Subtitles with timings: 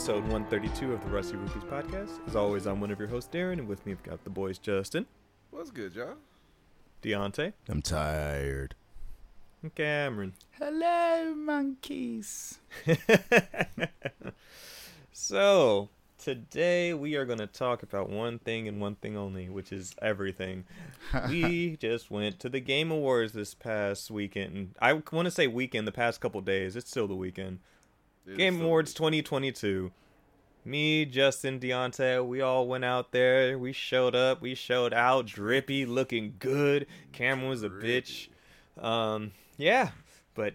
[0.00, 2.26] episode 132 of the Rusty Rupees podcast.
[2.26, 4.56] As always, I'm one of your hosts, Darren, and with me I've got the boys
[4.56, 5.04] Justin,
[5.50, 6.14] What's good, y'all?
[7.02, 8.74] Deontay, I'm tired.
[9.60, 10.32] and Cameron.
[10.52, 12.60] Hello, monkeys.
[15.12, 19.70] so, today we are going to talk about one thing and one thing only, which
[19.70, 20.64] is everything.
[21.28, 24.76] we just went to the Game Awards this past weekend.
[24.80, 26.74] I want to say weekend, the past couple days.
[26.74, 27.58] It's still the weekend.
[28.26, 28.96] It Game still Awards week.
[28.96, 29.92] 2022.
[30.64, 33.58] Me, Justin, Deontay, we all went out there.
[33.58, 34.42] We showed up.
[34.42, 35.26] We showed out.
[35.26, 36.86] Drippy, looking good.
[37.12, 38.28] Cameron was a bitch.
[38.78, 39.90] Um, yeah,
[40.34, 40.54] but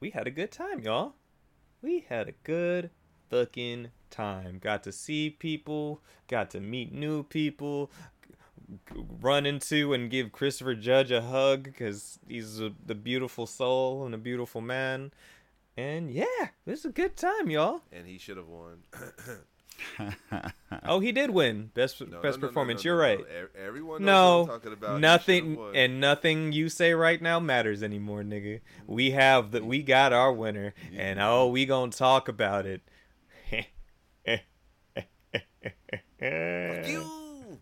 [0.00, 1.14] we had a good time, y'all.
[1.82, 2.90] We had a good
[3.30, 4.58] fucking time.
[4.60, 6.00] Got to see people.
[6.28, 7.90] Got to meet new people.
[9.20, 14.14] Run into and give Christopher Judge a hug because he's a, the beautiful soul and
[14.14, 15.12] a beautiful man.
[15.76, 16.24] And yeah,
[16.64, 17.80] this is a good time, y'all.
[17.92, 18.84] And he should have won.
[20.84, 22.84] Oh, he did win best No, best no, performance.
[22.84, 23.18] no, You're right.
[23.18, 23.48] no.
[23.60, 25.00] Everyone No, what I'm talking about.
[25.00, 28.60] Nothing and nothing you say right now matters anymore, nigga.
[28.86, 32.82] We have the we got our winner, and oh, we gonna talk about it.
[36.18, 37.58] Fuck you.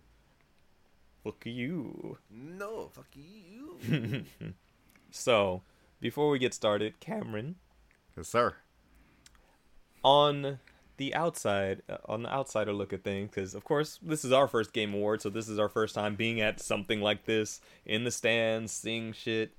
[1.24, 2.18] Fuck you.
[2.30, 4.24] No, fuck you.
[5.14, 5.60] So,
[6.00, 7.56] before we get started, Cameron,
[8.16, 8.55] Yes, sir.
[10.05, 10.58] on
[10.98, 14.46] the outside, uh, on the outsider look at things, because of course this is our
[14.46, 18.05] first game award, so this is our first time being at something like this in
[18.05, 19.52] the stands, seeing shit.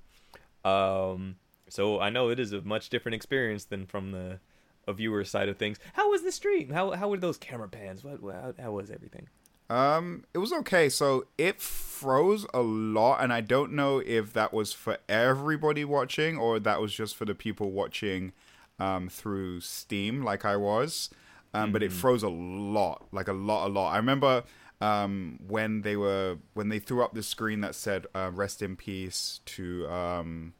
[0.64, 1.36] Um,
[1.68, 4.38] so I know it is a much different experience than from the
[4.86, 5.78] a viewer side of things.
[5.94, 6.70] How was the stream?
[6.70, 8.04] How how were those camera pans?
[8.04, 9.28] What how, how was everything?
[9.70, 10.90] Um, it was okay.
[10.90, 16.36] So it froze a lot, and I don't know if that was for everybody watching
[16.36, 18.32] or that was just for the people watching
[18.78, 21.10] um, through Steam, like I was.
[21.52, 23.92] Um, but it froze a lot, like a lot, a lot.
[23.92, 24.42] I remember
[24.80, 28.74] um, when they were when they threw up the screen that said uh, "Rest in
[28.74, 29.88] peace" to.
[29.88, 30.54] Um,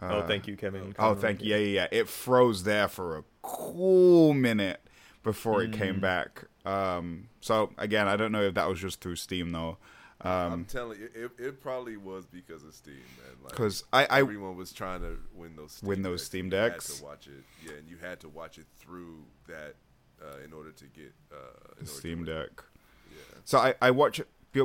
[0.00, 0.94] oh, thank you, Kevin.
[0.98, 1.50] Oh, thank you.
[1.50, 1.86] Yeah, yeah, yeah.
[1.92, 4.80] It froze there for a cool minute
[5.22, 6.44] before it came back.
[6.64, 9.76] Um, so again, I don't know if that was just through Steam though,
[10.20, 13.36] I'm telling you, it, it probably was because of Steam, man.
[13.42, 16.52] Like, because I, I everyone was trying to win those Steam Win those decks, Steam
[16.52, 19.74] and you had to watch it, yeah, and you had to watch it through that
[20.20, 22.24] uh, in order to get uh, to Steam.
[22.24, 22.64] Deck.
[23.10, 23.38] Yeah.
[23.44, 24.20] So I I watch.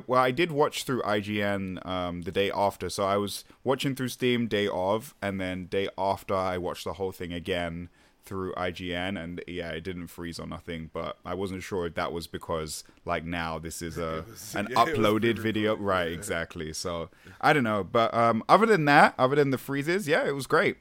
[0.08, 2.90] Well, I did watch through IGN um, the day after.
[2.90, 6.94] So I was watching through Steam day of, and then day after I watched the
[6.94, 7.90] whole thing again
[8.26, 10.90] through IGN, and yeah, it didn't freeze or nothing.
[10.94, 14.68] But I wasn't sure if that was because like now this is a was- an
[14.70, 16.08] yeah, uploaded video, right?
[16.10, 16.14] yeah.
[16.16, 16.72] Exactly.
[16.74, 17.10] So
[17.42, 20.48] I don't know, but um, other than that, other than the freezes, yeah, it was
[20.48, 20.78] great.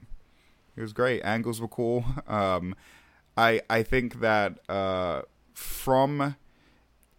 [0.77, 1.21] It was great.
[1.23, 2.05] Angles were cool.
[2.27, 2.75] Um,
[3.37, 5.23] I I think that uh,
[5.55, 6.37] from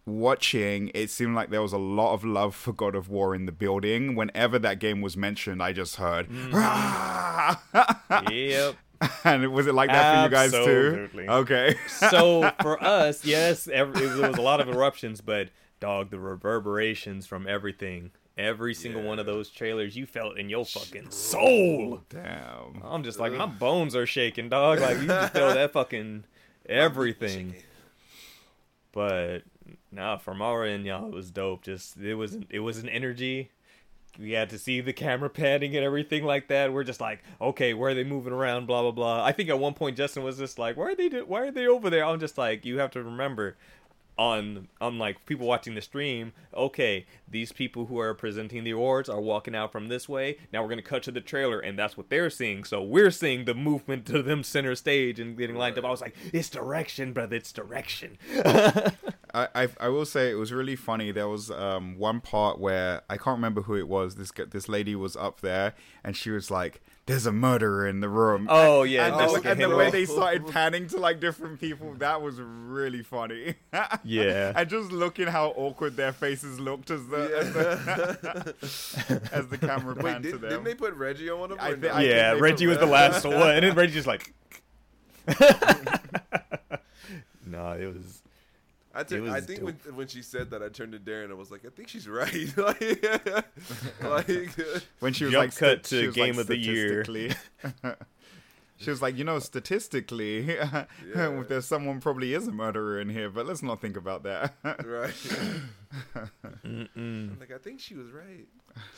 [0.06, 3.46] watching, it seemed like there was a lot of love for God of War in
[3.46, 4.14] the building.
[4.14, 6.28] Whenever that game was mentioned, I just heard,
[8.30, 8.74] Yep.
[9.24, 11.08] and was it like that for you guys too?
[11.28, 11.76] Okay.
[11.88, 15.50] so for us, yes, every, there was a lot of eruptions, but
[15.80, 20.64] dog, the reverberations from everything, every single one of those trailers, you felt in your
[20.64, 22.02] fucking soul.
[22.08, 22.82] Damn.
[22.82, 24.80] I'm just like my bones are shaking, dog.
[24.80, 26.24] Like you just feel that fucking
[26.66, 27.54] everything.
[28.92, 29.42] But
[29.90, 31.62] nah, from our end, y'all, it was dope.
[31.62, 33.50] Just it was it was an energy.
[34.18, 36.72] We had to see the camera panning and everything like that.
[36.72, 38.66] We're just like, okay, where are they moving around?
[38.66, 39.24] Blah blah blah.
[39.24, 41.50] I think at one point Justin was just like, why are they do- why are
[41.50, 42.04] they over there?
[42.04, 43.56] I'm just like, you have to remember,
[44.16, 49.08] on on like people watching the stream, okay, these people who are presenting the awards
[49.08, 50.38] are walking out from this way.
[50.52, 52.64] Now we're gonna cut to the trailer, and that's what they're seeing.
[52.64, 55.84] So we're seeing the movement to them center stage and getting lined up.
[55.84, 58.18] I was like, it's direction, brother, it's direction.
[59.34, 61.10] I, I I will say it was really funny.
[61.10, 64.14] There was um one part where I can't remember who it was.
[64.14, 65.74] This g- this lady was up there
[66.04, 69.38] and she was like, "There's a murderer in the room." Oh yeah, and, that's the,
[69.40, 73.56] like and the way they started panning to like different people, that was really funny.
[74.04, 74.52] Yeah.
[74.54, 78.54] and just looking how awkward their faces looked as the as the,
[79.32, 80.50] as the camera Wait, panned did, to them.
[80.50, 81.66] didn't they put Reggie on one of them?
[81.66, 81.88] I or no?
[81.88, 84.32] I yeah, think Reggie was the last one, and then Reggie just like.
[87.46, 88.22] no, it was.
[88.94, 89.94] I, It t- was I think when, dope.
[89.96, 92.08] when she said that, I turned to Darren and I was like, I think she's
[92.08, 92.32] right.
[92.56, 93.04] like,
[94.02, 94.28] like
[95.00, 97.04] when she was Jump like cut sta- she to game like, of the year.
[98.76, 100.42] she was like, you know, statistically,
[101.14, 104.54] there's someone probably is a murderer in here, but let's not think about that.
[104.84, 105.14] right.
[106.64, 108.46] I'm like, I think she was right.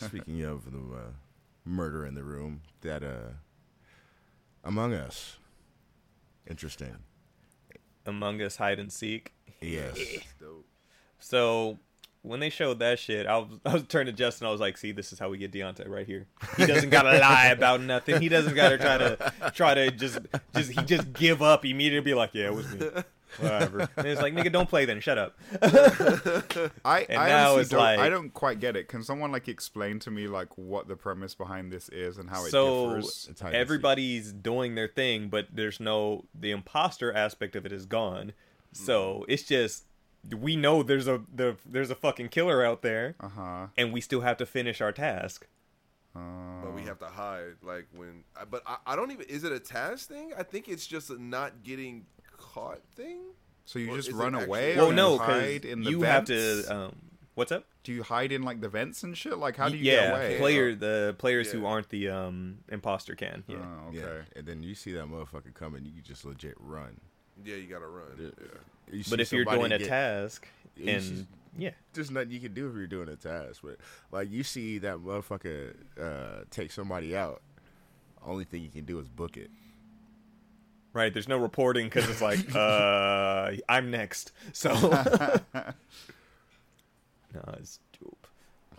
[0.01, 1.01] Speaking of the uh,
[1.65, 3.33] murder in the room, that uh,
[4.65, 5.37] Among Us,
[6.49, 6.97] interesting.
[8.05, 9.33] Among Us hide and seek.
[9.61, 9.99] Yes.
[11.19, 11.79] So
[12.23, 14.47] when they showed that shit, I was I was turned to Justin.
[14.47, 16.27] I was like, "See, this is how we get Deontay right here.
[16.57, 18.21] He doesn't gotta lie about nothing.
[18.21, 20.19] He doesn't gotta try to try to just
[20.55, 22.13] just he just give up immediately.
[22.13, 22.89] Be like, yeah, it was me.
[23.41, 23.89] Whatever.
[23.97, 25.01] And it's like, nigga, don't play then.
[25.01, 25.37] Shut up.
[26.85, 28.89] I, And I now it's don't, I don't quite get it.
[28.89, 32.47] Can someone like explain to me like what the premise behind this is and how
[32.47, 33.27] it so differs?
[33.31, 33.61] It's hide and seek.
[33.61, 38.33] everybody's doing their thing, but there's no the imposter aspect of it is gone.
[38.77, 39.85] So it's just
[40.37, 43.67] we know there's a the, there's a fucking killer out there, Uh huh.
[43.77, 45.47] and we still have to finish our task.
[46.15, 48.25] But we have to hide, like when.
[48.51, 49.27] But I, I don't even.
[49.27, 50.33] Is it a task thing?
[50.37, 52.07] I think it's just a not getting
[52.39, 53.21] caught thing.
[53.67, 54.77] So you Or just run away?
[54.77, 56.65] Well, no, you because hide in the you have to.
[56.75, 56.97] Um,
[57.35, 57.65] what's up?
[57.85, 59.37] Do you hide in like the vents and shit?
[59.37, 60.39] Like how do you yeah, get away?
[60.39, 63.45] player the players who aren't the um imposter can.
[63.47, 63.57] Yeah.
[63.59, 63.99] Oh, okay.
[63.99, 64.39] Yeah.
[64.39, 67.01] And then you see that motherfucker coming, you just legit run.
[67.45, 68.07] Yeah, you gotta run.
[68.19, 68.29] Yeah.
[68.41, 68.95] Yeah.
[68.99, 70.49] You but if you're somebody doing a get- task,
[70.85, 71.27] and see-
[71.59, 73.61] yeah, there's nothing you can do if you're doing a task.
[73.65, 73.79] But
[74.13, 77.43] like you see that motherfucker uh, take somebody out,
[78.25, 79.51] only thing you can do is book it.
[80.93, 81.13] right.
[81.13, 84.33] There's no reporting because it's like, uh, I'm next.
[84.53, 84.73] So
[85.55, 85.73] no,
[87.59, 88.27] it's dope.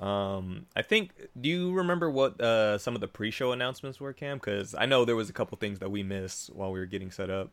[0.06, 1.12] Um, I think.
[1.39, 4.38] Do you remember what uh some of the pre-show announcements were, Cam?
[4.38, 7.12] Because I know there was a couple things that we missed while we were getting
[7.12, 7.50] set up.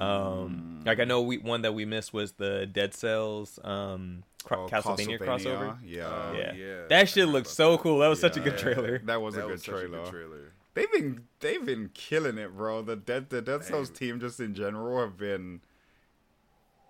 [0.00, 4.64] Um, like I know we one that we missed was the Dead Cells um cro-
[4.64, 5.76] Oh, Castlevania, crossover.
[5.84, 6.04] Yeah.
[6.06, 6.52] Oh, yeah.
[6.54, 6.82] yeah.
[6.88, 7.98] that shit looked so cool.
[7.98, 8.98] That was such a good trailer.
[9.00, 10.02] That was a good was such a trailer.
[10.02, 10.52] good trailer.
[10.74, 12.82] They've been they've been killing it, bro.
[12.82, 13.94] The Dead the Dead Cells Hey.
[13.94, 15.62] team just in general have been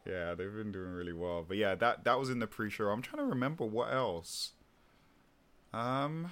[0.05, 1.45] Yeah, they've been doing really well.
[1.47, 2.89] But yeah, that that was in the pre-show.
[2.89, 4.53] I'm trying to remember what else.
[5.73, 6.31] Um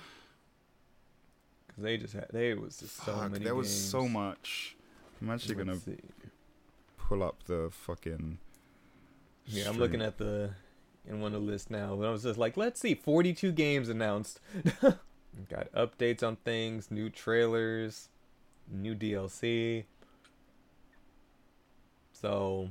[1.75, 3.45] Cause they just had, they was just so fuck, many.
[3.45, 4.77] there was so much.
[5.21, 5.97] I'm actually gonna see.
[7.09, 8.39] Pull up the fucking
[9.47, 10.51] Yeah, I'm looking at the
[11.07, 13.89] in one of the lists now, but I was just like, let's see, 42 games
[13.89, 14.41] announced.
[15.51, 18.09] Got updates on things, new trailers,
[18.71, 19.85] new DLC.
[22.13, 22.71] So,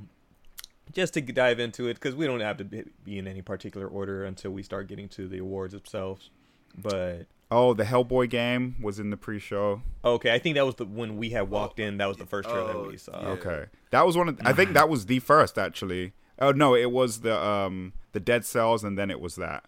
[0.92, 3.86] just to dive into it, because we don't have to be be in any particular
[3.86, 6.30] order until we start getting to the awards themselves.
[6.76, 9.82] But Oh, the Hellboy game was in the pre-show.
[10.04, 11.98] okay, I think that was the when we had walked in.
[11.98, 13.20] That was the first trailer Oh, we saw.
[13.20, 13.28] yeah.
[13.28, 14.28] Okay, that was one.
[14.28, 16.12] Of, The, I think that was the first actually.
[16.38, 19.64] Oh no, it was the um the Dead Cells, and then it was that.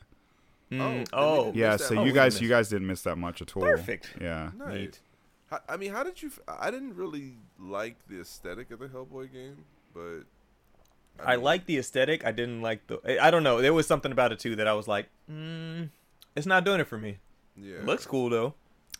[0.72, 2.06] Mm, Oh, oh, Yeah, so one.
[2.06, 3.62] you guys missed you guys didn't miss that much at all.
[3.62, 4.14] Perfect.
[4.20, 4.50] Yeah.
[4.56, 4.74] Nice.
[4.74, 5.00] Neat.
[5.50, 6.28] How, I mean, how did you?
[6.28, 9.64] f- I didn't really like the aesthetic of the Hellboy game,
[9.94, 10.22] but
[11.24, 12.24] I mean, like the aesthetic.
[12.26, 12.98] I didn't like the.
[13.06, 13.60] I- I don't know.
[13.62, 15.88] There was something about it too that I was like, mm,
[16.34, 17.18] it's not doing it for me.
[17.56, 18.54] Yeah, It looks cool though.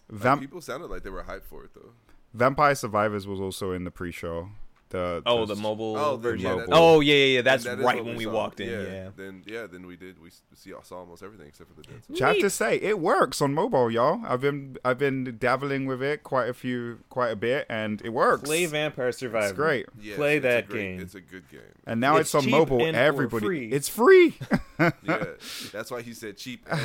[0.08, 1.90] Like, Vamp- people sounded like they were hyped for it though.
[2.34, 4.50] Vampire Survivors was also in the pre-show.
[4.90, 6.46] The Oh, the mobile Oh, the- version.
[6.46, 7.42] yeah, that- oh yeah, yeah, yeah.
[7.42, 8.30] That's And that is right when we saw.
[8.32, 8.68] walked in.
[8.68, 9.08] Yeah.
[9.16, 10.22] Then yeah, then we did.
[10.22, 12.04] We see saw almost everything except for the dead.
[12.06, 12.18] Cells.
[12.20, 12.40] Chat Neat.
[12.42, 14.20] to say it works on mobile, y'all.
[14.24, 18.10] I've been I've been dabbling with it quite a few quite a bit, and it
[18.10, 18.44] works.
[18.44, 19.46] Play Vampire Survivor.
[19.46, 19.86] It's great.
[20.00, 21.00] Yes, Play it's a that great- game.
[21.00, 21.60] It's a good game.
[21.84, 22.80] And now It's it's, on mobile.
[22.84, 23.68] and Everybody, free.
[23.72, 24.38] it's free.
[24.78, 25.24] yeah,
[25.72, 26.64] that's why he said cheap.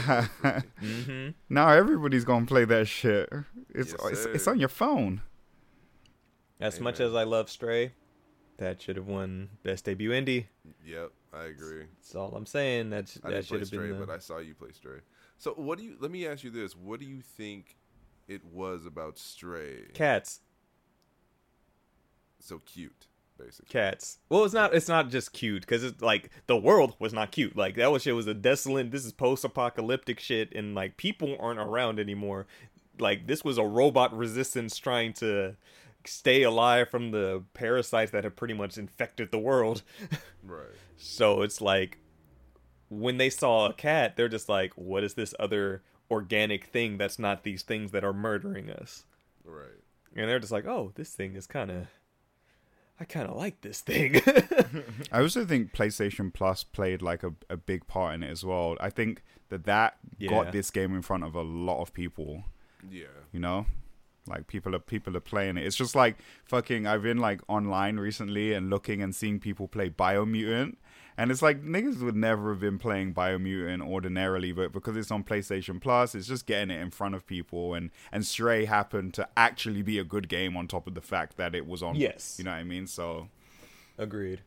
[0.42, 1.30] Mm-hmm.
[1.50, 3.30] now everybody's gonna play that shit.
[3.74, 5.22] It's Yes, it's, it's on your phone.
[6.62, 7.94] As much as I love Stray,
[8.58, 10.46] that should have won Best Debut Indie.
[10.86, 11.86] yep, I agree.
[12.00, 12.92] That's all I'm saying.
[12.92, 14.00] That sh- I that should have Stray, been.
[14.00, 14.06] The...
[14.06, 15.00] but I saw you play Stray.
[15.38, 15.96] So what do you?
[16.00, 17.78] Let me ask you this: What do you think
[18.28, 19.86] it was about Stray?
[19.94, 20.42] Cats.
[22.40, 23.72] So cute, basically.
[23.72, 24.20] cats.
[24.30, 24.74] Well, it's not.
[24.74, 27.56] It's not just cute because it's like the world was not cute.
[27.56, 28.92] Like that was shit was a desolate.
[28.92, 32.46] This is post-apocalyptic shit, and like people aren't around anymore.
[33.00, 35.56] Like this was a robot resistance trying to
[36.06, 39.84] stay alive from the parasites that have pretty much infected the world.
[40.44, 40.66] Right.
[40.98, 42.00] So it's like
[42.90, 47.20] when they saw a cat, they're just like, "What is this other organic thing that's
[47.20, 49.06] not these things that are murdering us?"
[49.46, 49.80] Right.
[50.16, 51.88] And they're just like, "Oh, this thing is kind of."
[53.00, 54.22] I kind of like this thing.
[55.12, 58.78] I also think PlayStation Plus played like a, a big part in it as well.
[58.80, 60.30] I think that that Yeah.
[60.30, 62.44] got this game in front of a lot of people.
[62.90, 63.06] Yeah.
[63.32, 63.66] You know,
[64.28, 65.66] like people are people are playing it.
[65.66, 66.86] It's just like fucking.
[66.86, 70.76] I've been like online recently and looking and seeing people play Biomutant,
[71.18, 75.24] and it's like niggas would never have been playing Biomutant ordinarily, but because it's on
[75.24, 77.74] PlayStation Plus, it's just getting it in front of people.
[77.74, 81.38] And and Stray happened to actually be a good game on top of the fact
[81.38, 81.96] that it was on.
[81.96, 82.36] Yes.
[82.38, 82.86] you know what I mean.
[82.88, 83.30] So
[83.98, 84.42] Agreed.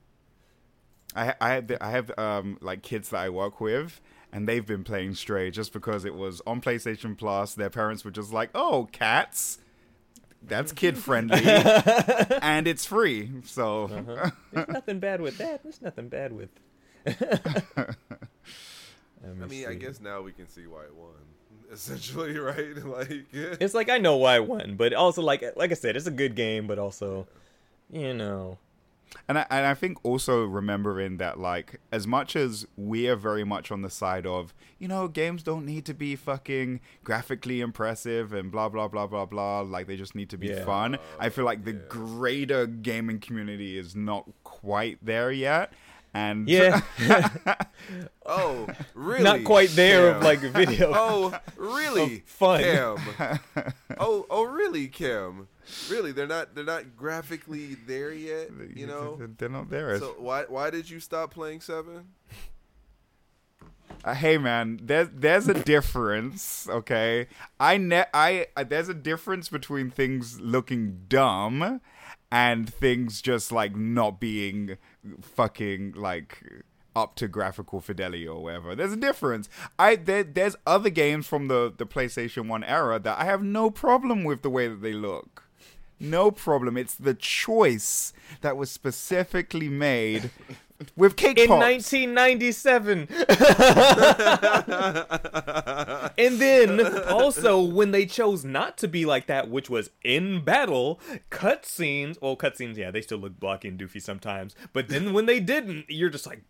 [1.16, 4.00] I I have I have um like kids that I work with,
[4.32, 7.54] and they've been playing Stray just because it was on PlayStation Plus.
[7.54, 9.58] Their parents were just like, "Oh, cats."
[10.46, 13.30] That's kid friendly, and it's free.
[13.44, 14.30] So Uh-huh.
[14.52, 15.62] There's nothing bad with that.
[15.62, 16.50] There's nothing bad with.
[17.06, 17.94] I
[19.48, 21.10] mean, I guess now we can see why it won.
[21.72, 22.76] Essentially, right?
[22.84, 26.06] Like, it's like I know why it won, but also like like I said, it's
[26.06, 27.26] a good game, but also,
[27.90, 28.58] you know,
[29.28, 33.44] And I, and I think also remembering that, like, as much as we are very
[33.44, 38.32] much on the side of, you know, games don't need to be fucking graphically impressive
[38.32, 40.64] and blah, blah, blah, blah, blah, like, they just need to be Yeah.
[40.64, 40.98] fun.
[41.18, 45.72] I feel like the greater gaming community is not quite there yet.
[46.16, 46.80] And yeah,
[48.26, 49.24] oh, really?
[49.24, 50.92] not quite there of like video.
[50.94, 52.20] Oh, really?
[52.26, 52.62] Fun.
[53.98, 55.48] Oh, oh, really, Cam?
[55.90, 56.12] Really?
[56.12, 56.54] They're not.
[56.54, 58.50] They're not graphically there yet.
[58.74, 59.18] You know.
[59.38, 59.98] they're not there.
[59.98, 62.08] So why why did you stop playing seven?
[64.04, 67.26] Uh, hey man, there's there's a difference, okay?
[67.58, 71.80] I ne- I uh, there's a difference between things looking dumb
[72.30, 74.76] and things just like not being
[75.22, 76.42] fucking like
[76.96, 78.74] up to graphical fidelity or whatever.
[78.74, 79.48] There's a difference.
[79.78, 83.70] I there, there's other games from the the PlayStation 1 era that I have no
[83.70, 85.43] problem with the way that they look.
[86.04, 86.76] No problem.
[86.76, 90.30] It's the choice that was specifically made
[90.96, 91.92] with cake in pops.
[91.92, 93.08] 1997.
[96.18, 101.00] and then also when they chose not to be like that, which was in battle,
[101.30, 102.20] cutscenes.
[102.20, 104.54] Well, cutscenes, yeah, they still look blocky and doofy sometimes.
[104.72, 106.42] But then when they didn't, you're just like,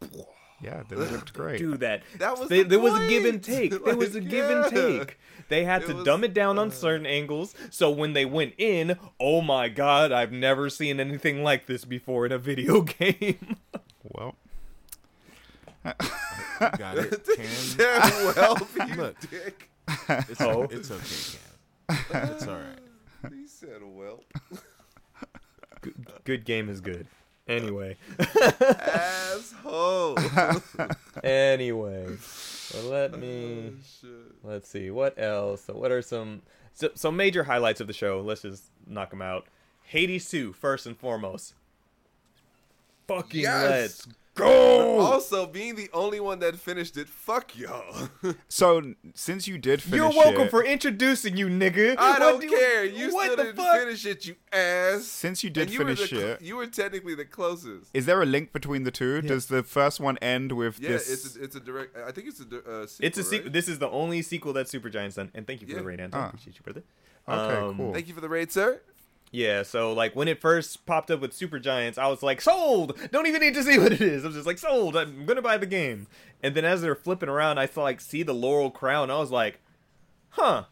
[0.62, 1.58] Yeah, they looked great.
[1.58, 2.02] do that.
[2.18, 3.44] That was They- the there was a give and point.
[3.44, 3.70] take.
[3.84, 5.18] There was a Like, give and take.
[5.48, 7.54] They had It to was- dumb it down on uh, certain angles.
[7.70, 12.24] So when they went in, oh my god, I've never seen anything like this before
[12.26, 13.56] in a video game.
[14.02, 14.36] Well,
[16.78, 17.28] Got it.
[17.36, 17.46] Cam.
[17.76, 19.20] Damn well, you Look.
[19.30, 19.70] dick.
[20.08, 20.62] It's, Oh.
[20.70, 21.38] it's okay,
[22.10, 22.32] Cam.
[22.32, 23.32] It's all right.
[23.34, 24.22] He said, "Well,
[26.24, 27.06] good game is good.
[27.46, 27.96] Anyway.
[28.18, 30.16] asshole."
[31.22, 32.16] Anyway,
[32.84, 33.72] let me
[34.04, 34.08] Oh,
[34.42, 35.62] let's see what else.
[35.62, 36.42] So, what are some
[36.74, 38.20] so, so major highlights of the show?
[38.20, 39.46] Let's just knock them out.
[39.84, 41.54] Hades 2, first and foremost.
[43.06, 43.70] Fucking Yes!
[43.70, 44.98] let's go!
[45.00, 48.08] Also, being the only one that finished it, fuck y'all.
[48.48, 51.96] so since you did finish You're welcome it, for introducing you, nigga.
[51.98, 52.84] I What don't do care.
[52.84, 53.78] You what still the didn't fuck?
[53.80, 55.04] finish it, you ass.
[55.04, 57.90] since you did you finish the, it, You were technically the closest.
[57.94, 59.20] is there a link between the two?
[59.22, 61.10] Does the first one end with Yeah, this?
[61.12, 61.96] it's a, it's a direct.
[61.96, 63.44] I think it's a uh, sequel, It's a sequel.
[63.46, 63.52] right?
[63.52, 65.30] This is the only sequel that Supergiant's done.
[65.34, 65.78] And thank you for Yeah.
[65.80, 66.20] the raid, Anton.
[66.20, 66.26] Ah.
[66.28, 66.82] Appreciate you, brother.
[67.26, 67.92] Okay, Um, cool.
[67.94, 68.80] Thank you for the raid, sir.
[69.34, 72.96] Yeah, so like when it first popped up with Supergiant's, I was like, sold!
[73.10, 74.22] Don't even need to see what it is.
[74.22, 74.96] I was just like, sold!
[74.96, 76.06] I'm gonna buy the game.
[76.40, 79.10] And then as they're flipping around, I saw like see the Laurel Crown.
[79.10, 79.58] I was like,
[80.28, 80.66] huh.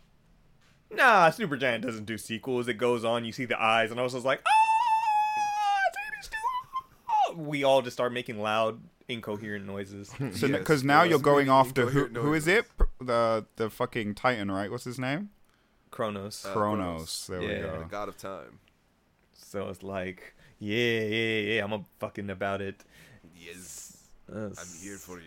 [0.93, 2.69] Nah, Supergiant doesn't do sequels.
[2.69, 6.29] It goes on, you see the eyes, and I was just like, ah, it's Hades
[6.29, 6.37] 2!
[7.09, 10.09] Ah!" We all just start making loud, incoherent noises.
[10.37, 12.05] So Yes, because now you're going really after who?
[12.05, 12.67] Who is it?
[13.01, 14.71] The the fucking Titan, right?
[14.71, 15.31] What's his name?
[15.93, 16.45] Chronos.
[16.45, 17.27] Uh, Chronos.
[17.29, 17.61] There we Yeah.
[17.63, 17.87] The go.
[17.89, 18.59] god of time.
[19.33, 22.83] so it's like, yeah, yeah, yeah, I'm a fucking about it.
[23.39, 23.99] Yes,
[24.33, 25.25] Uh, I'm here for it.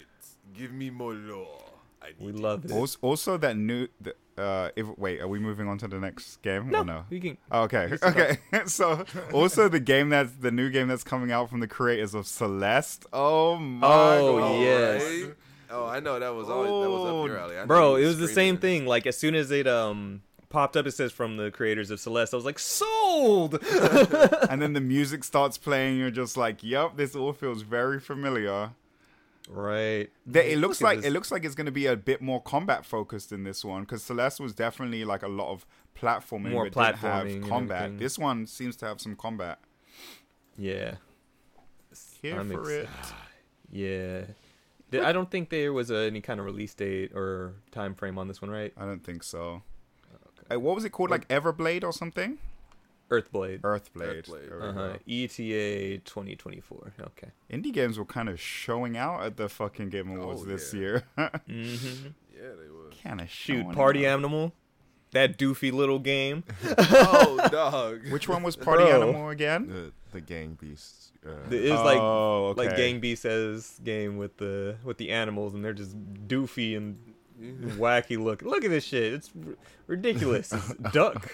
[0.58, 1.62] Give me more law.
[2.02, 2.72] I We need love it.
[2.72, 3.88] Also, also that new.
[4.02, 7.06] The, uh, if wait, are we moving on to the next game no, or no?
[7.10, 7.38] we can.
[7.52, 8.38] Oh, okay, okay.
[8.66, 12.28] so also the game that's the new game that's coming out from the creators of
[12.28, 13.06] Celeste.
[13.14, 13.88] Oh my!
[14.18, 14.60] Oh, God.
[14.62, 15.28] yes.
[15.72, 17.58] Oh, I know that was always, that was up your alley.
[17.58, 18.86] I Bro, it was the same thing.
[18.86, 20.22] Like as soon as it um
[20.56, 22.34] popped up, it says from the creators of Celeste.
[22.34, 23.56] I was like, sold.
[24.50, 25.98] and then the music starts playing.
[25.98, 28.72] You're just like, "Yep, this all feels very familiar."
[29.50, 30.10] right.
[30.26, 31.08] That it looks Look like this.
[31.08, 33.82] it looks like it's going to be a bit more combat focused in this one
[33.82, 38.00] because Celeste was definitely like a lot of platforming, More but didn't have combat.
[38.00, 39.60] This one seems to have some combat.
[40.58, 40.96] Yeah.
[42.22, 42.90] Here I'm for it.
[43.70, 44.22] Yeah.
[44.94, 48.30] I don't think there was uh, any kind of release date or time frame on
[48.30, 48.72] this one, right?
[48.78, 49.62] I don't think so.
[50.52, 51.10] Uh, what was it called?
[51.10, 52.38] Like Everblade or something?
[53.10, 53.62] Earthblade.
[53.62, 54.28] Earthblade.
[54.28, 54.62] Earthblade.
[54.62, 54.94] Uh huh.
[55.08, 56.94] ETA 2024.
[57.02, 57.28] Okay.
[57.52, 60.80] Indie games were kind of showing out at the fucking Game Awards Oh, this yeah.
[60.80, 61.04] year.
[61.18, 62.08] Mm-hmm.
[62.36, 62.92] Yeah, they were.
[63.04, 64.54] kind of Shoot, Party Animal.
[65.12, 66.44] That doofy little game.
[66.78, 68.08] oh, dog.
[68.10, 69.02] Which one was Party Bro.
[69.04, 69.68] Animal again?
[69.68, 71.12] The the gang beasts.
[71.26, 72.68] Uh, It was like oh, okay.
[72.68, 75.96] like Gang Beasts game with the with the animals, and they're just
[76.28, 76.98] doofy and
[77.78, 78.42] wacky look.
[78.42, 79.14] Look at this shit.
[79.14, 79.54] It's r-
[79.88, 80.52] ridiculous.
[80.54, 81.30] It's duck,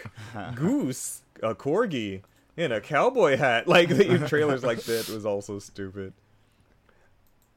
[0.56, 2.22] goose, a corgi,
[2.58, 3.68] and a cowboy hat.
[3.68, 6.14] Like the trailers like that was also stupid.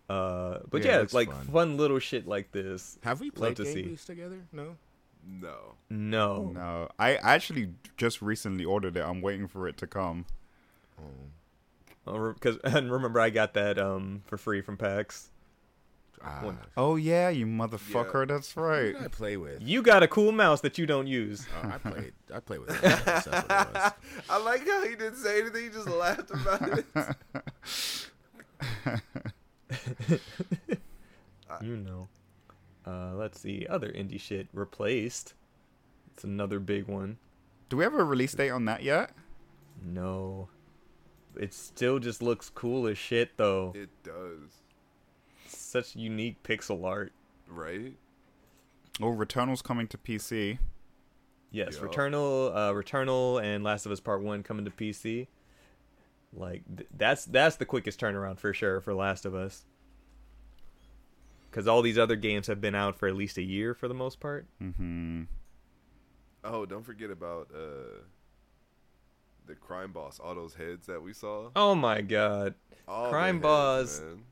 [0.09, 1.47] Uh, but Yeah, yeah, looks like fun.
[1.47, 2.99] fun little shit like this.
[3.03, 3.83] have we Love played to gang see.
[3.83, 4.37] beasts together?
[4.53, 4.77] No.
[5.27, 5.75] No.
[5.89, 6.51] No.
[6.55, 9.01] No, I actually just recently ordered it.
[9.03, 10.27] I'm waiting for it to come.
[12.05, 15.31] Because and remember, I got that um for free from PAX.
[16.27, 18.27] Ah, One- Oh yeah, you motherfucker.
[18.27, 18.95] That's right.
[18.99, 19.61] I play with?
[19.63, 21.47] You got a cool mouse that you don't use.
[21.63, 22.13] Oh, I played.
[22.35, 22.71] I played with.
[22.71, 22.81] it.
[23.05, 23.93] That's what it was.
[24.31, 25.65] I like how he didn't say anything.
[25.65, 26.87] He just laughed about it.
[31.63, 32.09] You know.
[32.87, 33.67] Uh, let's see.
[33.69, 35.35] Other indie shit replaced.
[36.13, 37.19] It's another big one.
[37.69, 39.13] Do we have a release date on that yet?
[39.83, 40.49] No.
[41.39, 43.73] It still just looks cool as shit though.
[43.75, 44.63] It does,
[45.75, 47.13] Such unique pixel art.
[47.49, 47.95] right?
[49.03, 50.59] Oh, Returnal's coming to PC.
[51.51, 51.89] Yes, Yeah.
[51.89, 55.27] Returnal, uh, Returnal, and Last of Us Part One coming to PC.
[56.33, 59.65] Like th- that's that's the quickest turnaround for sure for Last of Us.
[61.51, 63.95] Because all these other games have been out for at least a year for the
[63.95, 64.47] most part.
[64.63, 65.23] Mm-hmm.
[66.45, 68.03] Oh, don't forget about uh,
[69.47, 70.21] the crime boss.
[70.21, 71.51] All those heads that we saw.
[71.57, 72.55] Oh my god,
[72.87, 74.01] All Crime heads, boss.
[74.01, 74.23] man.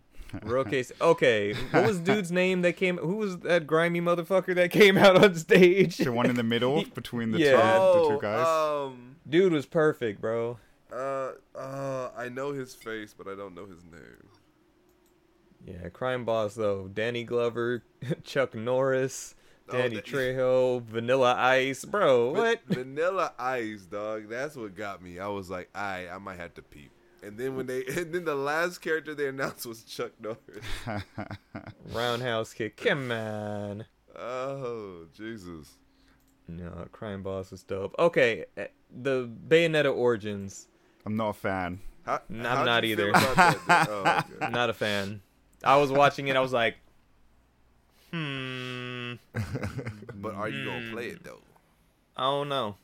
[0.45, 0.73] Roque.
[1.01, 2.97] Okay, what was dude's name that came?
[2.99, 5.97] Who was that grimy motherfucker that came out on stage?
[5.99, 7.51] The one in the middle between the, Yeah.
[7.51, 8.47] two, the Oh, two guys.
[8.47, 10.59] um, Dude was perfect, bro.
[10.93, 14.29] uh, uh, I know his face, but I don't know his name.
[15.65, 16.89] Yeah, crime boss though.
[16.93, 17.83] Danny Glover,
[18.25, 19.35] Chuck Norris,
[19.69, 22.31] Oh, Danny that- Trejo, Vanilla Ice, bro.
[22.33, 22.61] What?
[22.67, 24.29] Vanilla Ice, dog.
[24.29, 25.21] That's what got me.
[25.21, 26.91] I was like, I, I might have to peep.
[27.23, 30.41] And then when they, and then the last character they announced was Chuck Norris.
[31.93, 32.77] Roundhouse kick.
[32.77, 33.87] Come on.
[34.17, 35.79] Oh Jesus!
[36.49, 37.95] No, crime boss is dope.
[37.99, 40.69] Okay, eh, the Bayonetta origins.
[41.07, 41.81] I'm not a fan.
[42.05, 43.11] How, I'm not either.
[43.11, 44.53] about that, oh, okay.
[44.53, 45.23] Not a fan.
[45.65, 46.37] I was watching it.
[46.37, 46.77] I was like,
[48.13, 49.15] hmm.
[50.15, 51.41] But are you gonna play it though?
[52.17, 52.77] I don't know.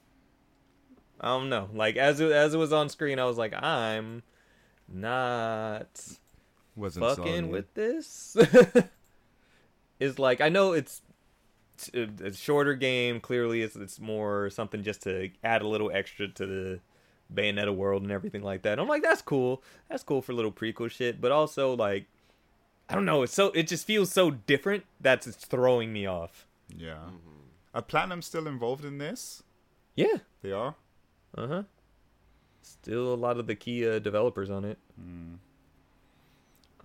[1.20, 1.68] I don't know.
[1.72, 4.22] Like as it, as it was on screen, I was like, I'm
[4.88, 5.88] not
[6.76, 8.36] Wasn't fucking with this.
[10.00, 11.02] is like I know it's
[11.74, 13.20] it's a, a shorter game.
[13.20, 16.80] Clearly, it's it's more something just to add a little extra to the
[17.32, 18.78] Bayonetta world and everything like that.
[18.78, 19.62] I'm like, that's cool.
[19.88, 21.20] That's cool for little prequel shit.
[21.20, 22.06] But also, like,
[22.88, 23.22] I don't know.
[23.22, 26.46] It's so it just feels so different that it's throwing me off.
[26.74, 26.94] Yeah.
[26.94, 27.38] Mm-hmm.
[27.74, 29.42] Are Platinum still involved in this?
[29.94, 30.18] Yeah.
[30.42, 30.74] They are.
[31.36, 31.62] Uh huh.
[32.62, 34.78] Still a lot of the key uh, developers on it.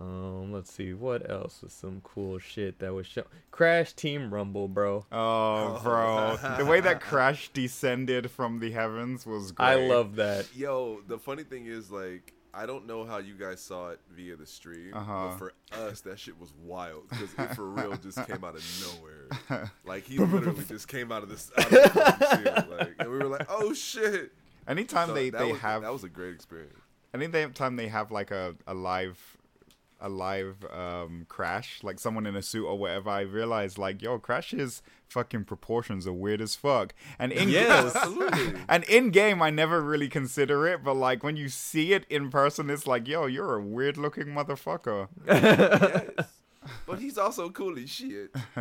[0.00, 3.24] Um, let's see what else was some cool shit that was shown.
[3.50, 5.06] Crash Team Rumble, bro.
[5.12, 6.36] Oh, bro.
[6.58, 9.66] the way that Crash descended from the heavens was great.
[9.66, 10.48] I love that.
[10.54, 14.36] Yo, the funny thing is, like, I don't know how you guys saw it via
[14.36, 15.28] the stream, Uh-huh.
[15.30, 18.94] but for us, that shit was wild because it for real just came out of
[19.50, 19.70] nowhere.
[19.84, 23.46] Like he literally just came out of this, out of like, and we were like,
[23.48, 24.32] "Oh shit!"
[24.66, 26.74] Anytime So they, they was, have that was a great experience.
[27.12, 29.33] anytime they have like a, a live
[30.04, 34.18] a live um crash like someone in a suit or whatever i realize like yo
[34.18, 37.96] crash's fucking proportions are weird as fuck and in Yes.
[37.96, 38.60] Absolutely.
[38.68, 42.30] and in game i never really consider it but like when you see it in
[42.30, 46.28] person it's like yo you're a weird looking motherfucker yes.
[46.86, 48.30] But he's also cool as shit.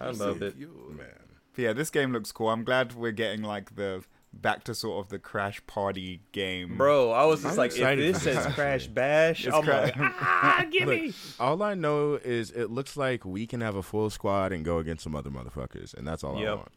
[0.00, 0.56] I love so it.
[0.56, 0.96] cute.
[0.96, 1.06] Man.
[1.54, 5.04] But yeah this game looks cool i'm glad we're getting like the back to sort
[5.04, 8.46] of the crash party game Bro, I was just I'm like, if excited this says
[8.54, 11.12] Crash Bash, It's I'm cra- like, ah, give Look, me.
[11.40, 14.78] all I know is it looks like we can have a full squad and go
[14.78, 16.72] against some other motherfuckers, and that's all I want.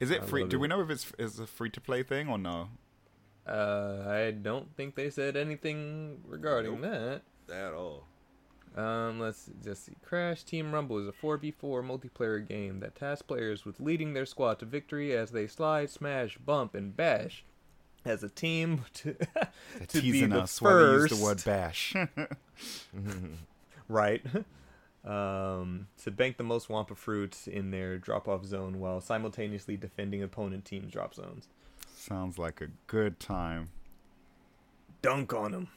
[0.00, 0.60] is it I free do it.
[0.60, 2.68] we know if it's is a free to play thing or no
[3.46, 7.22] Uh, I don't think they said anything regarding that.
[7.52, 8.06] At all.
[8.76, 9.92] Um, let's just see.
[10.02, 14.58] Crash Team Rumble is a 4v4 multiplayer game that tasks players with leading their squad
[14.60, 17.44] to victory as they slide, smash, bump, and bash
[18.04, 21.94] as a team to, to be teasing the us while they use the word bash
[23.88, 24.24] right?
[25.04, 30.64] um, to bank the most Wumpa fruits in their drop-off zone while simultaneously defending opponent
[30.64, 31.48] teams' drop zones.
[31.94, 33.70] sounds like a good time
[35.02, 35.68] Dunk on them.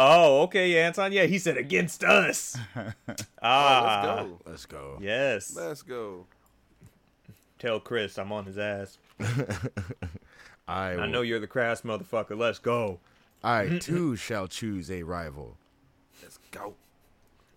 [0.00, 1.10] Oh, okay, Anton.
[1.12, 2.56] Yeah, he said against us.
[3.40, 4.40] Oh, ah, let's go.
[4.50, 4.98] Let's go.
[5.00, 5.56] Yes.
[5.56, 6.26] Let's go.
[7.60, 8.98] Tell Chris I'm on his ass.
[10.68, 12.36] I, I know you're the crass motherfucker.
[12.36, 12.98] Let's go.
[13.42, 15.56] I too shall choose a rival.
[16.20, 16.74] Let's go.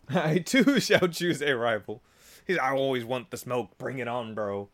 [0.08, 2.02] I too shall choose a rival.
[2.46, 3.76] He's, I always want the smoke.
[3.80, 4.70] Bring it on, bro.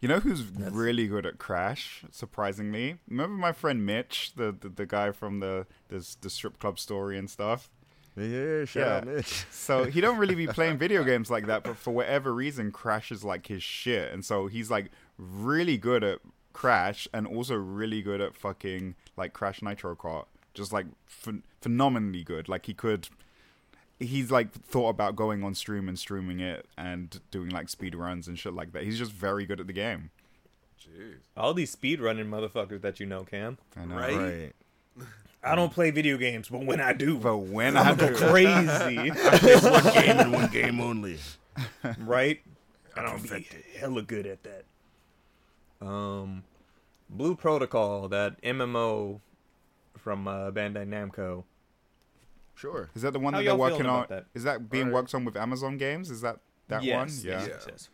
[0.00, 2.04] You know who's really good at Crash?
[2.10, 6.78] Surprisingly, remember my friend Mitch, the the, the guy from the, the the strip club
[6.78, 7.70] story and stuff.
[8.16, 8.96] Yeah, shout Yeah.
[8.96, 9.44] out Mitch.
[9.50, 13.10] So he don't really be playing video games like that, but for whatever reason, Crash
[13.10, 16.18] is like his shit, and so he's like really good at
[16.52, 20.86] Crash and also really good at fucking like Crash Nitro Kart, just like
[21.24, 22.48] ph- phenomenally good.
[22.48, 23.08] Like he could,
[23.98, 28.28] he's like thought about going on stream and streaming it and doing like speed runs
[28.28, 28.82] and shit like that.
[28.82, 30.10] He's just very good at the game.
[30.80, 31.16] Jeez.
[31.36, 33.58] All these speed running motherfuckers that you know, Cam.
[33.76, 33.96] I know.
[33.96, 34.16] Right?
[34.16, 34.52] Right.
[35.42, 39.92] I don't play video games, but when I do, But when I do, crazy, one
[39.92, 41.18] game and one game only.
[41.98, 42.40] right?
[42.96, 43.46] And I'll be
[43.78, 44.64] hella good at that.
[45.86, 46.44] Um,
[47.10, 49.20] Blue Protocol, that MMO
[49.98, 51.44] from uh, Bandai Namco.
[52.54, 52.88] Sure.
[52.94, 54.04] is that the one How that they're working on?
[54.04, 54.26] about that?
[54.34, 54.94] Is that being Alright.
[54.94, 56.10] worked on with Amazon Games?
[56.10, 56.38] Is that
[56.68, 57.26] that yes, one?
[57.30, 57.46] Yeah, Yeah.
[57.48, 57.88] yes, yes.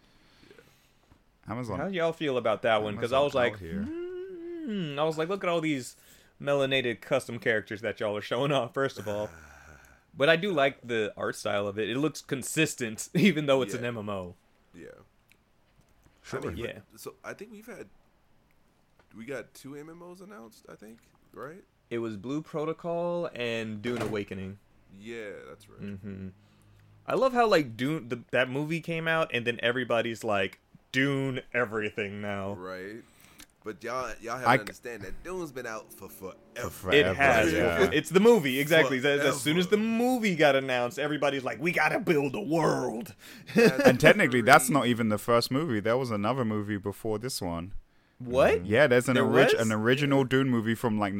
[1.49, 1.79] Amazon.
[1.81, 2.95] How y'all feel about that one?
[2.95, 3.83] Because I was like, out here.
[3.83, 5.97] hmm, I was like, look at all these
[6.41, 8.73] melanated custom characters that y'all are showing off.
[8.73, 9.29] First of all,
[10.17, 11.89] but I do like the art style of it.
[11.91, 13.81] It looks consistent, even though it's Yeah.
[13.87, 14.35] an MMO.
[14.75, 14.87] Yeah.
[16.23, 16.41] Sure.
[16.41, 16.79] I mean, Yeah.
[16.97, 17.89] So I think we've had
[19.17, 20.67] we got two MMOs announced.
[20.71, 20.99] I think
[21.33, 21.65] right.
[21.91, 24.59] It was Blue Protocol and Dune Awakening.
[24.99, 25.81] Yeah, that's right.
[25.99, 26.29] hmm
[27.07, 30.61] I love how like Dune the, that movie came out and then everybody's like
[30.93, 32.53] Dune everything now.
[32.53, 33.03] Right.
[33.65, 36.71] But y'all, y'all have I to understand that Dune's been out for forever.
[36.71, 37.53] For It has.
[37.53, 37.91] yeah.
[37.93, 38.99] It's the movie exactly.
[38.99, 43.15] As, as soon as the movie got announced, everybody's like, "We gotta build a world."
[43.55, 45.81] And technically, that's not even the first movie.
[45.81, 47.73] There was another movie before this one.
[48.21, 48.65] What?
[48.67, 51.17] Yeah, there's an There orig- an original Dune movie from like Oh,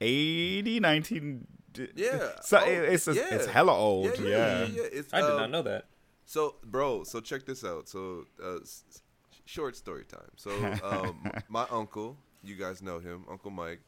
[0.00, 1.46] 1980, 19.
[1.94, 2.30] Yeah.
[2.42, 3.34] So Oh, it- it's yeah.
[3.34, 4.06] it's hella old.
[4.18, 4.28] Yeah, Yeah.
[4.28, 4.82] yeah, yeah, yeah.
[4.92, 5.86] It's, I did not know that.
[6.24, 7.88] So, bro, so check this out.
[7.88, 9.02] So, uh, s- s-
[9.46, 10.30] short story time.
[10.36, 10.50] So,
[10.84, 13.80] um, my uncle, you guys know him, Uncle Mike.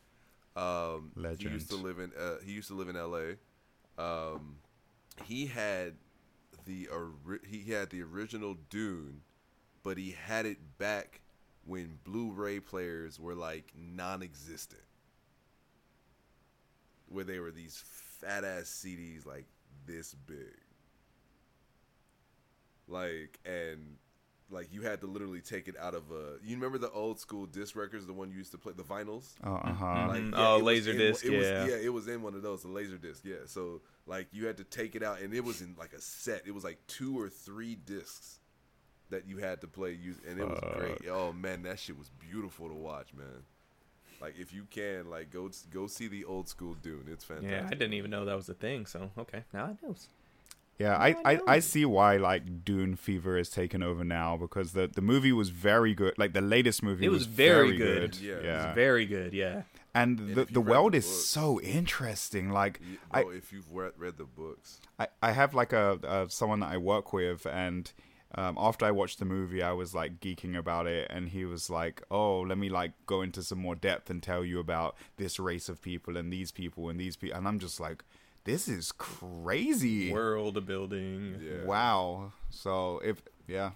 [0.56, 3.36] Um, He used to live in uh, he used to live in L.A.
[3.98, 4.56] Um,
[5.24, 5.94] he had
[6.64, 9.20] the ori- he had the original Dune,
[9.82, 11.20] but he had it back
[11.64, 14.82] when Blu-ray players were like non-existent,
[17.08, 17.82] where they were these
[18.20, 19.46] fat ass CDs like
[19.86, 20.56] this big.
[22.88, 23.96] Like and
[24.50, 27.46] like you had to literally take it out of a you remember the old school
[27.46, 29.34] disc records the one you used to play the vinyls?
[29.44, 30.06] Oh, uh-huh.
[30.08, 30.34] like Mhm.
[30.36, 31.66] Oh, it was laser in- disc, it was, yeah.
[31.66, 33.46] yeah it was in one of those the laser disc yeah.
[33.46, 36.42] So like you had to take it out and it was in like a set.
[36.46, 38.39] It was like two or three discs
[39.10, 42.10] that you had to play use and it was great oh man that shit was
[42.30, 43.42] beautiful to watch man
[44.20, 47.66] like if you can like go go see the old school dune it's fantastic Yeah,
[47.66, 48.86] I didn't even know that was a thing.
[48.86, 49.94] So okay, now I know.
[50.78, 54.86] Yeah, I, I I, see why like Dune fever is taken over now because the,
[54.86, 56.14] the movie was very good.
[56.16, 58.12] Like the latest movie It was very very good.
[58.12, 58.20] good.
[58.22, 58.74] Yeah, it was.
[58.74, 59.34] Very good.
[59.34, 59.62] Yeah.
[59.94, 62.48] and And the if the world the is books- so interesting.
[62.50, 66.28] Like You- I, if you've read, read the books I, I have like a, uh
[66.28, 67.92] someone that I work with, and
[68.34, 71.68] um, after I watched the movie, I was like geeking about it, and he was
[71.68, 75.40] like, "Oh, let me like go into some more depth and tell you about this
[75.40, 78.04] race of people and these people and these people," and I'm just like,
[78.44, 81.40] "This is crazy." World building.
[81.42, 82.32] yeah Wow.
[82.50, 83.72] So if yeah,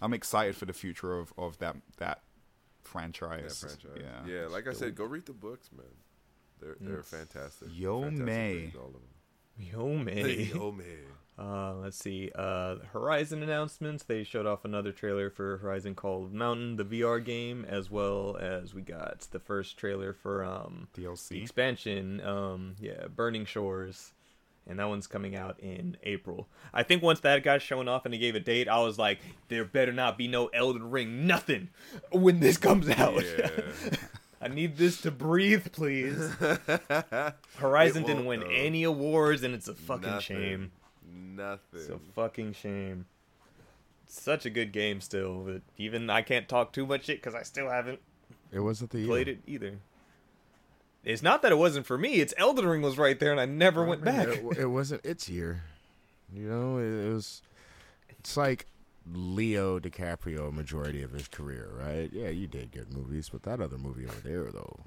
[0.00, 2.22] I'm excited for the future of of that that
[2.82, 3.60] franchise.
[3.60, 4.04] that franchise.
[4.26, 4.32] Yeah.
[4.32, 5.86] Yeah, like I said, go read the books, man.
[6.60, 7.68] They're they're fantastic.
[7.72, 8.54] Yo, fantastic May.
[8.54, 9.02] reads, all of them.
[9.58, 10.48] Yo man.
[10.54, 10.86] Yo, man.
[11.40, 12.30] Uh, let's see.
[12.34, 14.02] Uh, Horizon announcements.
[14.04, 18.74] They showed off another trailer for Horizon Called Mountain, the VR game, as well as
[18.74, 21.40] we got the first trailer for um the DLC.
[21.40, 22.20] expansion.
[22.20, 24.12] Um, yeah, Burning Shores,
[24.66, 26.46] and that one's coming out in April.
[26.74, 29.20] I think once that got shown off and they gave a date, I was like,
[29.48, 31.68] there better not be no Elden Ring, nothing,
[32.12, 33.24] when this comes out.
[33.24, 33.50] Yeah.
[34.42, 36.32] I need this to breathe, please.
[37.56, 38.46] Horizon didn't win though.
[38.48, 40.20] any awards, and it's a fucking Nothing.
[40.36, 40.72] shame.
[41.12, 41.80] Nothing.
[41.80, 43.06] It's a fucking shame.
[44.06, 47.42] Such a good game still, but even I can't talk too much shit because I
[47.42, 48.00] still haven't
[48.50, 49.78] It wasn't the played it either.
[51.04, 52.14] It's not that it wasn't for me.
[52.14, 54.28] It's Elden Ring was right there, and I never went back.
[54.28, 55.62] It, it wasn't its year.
[56.32, 57.42] You know, it, it was.
[58.08, 58.66] It's like
[59.10, 62.10] Leo DiCaprio majority of his career, right?
[62.12, 64.80] Yeah, you did good movies, but that other movie over there, though.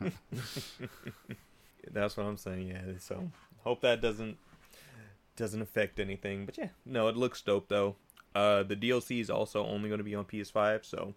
[1.90, 2.68] That's what I'm saying.
[2.68, 2.82] Yeah.
[3.00, 3.30] So
[3.64, 4.38] hope that doesn't
[5.40, 6.46] doesn't affect anything.
[6.46, 7.96] But yeah, no, it looks dope though.
[8.34, 11.14] Uh, the DLC is also only going to be on PS5, so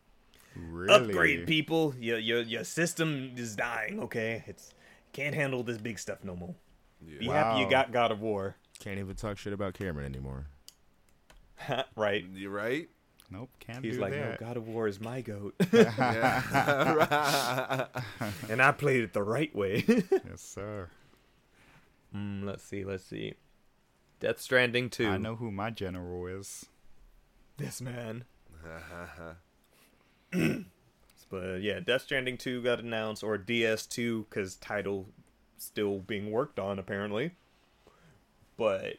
[0.56, 0.90] Really?
[0.94, 1.94] upgrade people.
[2.00, 4.00] Your your your system is dying.
[4.00, 4.74] Okay, it's
[5.12, 6.56] can't handle this big stuff no more.
[7.20, 7.34] Be Yeah.
[7.34, 8.56] happy you got God of War.
[8.80, 10.48] Can't even talk shit about Cameron anymore.
[11.96, 12.26] right.
[12.34, 12.90] You right?
[13.30, 14.36] Nope, can't He's do like, no.
[14.40, 15.56] God of War is my goat,
[18.50, 19.84] and I played it the right way.
[19.88, 20.88] yes, sir.
[22.16, 23.34] Mm, let's see, let's see.
[24.24, 25.06] Death Stranding 2.
[25.06, 26.68] I know who my general is.
[27.58, 28.24] this man.
[28.66, 29.34] Uh-huh.
[31.30, 35.08] But uh, yeah, Death Stranding 2 got announced, or DS2, because title
[35.58, 37.32] still being worked on, apparently.
[38.56, 38.98] But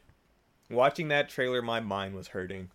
[0.69, 2.71] watching that trailer, my mind was hurting.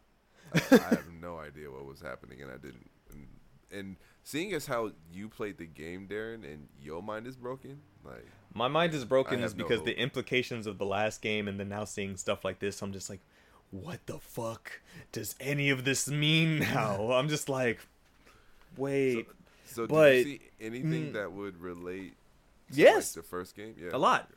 [0.54, 2.90] I have no idea what was happening, and I didn't.
[3.12, 3.28] And,
[3.70, 8.26] and seeing as how you played the game, Darren, and your mind is broken, like
[8.54, 11.60] My mind is broken is have no because the implications of the last game, and
[11.60, 13.20] then now seeing stuff like this, I'm just like,
[13.72, 14.82] what the fuck
[15.12, 17.12] does any of this mean now?
[17.12, 17.80] I'm just like,
[18.78, 19.28] wait,
[19.66, 21.14] So did But- you see anything mm.
[21.14, 22.14] that would relate?
[22.72, 23.16] To, Yes.
[23.16, 23.76] like, the first game.
[23.80, 24.30] Yeah, a lot.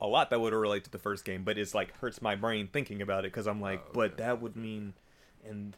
[0.00, 2.68] A lot that would relate to the first game, but it's like hurts my brain
[2.72, 4.94] thinking about it because I'm like, Oh, but that would mean,
[5.46, 5.76] and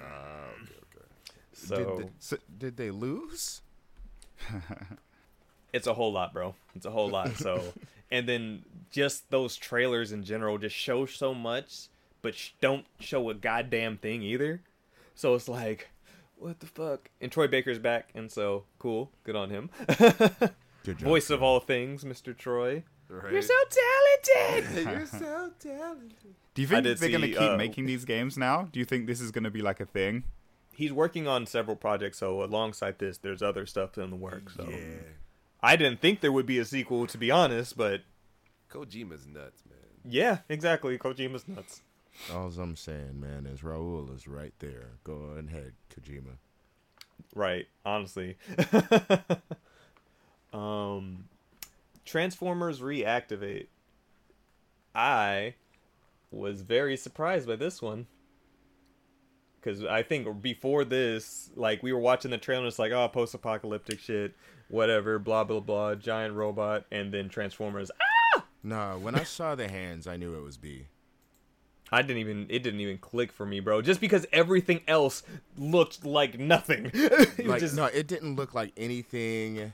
[0.00, 1.06] Ah, okay, okay.
[1.52, 3.62] so did, the- so- did they lose?
[5.72, 6.54] it's a whole lot, bro.
[6.74, 7.36] It's a whole lot.
[7.36, 7.62] So,
[8.10, 11.88] and then just those trailers in general just show so much,
[12.20, 14.62] but sh- don't show a goddamn thing either.
[15.14, 15.88] So it's like,
[16.36, 17.10] what the fuck?
[17.20, 19.70] And Troy Baker's back, and so cool, good on him.
[20.84, 21.08] Good job.
[21.08, 22.36] Voice of all things, Mr.
[22.36, 22.82] Troy.
[23.08, 23.32] Right?
[23.32, 23.54] You're so
[24.26, 24.84] talented.
[24.84, 26.34] You're so talented.
[26.54, 28.68] Do you think they're going to keep uh, making these games now?
[28.72, 30.24] Do you think this is going to be like a thing?
[30.74, 34.54] He's working on several projects, so alongside this, there's other stuff in the works.
[34.56, 34.76] So Yeah.
[35.62, 38.00] I didn't think there would be a sequel, to be honest, but
[38.70, 39.78] Kojima's nuts, man.
[40.04, 40.98] yeah, exactly.
[40.98, 41.82] Kojima's nuts.
[42.32, 44.90] All I'm saying, man, is Raul is right there.
[45.04, 46.36] Go ahead, Kojima.
[47.34, 48.36] Right, honestly.
[50.52, 51.24] um
[52.04, 53.68] Transformers reactivate.
[54.94, 55.54] I
[56.30, 58.06] was very surprised by this one.
[59.62, 63.08] Cuz I think before this, like we were watching the trailer and it's like, "Oh,
[63.08, 64.34] post-apocalyptic shit,
[64.68, 68.44] whatever, blah blah blah, giant robot and then Transformers." Ah!
[68.64, 70.86] Nah, when I saw the hands, I knew it was B.
[71.94, 73.82] I didn't even it didn't even click for me, bro.
[73.82, 75.22] Just because everything else
[75.56, 76.90] looked like nothing.
[76.94, 79.72] It Like, just- no, it didn't look like anything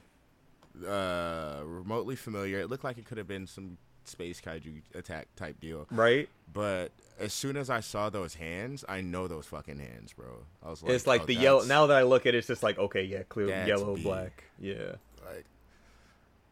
[0.87, 2.61] uh, remotely familiar.
[2.61, 5.87] It looked like it could have been some space kaiju attack type deal.
[5.91, 6.29] right?
[6.53, 10.45] But as soon as I saw those hands, I know those fucking hands, bro.
[10.65, 11.65] I was like, it's like oh, the yellow.
[11.65, 14.93] Now that I look at it, it's just like okay, yeah, clear yellow, black, yeah.
[15.25, 15.45] like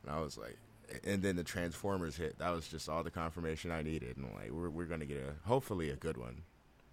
[0.05, 0.57] and I was like
[1.05, 2.39] and then the Transformers hit.
[2.39, 4.17] That was just all the confirmation I needed.
[4.17, 6.43] And like we're we're gonna get a hopefully a good one.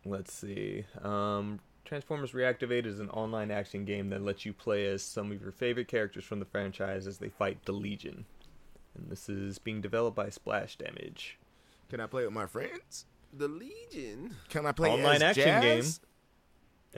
[0.06, 0.86] Let's see.
[1.02, 5.42] Um, Transformers Reactivated is an online action game that lets you play as some of
[5.42, 8.26] your favorite characters from the franchise as they fight the Legion.
[8.96, 11.38] And this is being developed by Splash Damage.
[11.90, 13.06] Can I play with my friends?
[13.32, 14.36] The Legion.
[14.50, 15.98] Can I play Online as action Jazz?
[16.00, 16.08] game.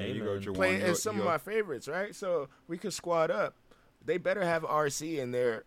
[0.06, 0.56] There you go, Jawan.
[0.56, 2.14] Play You're- as some of my favorites, right?
[2.14, 3.56] So we could squad up.
[4.04, 5.64] They better have Arcee in there.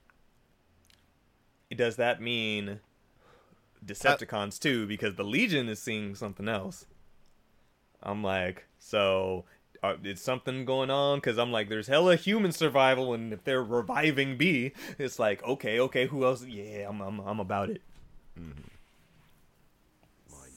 [1.75, 2.81] Does that mean
[3.85, 4.87] Decepticons too?
[4.87, 6.87] Because the Legion is seeing something else.
[8.03, 9.45] I'm like, so
[9.83, 11.19] uh, is something going on?
[11.19, 15.81] Because I'm like, there's hella human survival, and if they're reviving B, it's like, okay,
[15.81, 16.45] okay, who else?
[16.45, 17.83] Yeah, I'm, I'm, I'm about it.
[18.37, 18.45] My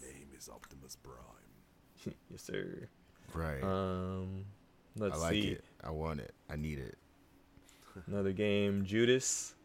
[0.02, 2.16] name is Optimus Prime.
[2.30, 2.88] yes, sir.
[3.34, 3.64] Right.
[3.64, 4.46] Um,
[4.98, 5.64] let's I like see it.
[5.84, 6.34] I want it.
[6.50, 6.98] I need it.
[8.08, 9.56] another game, Judas,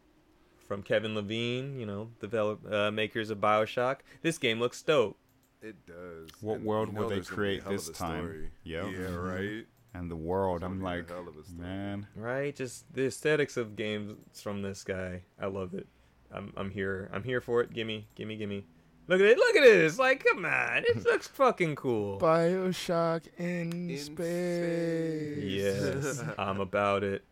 [0.67, 1.79] from Kevin Levine.
[1.79, 3.97] You know, develop uh, makers of Bioshock.
[4.21, 5.17] This game looks dope.
[5.61, 6.29] It does.
[6.41, 8.23] What And world will they there's gonna be a create this time?
[8.23, 8.51] story.
[8.63, 8.85] Yep.
[8.85, 9.23] Yeah, Mhm.
[9.57, 9.65] right.
[9.93, 11.59] And the world, I'm gonna be a like, hell of a story.
[11.67, 12.07] man.
[12.15, 15.23] Right, just the aesthetics of games from this guy.
[15.39, 15.87] I love it.
[16.31, 17.09] I'm I'm here.
[17.11, 17.73] I'm here for it.
[17.73, 18.65] Gimme, gimme, gimme.
[19.07, 19.37] Look at it.
[19.37, 19.97] Look at this.
[19.97, 20.83] Like, come on.
[20.85, 22.19] It looks fucking cool.
[22.19, 25.37] Bioshock in, In space.
[25.43, 27.23] Yes, I'm about it.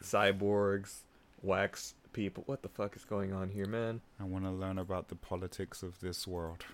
[0.00, 1.00] Cyborgs,
[1.42, 2.44] wax people.
[2.46, 4.00] What the fuck is going on here, man?
[4.20, 6.64] I want to learn about the politics of this world.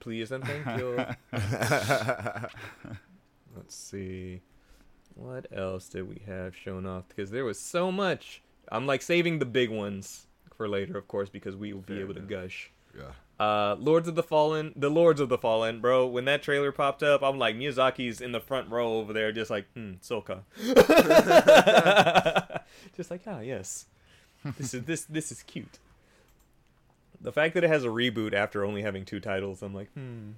[0.00, 0.96] Please and thank you.
[3.56, 4.40] Let's see.
[5.14, 7.04] What else did we have shown off?
[7.08, 8.42] Because there was so much.
[8.70, 12.04] I'm like saving the big ones for later, of course, because we will be Fair
[12.04, 12.70] able to gush.
[12.96, 13.12] Yeah.
[13.40, 16.06] Uh, Lords of the Fallen, the Lords of the Fallen, bro.
[16.06, 19.50] When that trailer popped up, I'm like Miyazaki's in the front row over there, just
[19.50, 20.42] like, hmm, Soka.
[22.96, 23.86] just like, ah, yes,
[24.58, 25.78] this is this this is cute.
[27.22, 30.32] The fact that it has a reboot after only having two titles, I'm like, hmm,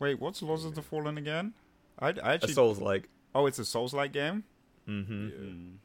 [0.00, 1.52] Wait, what's Lords of the Fallen again?
[1.98, 2.54] I actually.
[2.54, 4.44] Souls like, oh, it's a Souls-like game.
[4.88, 5.28] mm-hmm.
[5.28, 5.76] Yeah.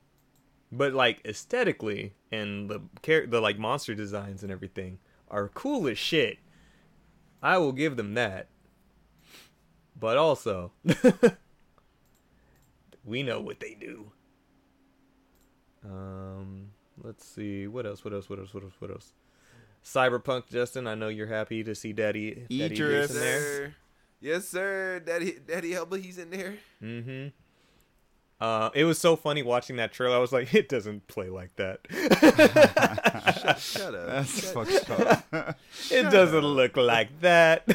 [0.71, 4.99] But like aesthetically and the char- the like monster designs and everything
[5.29, 6.39] are cool as shit.
[7.43, 8.47] I will give them that.
[9.97, 10.71] But also,
[13.05, 14.11] we know what they do.
[15.83, 16.71] Um,
[17.03, 17.67] let's see.
[17.67, 18.03] What else?
[18.03, 18.29] What else?
[18.29, 18.53] What else?
[18.53, 18.73] What else?
[18.79, 19.13] What else?
[19.85, 20.87] Cyberpunk, Justin.
[20.87, 22.33] I know you're happy to see Daddy.
[22.49, 23.11] Daddy Idris.
[23.11, 23.75] Idris in there.
[24.19, 24.99] Yes, sir.
[24.99, 26.55] Daddy, Daddy Elba, he's in there.
[26.81, 27.27] Mm-hmm.
[28.41, 30.15] Uh, it was so funny watching that trailer.
[30.15, 31.79] I was like, it doesn't play like that.
[33.41, 34.07] Shut, shut up.
[34.07, 34.89] That's Shut- fucked
[35.31, 35.57] up.
[35.91, 37.67] it doesn't look like that.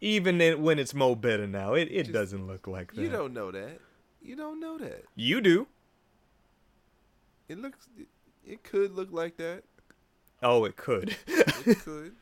[0.00, 3.02] Even it, when it's Mo Better now, it, it Just- doesn't look like that.
[3.02, 3.78] You don't know that.
[4.22, 5.04] You don't know that.
[5.14, 5.66] You do.
[7.48, 7.86] It looks.
[7.98, 8.06] It,
[8.46, 9.62] it could look like that.
[10.42, 11.16] Oh, it could.
[11.26, 12.12] It could.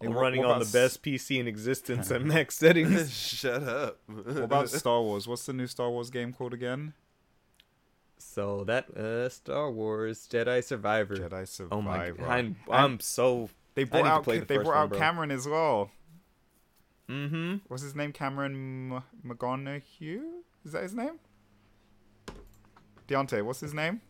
[0.00, 3.12] Hey, I'm what- running what on the about best PC in existence at max settings.
[3.16, 3.98] Shut up.
[4.06, 5.26] What about Star Wars?
[5.28, 6.94] What's the new Star Wars game called again?
[8.18, 11.16] So that uh, Star Wars Jedi Survivor.
[11.16, 11.74] Jedi Survivor.
[11.74, 13.48] Oh my god, I'm, I'm so.
[13.74, 14.98] They brought out the they brought one, out bro.
[14.98, 15.90] Cameron as well.
[17.08, 17.56] Mm-hmm.
[17.68, 18.12] What's his name?
[18.12, 20.20] Cameron M- McGonaghy?
[20.64, 21.18] Is that his name?
[23.08, 24.00] Deontay, what's his name?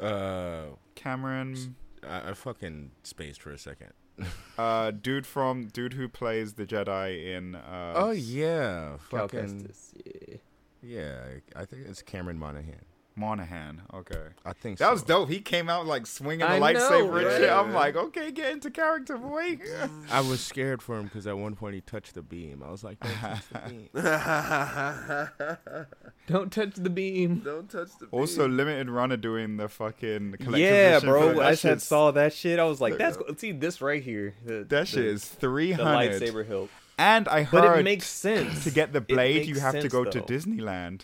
[0.00, 0.62] Uh,
[0.94, 1.74] Cameron,
[2.06, 3.92] I, I fucking spaced for a second.
[4.58, 7.54] uh, dude from dude who plays the Jedi in.
[7.54, 10.38] Uh, oh yeah, Cal fucking Kestis,
[10.82, 11.00] yeah.
[11.00, 11.24] yeah.
[11.54, 12.84] I think it's Cameron Monaghan.
[13.18, 13.82] Monahan.
[13.92, 14.92] Okay, I think that so.
[14.92, 15.28] was dope.
[15.28, 17.36] He came out like swinging the lightsaber know, and right?
[17.38, 17.50] shit.
[17.50, 19.58] I'm like, okay, get into character, boy.
[20.10, 22.62] I was scared for him because at one point he touched the beam.
[22.66, 23.88] I was like, don't touch the beam.
[26.26, 27.40] Don't touch the beam.
[27.42, 28.06] Don't touch the.
[28.06, 28.20] beam.
[28.20, 31.34] also, limited runner doing the fucking collector's Yeah, bro.
[31.34, 32.58] that I just had saw that shit.
[32.58, 33.34] I was like, that's cool.
[33.38, 34.34] See this right here.
[34.44, 36.68] The, That shit the- is three the lightsaber hilt.
[36.98, 39.92] And I heard But it makes sense to get the blade, you have to sense,
[39.92, 40.20] go to.
[40.20, 41.02] Disneyland.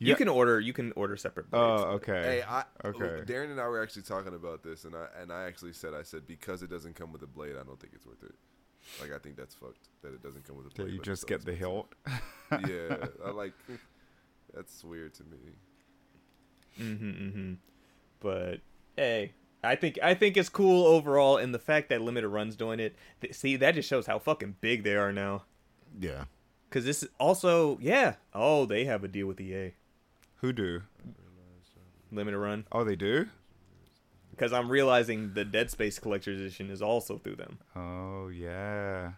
[0.00, 0.14] You Yeah.
[0.14, 0.60] can order.
[0.60, 1.50] You can order separate.
[1.50, 1.82] Blades.
[1.82, 2.22] Oh, okay.
[2.22, 3.22] Hey, I, Okay.
[3.24, 6.02] Darren and I were actually talking about this, and I and I actually said, I
[6.02, 8.34] said because it doesn't come with a blade, I don't think it's worth it.
[9.00, 10.92] Like I think that's fucked that it doesn't come with a That blade.
[10.94, 11.92] you just get the hilt.
[12.52, 13.52] yeah, I like.
[14.54, 15.38] That's weird to me.
[16.80, 17.52] Mm-hmm, mm-hmm.
[18.20, 18.60] But
[18.96, 19.32] hey,
[19.64, 22.94] I think I think it's cool overall, and the fact that limited runs doing it.
[23.20, 25.44] th- see, that just shows how fucking big they are now.
[25.98, 26.24] Yeah.
[26.68, 28.16] Because this is also, yeah.
[28.34, 29.72] Oh, they have a deal with EA.
[30.40, 30.82] Who do?
[32.10, 32.64] Limited run.
[32.72, 33.26] Oh, they do.
[34.30, 37.58] Because I'm realizing the Dead Space Collector's Edition is also through them.
[37.74, 39.12] Oh yeah.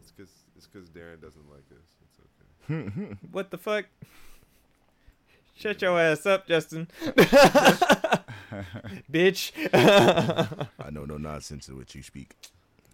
[0.00, 1.86] It's because it's because Darren doesn't like us.
[2.04, 2.18] It's
[2.70, 3.16] okay.
[3.32, 3.86] What the fuck?
[5.56, 6.86] Shut your ass up, Justin.
[9.10, 9.50] Bitch.
[9.74, 12.36] I know no nonsense of what you speak.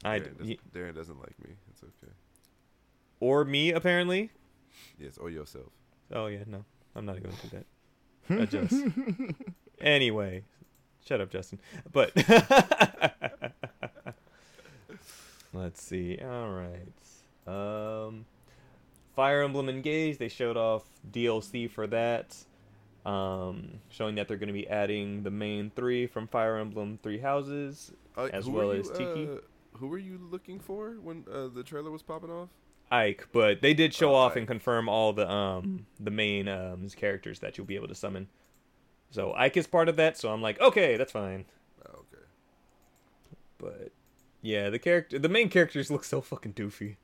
[0.02, 1.50] I Darren, doesn't, Darren doesn't like me.
[1.70, 2.12] It's okay.
[3.20, 4.30] or me apparently.
[4.98, 5.72] Yes, or yourself.
[6.10, 6.64] Oh yeah, no,
[6.96, 7.66] I'm not going to do that.
[8.42, 8.74] Adjust.
[9.80, 10.42] anyway,
[11.06, 11.60] shut up, Justin.
[11.92, 12.12] But
[15.52, 16.18] let's see.
[16.18, 16.92] All right.
[17.46, 18.24] Um,
[19.14, 20.18] Fire Emblem Engage.
[20.18, 22.36] They showed off DLC for that,
[23.04, 27.18] um, showing that they're going to be adding the main three from Fire Emblem Three
[27.18, 27.92] Houses.
[28.16, 29.28] Uh, As well were as Tiki.
[29.28, 29.36] Uh,
[29.78, 32.48] who were you looking for when uh, the trailer was popping off?
[32.90, 36.88] Ike, but they did show Oh, off and confirm all the um the main um
[36.90, 38.28] characters that you'll be able to summon.
[39.10, 41.44] So Ike is part of that, so I'm like, okay, that's fine.
[41.86, 42.24] Oh, okay.
[43.58, 43.92] But
[44.42, 46.96] yeah, the character the main characters look so fucking doofy.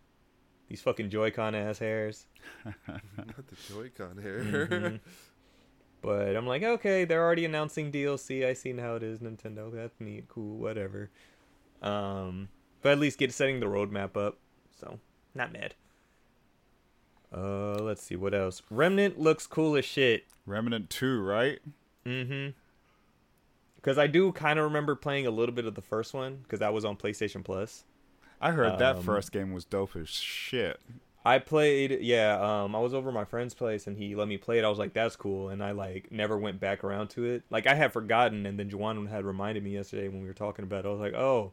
[0.68, 2.26] These fucking Joy-Con ass hairs.
[2.86, 3.02] Not
[3.48, 4.40] the Joy-Con hair.
[4.44, 5.00] Mhm.
[6.02, 8.46] But I'm like, okay, they're already announcing DLC.
[8.46, 9.70] I seen how it is, Nintendo.
[9.74, 11.10] That's neat, cool, whatever.
[11.82, 12.48] Um,
[12.82, 14.38] but at least get setting the roadmap up.
[14.80, 14.98] So
[15.34, 15.74] not mad.
[17.34, 18.62] Uh, let's see what else.
[18.70, 20.24] Remnant looks cool as shit.
[20.46, 21.60] Remnant Two, right?
[22.04, 22.50] Mm-hmm.
[23.76, 26.58] Because I do kind of remember playing a little bit of the first one because
[26.58, 27.84] that was on PlayStation Plus.
[28.40, 30.80] I heard that Um, first game was dope as shit.
[31.24, 32.38] I played, yeah.
[32.40, 34.64] Um, I was over at my friend's place and he let me play it.
[34.64, 37.42] I was like, "That's cool," and I like never went back around to it.
[37.50, 40.62] Like I had forgotten, and then Juwan had reminded me yesterday when we were talking
[40.62, 40.88] about it.
[40.88, 41.52] I was like, "Oh,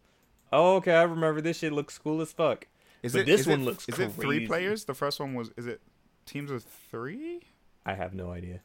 [0.53, 2.67] oh, okay, I remember this shit looks cool as fuck."
[3.07, 4.85] Is But it this is one it- looks Is it three players?
[4.85, 5.49] The first one was.
[5.57, 5.81] Is it
[6.25, 7.41] teams of three?
[7.85, 8.61] I have no idea.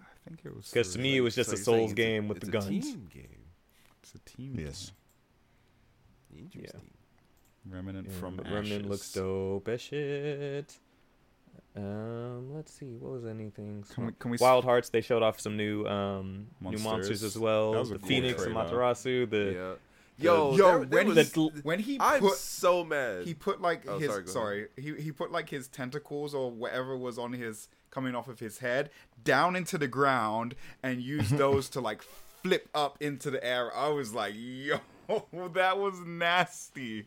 [0.00, 0.70] I think it was.
[0.70, 2.58] Because to me, it was just So a Souls game a- game with it's the
[2.58, 2.68] a guns.
[2.92, 3.44] team game.
[4.02, 4.56] it's a team.
[4.58, 4.92] Yes.
[6.36, 6.80] Interesting.
[6.80, 6.90] game.
[7.72, 8.52] Remnant Yeah, from Ashes.
[8.52, 10.76] Remnant looks dope as shit.
[11.76, 13.84] Um, let's see, what was anything?
[13.94, 14.88] Can we- can we s- Wild Hearts?
[14.90, 16.84] They showed off some new um new Monsters.
[16.84, 17.72] monsters as well.
[17.72, 18.54] That was a the cool Phoenix and.
[18.54, 19.28] Matarasu.
[19.28, 19.74] The yeah.
[20.22, 23.24] Yo, Yo, there- there when, was- he, when he I'm put so mad.
[23.24, 26.96] he put like Oh, his sorry, sorry, he he put like his tentacles or whatever
[26.96, 28.90] was on his coming off of his head
[29.22, 32.02] down into the ground and used those to like
[32.42, 33.74] flip up into the air.
[33.76, 34.78] I was like, yo,
[35.54, 37.06] that was nasty,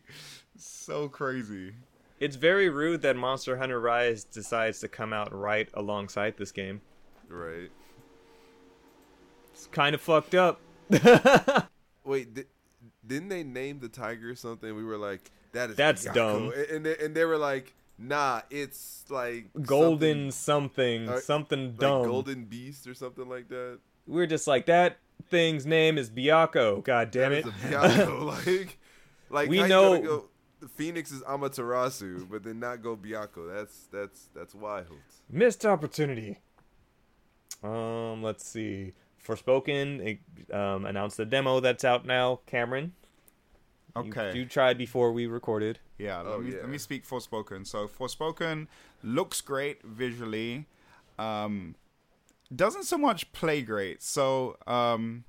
[0.56, 1.72] so crazy.
[2.18, 6.80] It's very rude that Monster Hunter Rise decides to come out right alongside this game.
[7.28, 7.70] right.
[9.52, 10.60] It's kind of fucked up.
[12.04, 12.44] Wait, di-
[13.06, 14.74] didn't they name the tiger something?
[14.74, 16.52] We were like, that is That's dumb.
[16.54, 21.66] And, and they, and they were like, nah, it's like Golden something- something, uh, something
[21.70, 22.02] like dumb.
[22.04, 23.78] golden beast or something like that.
[24.06, 24.98] We're just like that
[25.30, 26.84] thing's name is Byakko.
[26.84, 27.44] God damn That it.
[27.62, 28.46] Byakko.
[28.46, 28.78] like,
[29.30, 30.24] like We know- go,
[30.74, 33.52] Phoenix is Amaterasu, but then not go Byakko.
[33.54, 34.86] That's that's that's wild.
[35.30, 36.38] Missed opportunity.
[37.62, 38.92] Um, let's see.
[39.26, 40.00] Forspoken
[40.48, 42.40] it, um, announced the demo that's out now.
[42.46, 42.92] Cameron,
[43.96, 44.36] you- Okay.
[44.36, 45.78] you, tried before we recorded.
[45.98, 46.60] Yeah, let Oh, me yeah.
[46.60, 47.66] let me speak Forspoken.
[47.66, 48.66] So Forspoken
[49.02, 50.66] looks great visually.
[51.18, 51.74] Um
[52.54, 54.02] doesn't so much play great.
[54.02, 55.24] So um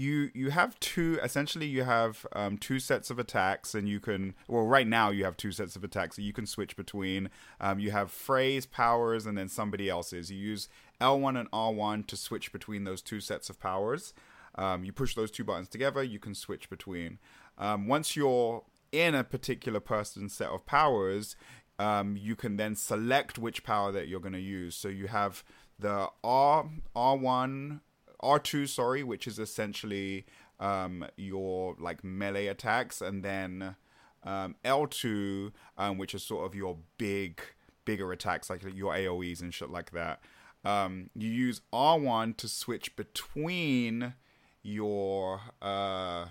[0.00, 4.34] you you have two essentially you have um, two sets of attacks and you can
[4.48, 7.28] well right now you have two sets of attacks that you can switch between.
[7.60, 10.32] Um, you have Frey's powers and then somebody else's.
[10.32, 10.68] You use
[11.00, 14.14] L1 and R1 to switch between those two sets of powers.
[14.54, 17.18] Um, you push those two buttons together you can switch between.
[17.58, 21.36] Um, once you're in a particular person's set of powers
[21.78, 24.74] um, you can then select which power that you're going to use.
[24.74, 25.44] So you have
[25.78, 27.80] the R R1
[28.22, 30.26] R2, sorry, which is essentially
[30.58, 33.76] um, your like melee attacks, and then
[34.24, 37.40] um, L2, um, which is sort of your big,
[37.84, 40.20] bigger attacks, like your AOE's and shit like that.
[40.64, 44.14] Um, you use R1 to switch between
[44.62, 46.26] your uh,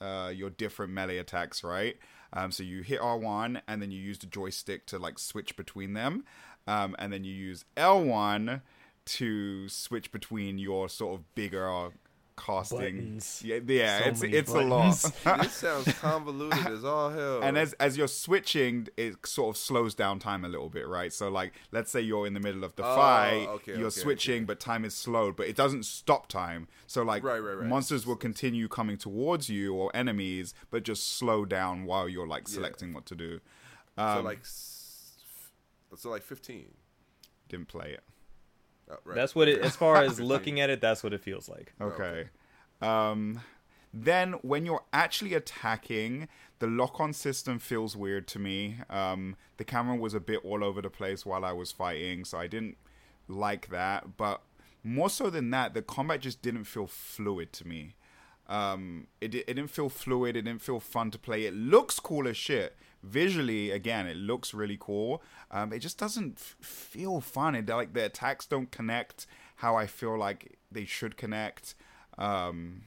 [0.00, 1.96] uh, your different melee attacks, right?
[2.34, 5.94] Um, so you hit R1 and then you use the joystick to like switch between
[5.94, 6.24] them,
[6.66, 8.60] um, and then you use L1
[9.04, 11.90] to switch between your sort of bigger
[12.34, 12.96] casting.
[12.96, 13.42] Buttons.
[13.44, 15.04] Yeah, yeah, So it's it's buttons.
[15.24, 15.40] a lot.
[15.42, 17.42] this sounds convoluted as all hell.
[17.42, 21.12] and as as you're switching, it sort of slows down time a little bit, right?
[21.12, 24.00] So like, let's say you're in the middle of the Oh, fight, okay, you're okay,
[24.00, 24.44] switching, okay.
[24.44, 26.68] but time is slowed, but it doesn't stop time.
[26.86, 27.68] So like, Right, right, right.
[27.68, 32.44] monsters will continue coming towards you or enemies, but just slow down while you're like
[32.48, 32.54] Yeah.
[32.54, 33.40] selecting what to do.
[33.98, 36.72] so Um, like, so like fifteen.
[37.48, 38.02] didn't play it.
[38.92, 39.14] Oh, right.
[39.14, 39.60] That's what it.
[39.60, 41.72] As far as looking at it, that's what it feels like.
[41.80, 42.28] Okay.
[42.80, 43.40] Um,
[43.94, 46.28] then when you're actually attacking,
[46.58, 48.76] the lock-on system feels weird to me.
[48.88, 52.38] Um, the camera was a bit all over the place while I was fighting, so
[52.38, 52.76] I didn't
[53.28, 54.16] like that.
[54.16, 54.42] But
[54.82, 57.96] more so than that, the combat just didn't feel fluid to me.
[58.48, 60.36] Um, it, it didn't feel fluid.
[60.36, 61.44] It didn't feel fun to play.
[61.44, 62.76] It looks cool as shit.
[63.02, 65.22] Visually, again, it looks really cool.
[65.50, 67.54] Um, it just doesn't f- feel fun.
[67.54, 69.26] It like the attacks don't connect
[69.56, 71.74] how I feel like they should connect.
[72.18, 72.82] Um,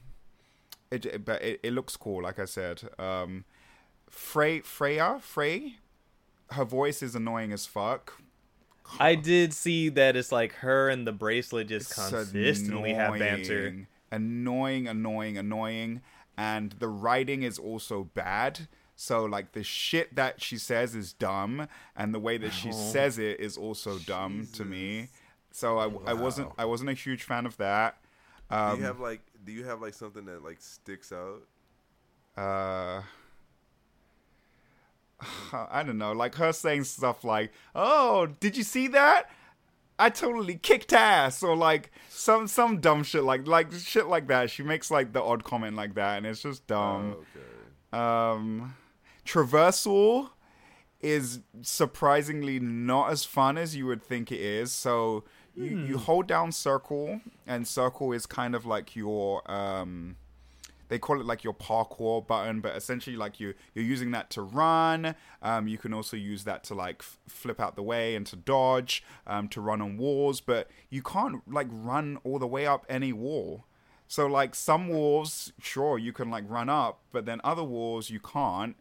[0.90, 2.82] it, it- but it, it looks cool, like I said.
[2.98, 3.44] Um,
[4.08, 5.76] Frey, Freya, Frey,
[6.52, 8.20] her voice is annoying as fuck.
[9.00, 13.66] I did see that it's like her and the bracelet just It's consistently have banter.
[13.66, 13.86] annoying.
[14.12, 16.02] Annoying, annoying, annoying.
[16.38, 18.68] And the writing is also bad.
[18.98, 22.72] So, like, the shit that she says is dumb, and the way that she Oh.
[22.72, 25.08] says it is also dumb to me.
[25.52, 27.98] So I, I wasn't I wasn't a huge fan of that.
[28.50, 31.42] do Um, you have like, do you have like something that like sticks out?
[32.36, 33.02] uh
[35.52, 39.30] I don't know, like her saying stuff like, "Oh, did you see that?
[39.98, 44.50] I totally kicked ass," or like some some dumb shit like like shit like that.
[44.50, 47.16] She makes like the odd comment like that, and it's just dumb.
[47.16, 47.98] Oh, okay.
[47.98, 48.74] Um,
[49.26, 50.30] traversal
[51.00, 54.72] is surprisingly not as fun as you would think it is.
[54.72, 55.24] So
[55.54, 60.16] you, you hold down circle, and circle is kind of like your um,
[60.88, 64.42] they call it like your parkour button, but essentially like you you're using that to
[64.42, 65.14] run.
[65.42, 68.36] Um, you can also use that to like f- flip out the way and to
[68.36, 70.40] dodge, um, to run on walls.
[70.40, 73.64] But you can't like run all the way up any wall.
[74.08, 78.20] So like some walls, sure you can like run up, but then other walls you
[78.20, 78.76] can't.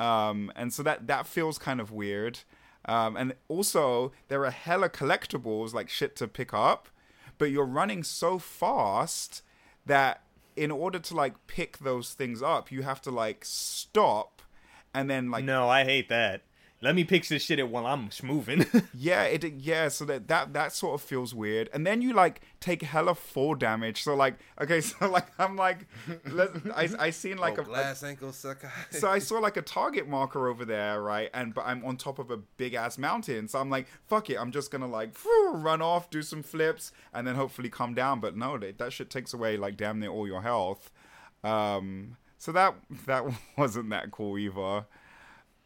[0.00, 2.40] Um, and so that that feels kind of weird.
[2.86, 6.88] Um, and also there are hella collectibles like shit to pick up,
[7.38, 9.42] but you're running so fast
[9.86, 10.22] that
[10.56, 14.42] in order to like pick those things up, you have to like stop
[14.92, 16.42] and then like No, I hate that.
[16.84, 18.66] Let me pick this shit up while I'm moving.
[18.94, 21.70] yeah, it yeah, so that that that sort of feels weird.
[21.72, 24.02] And then you like take hella fall damage.
[24.02, 25.86] So like okay, so like I'm like
[26.26, 28.70] let I I seen like oh, a, a glass ankle sucker.
[28.90, 31.30] so I saw like a target marker over there, right?
[31.32, 34.36] And but I'm on top of a big ass mountain, so I'm like, fuck it,
[34.36, 38.20] I'm just gonna like phew, run off, do some flips, and then hopefully come down.
[38.20, 40.90] But no, that, that shit takes away like damn near all your health.
[41.42, 42.74] Um, so that
[43.06, 43.24] that
[43.56, 44.84] wasn't that cool either.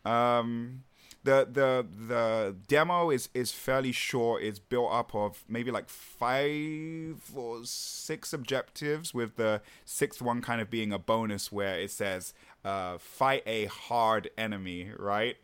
[0.04, 0.84] Um,
[1.28, 4.42] the the the demo is is fairly short.
[4.42, 10.62] It's built up of maybe like five or six objectives, with the sixth one kind
[10.62, 12.32] of being a bonus where it says
[12.64, 15.36] uh, fight a hard enemy, right?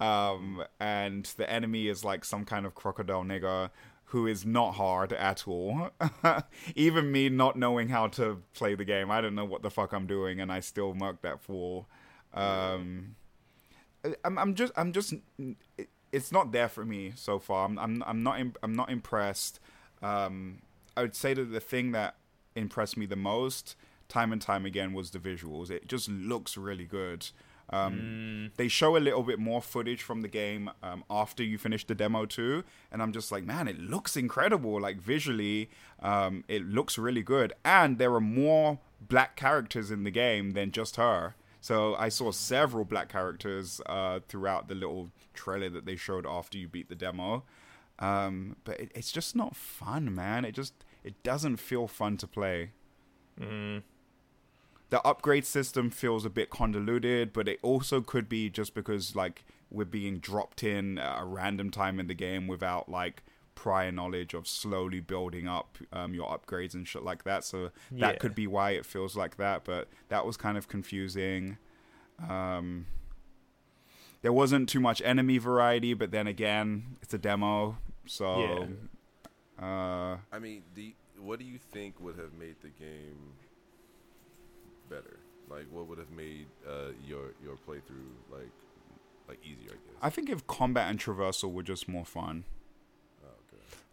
[0.00, 3.70] Um, and the enemy is like some kind of crocodile nigger
[4.10, 5.90] who is not hard at all.
[6.74, 9.92] Even me not knowing how to play the game, I don't know what the fuck
[9.92, 11.88] I'm doing, and I still murked that fool.
[12.32, 13.16] Um,
[14.24, 15.14] I'm, I'm just, I'm just,
[16.12, 17.66] it's not there for me so far.
[17.66, 19.60] I'm, I'm, I'm not, I'm not impressed.
[20.02, 20.62] Um,
[20.96, 22.16] I would say that the thing that
[22.54, 23.76] impressed me the most,
[24.08, 25.70] time and time again, was the visuals.
[25.70, 27.28] It just looks really good.
[27.70, 28.56] Um, mm.
[28.56, 31.94] They show a little bit more footage from the game um, after you finish the
[31.94, 34.80] demo too, and I'm just like, man, it looks incredible.
[34.80, 40.10] Like visually, um, it looks really good, and there are more black characters in the
[40.10, 41.34] game than just her.
[41.66, 46.56] So I saw several black characters uh, throughout the little trailer that they showed after
[46.56, 47.42] you beat the demo.
[47.98, 50.44] Um, but it, it's just not fun, man.
[50.44, 52.70] It just it doesn't feel fun to play.
[53.40, 53.82] Mm.
[54.90, 59.44] The upgrade system feels a bit convoluted, but it also could be just because like
[59.68, 63.24] we're being dropped in at a random time in the game without like
[63.56, 67.44] prior knowledge of slowly building up um, your upgrades and shit like that.
[67.44, 68.18] So that yeah.
[68.18, 69.64] could be why it feels like that.
[69.64, 71.58] But that was kind of confusing.
[72.28, 72.86] Um,
[74.22, 78.68] there wasn't too much enemy variety, but then again, it's a demo, so.
[79.58, 79.64] Yeah.
[79.64, 83.32] Uh, I mean, the what do you think would have made the game
[84.90, 85.18] better?
[85.48, 88.50] Like, what would have made uh, your your playthrough like
[89.28, 89.70] like easier?
[89.70, 89.96] I guess.
[90.02, 92.44] I think if combat and traversal were just more fun.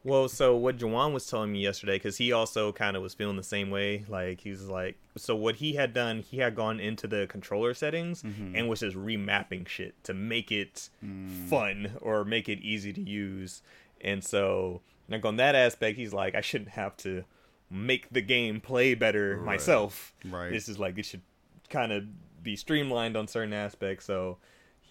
[0.05, 3.37] Well, so what Juwan was telling me yesterday, because he also kind of was feeling
[3.37, 4.03] the same way.
[4.09, 7.73] Like he was like, so what he had done, he had gone into the controller
[7.73, 8.55] settings mm-hmm.
[8.55, 11.47] and was just remapping shit to make it mm.
[11.47, 13.61] fun or make it easy to use.
[14.01, 17.23] And so, like on that aspect, he's like, I shouldn't have to
[17.71, 19.45] make the game play better right.
[19.45, 20.13] myself.
[20.25, 20.51] Right.
[20.51, 21.21] This is like it should
[21.69, 22.03] kind of
[22.43, 24.05] be streamlined on certain aspects.
[24.05, 24.37] So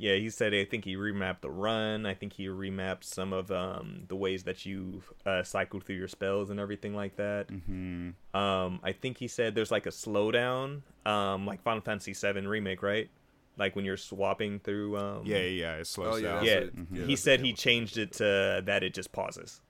[0.02, 2.06] yeah, he said I think he remapped the run.
[2.06, 6.08] I think he remapped some of um, the ways that you uh, cycle through your
[6.08, 7.46] spells and everything like that.
[7.46, 8.36] Mm-hmm.
[8.36, 12.82] Um, I think he said there's like a slowdown, um, like Final Fantasy VII remake,
[12.82, 13.08] right?
[13.56, 14.98] Like when you're swapping through.
[14.98, 15.22] Um...
[15.24, 16.44] Yeah, yeah, it slows oh, yeah, down.
[16.46, 16.96] Yeah, mm-hmm.
[16.96, 19.60] yeah he said he changed it to that it just pauses.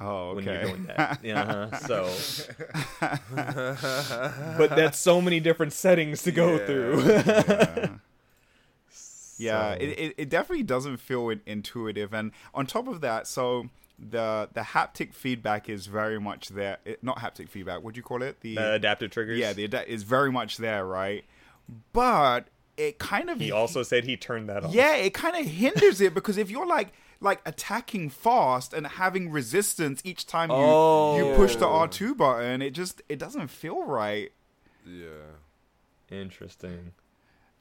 [0.00, 0.34] Oh, okay.
[0.34, 1.42] When you're doing that, yeah.
[1.42, 1.76] Uh-huh.
[1.76, 2.10] So,
[4.58, 6.66] but that's so many different settings to go yeah.
[6.66, 8.00] through.
[9.38, 9.80] Yeah, so.
[9.80, 13.68] it, it, it definitely doesn't feel intuitive, and on top of that, so
[13.98, 16.78] the the haptic feedback is very much there.
[16.84, 17.82] It, not haptic feedback.
[17.82, 18.40] What do you call it?
[18.40, 19.38] The, the adaptive triggers.
[19.38, 21.24] Yeah, the is very much there, right?
[21.92, 24.74] But it kind of he also said he turned that off.
[24.74, 29.30] Yeah, it kind of hinders it because if you're like like attacking fast and having
[29.30, 31.16] resistance each time you oh.
[31.16, 34.32] you push the R2 button, it just it doesn't feel right.
[34.86, 35.38] Yeah.
[36.10, 36.92] Interesting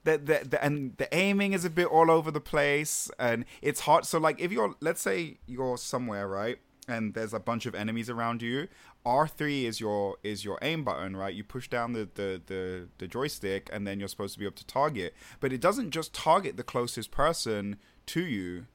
[0.04, 3.82] the, the, the, and the aiming is a bit all over the place and it's
[3.82, 7.74] hard so like if you're let's say you're somewhere right and there's a bunch of
[7.74, 8.68] enemies around you
[9.06, 11.34] r3 is your is your aim button right?
[11.34, 14.56] You push down the, the the the joystick and then you're supposed to be able
[14.56, 15.14] to target.
[15.40, 17.78] But it doesn't just target the closest person
[18.08, 18.68] to you.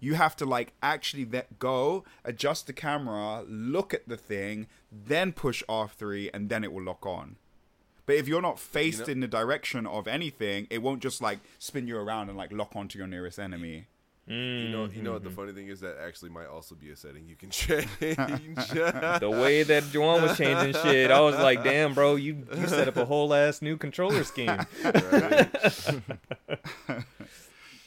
[0.00, 5.32] You have to like actually let go adjust the camera look at the thing then
[5.32, 7.36] push r3 and then it will lock on
[8.06, 11.20] but if you're not faced you know, in the direction of anything, it won't just
[11.20, 13.86] like spin you around and like lock onto your nearest enemy.
[14.28, 14.66] Mm-hmm.
[14.66, 16.96] You know, you know what the funny thing is that actually might also be a
[16.96, 17.86] setting you can change.
[17.86, 22.88] the way that Juwan was changing shit, I was like, "Damn, bro, you you set
[22.88, 24.48] up a whole ass new controller scheme."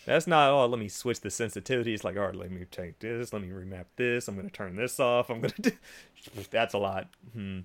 [0.05, 1.93] That's not oh let me switch the sensitivity.
[1.93, 4.77] It's like, all right, let me take this, let me remap this, I'm gonna turn
[4.77, 5.71] this off, I'm gonna do
[6.51, 7.09] that's a lot.
[7.33, 7.59] Hmm.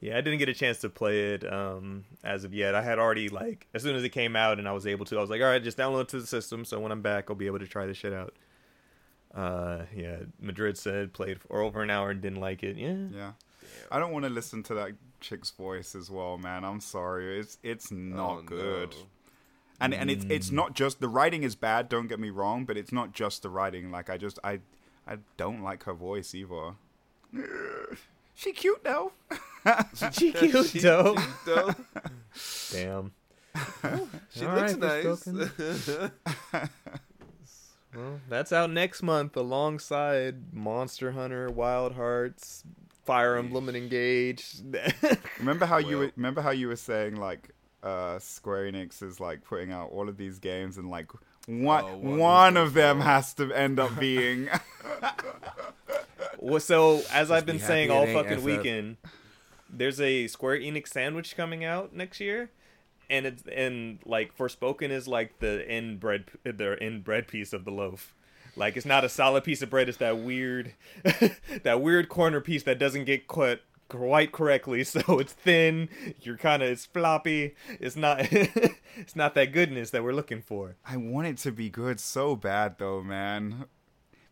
[0.00, 2.74] Yeah, I didn't get a chance to play it um, as of yet.
[2.74, 5.16] I had already like as soon as it came out and I was able to,
[5.16, 6.64] I was like, all right, just download it to the system.
[6.64, 8.34] So when I'm back, I'll be able to try this shit out.
[9.34, 12.76] Uh, yeah, Madrid said played for over an hour and didn't like it.
[12.76, 13.32] Yeah, yeah.
[13.90, 16.64] I don't want to listen to that chick's voice as well, man.
[16.64, 18.90] I'm sorry, it's it's not oh, good.
[18.90, 18.96] No.
[19.80, 21.88] And and it's it's not just the writing is bad.
[21.88, 23.90] Don't get me wrong, but it's not just the writing.
[23.90, 24.60] Like I just I
[25.06, 26.74] I don't like her voice either.
[28.38, 29.12] She cute though.
[30.12, 31.16] she cute though.
[31.44, 31.74] though.
[32.72, 33.12] Damn.
[34.34, 35.26] she All looks right, nice.
[37.94, 42.64] well, that's out next month alongside Monster Hunter, Wild Hearts,
[43.04, 44.56] Fire Emblem and Engage.
[45.38, 45.88] remember how well.
[45.88, 47.50] you were, remember how you were saying like
[47.82, 51.10] uh, Square Enix is like putting out all of these games and like
[51.46, 54.48] One Oh, one one of of them has to end up being.
[56.38, 58.44] Well, so as I've be been saying all fucking FF.
[58.44, 58.96] weekend,
[59.70, 62.50] there's a Square Enix sandwich coming out next year,
[63.10, 67.64] and it's and like Forspoken is like the end bread, the end bread piece of
[67.64, 68.14] the loaf.
[68.56, 70.72] Like it's not a solid piece of bread; it's that weird,
[71.62, 75.88] that weird corner piece that doesn't get cut quite correctly, so it's thin.
[76.20, 77.54] You're kind of it's floppy.
[77.80, 80.76] It's not, it's not that goodness that we're looking for.
[80.84, 83.66] I want it to be good so bad though, man.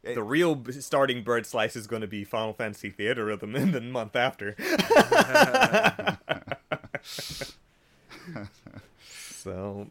[0.05, 4.17] The real starting bread slice is going to be Final Fantasy Theatrhythm in the month
[4.17, 4.55] after.
[9.07, 9.87] so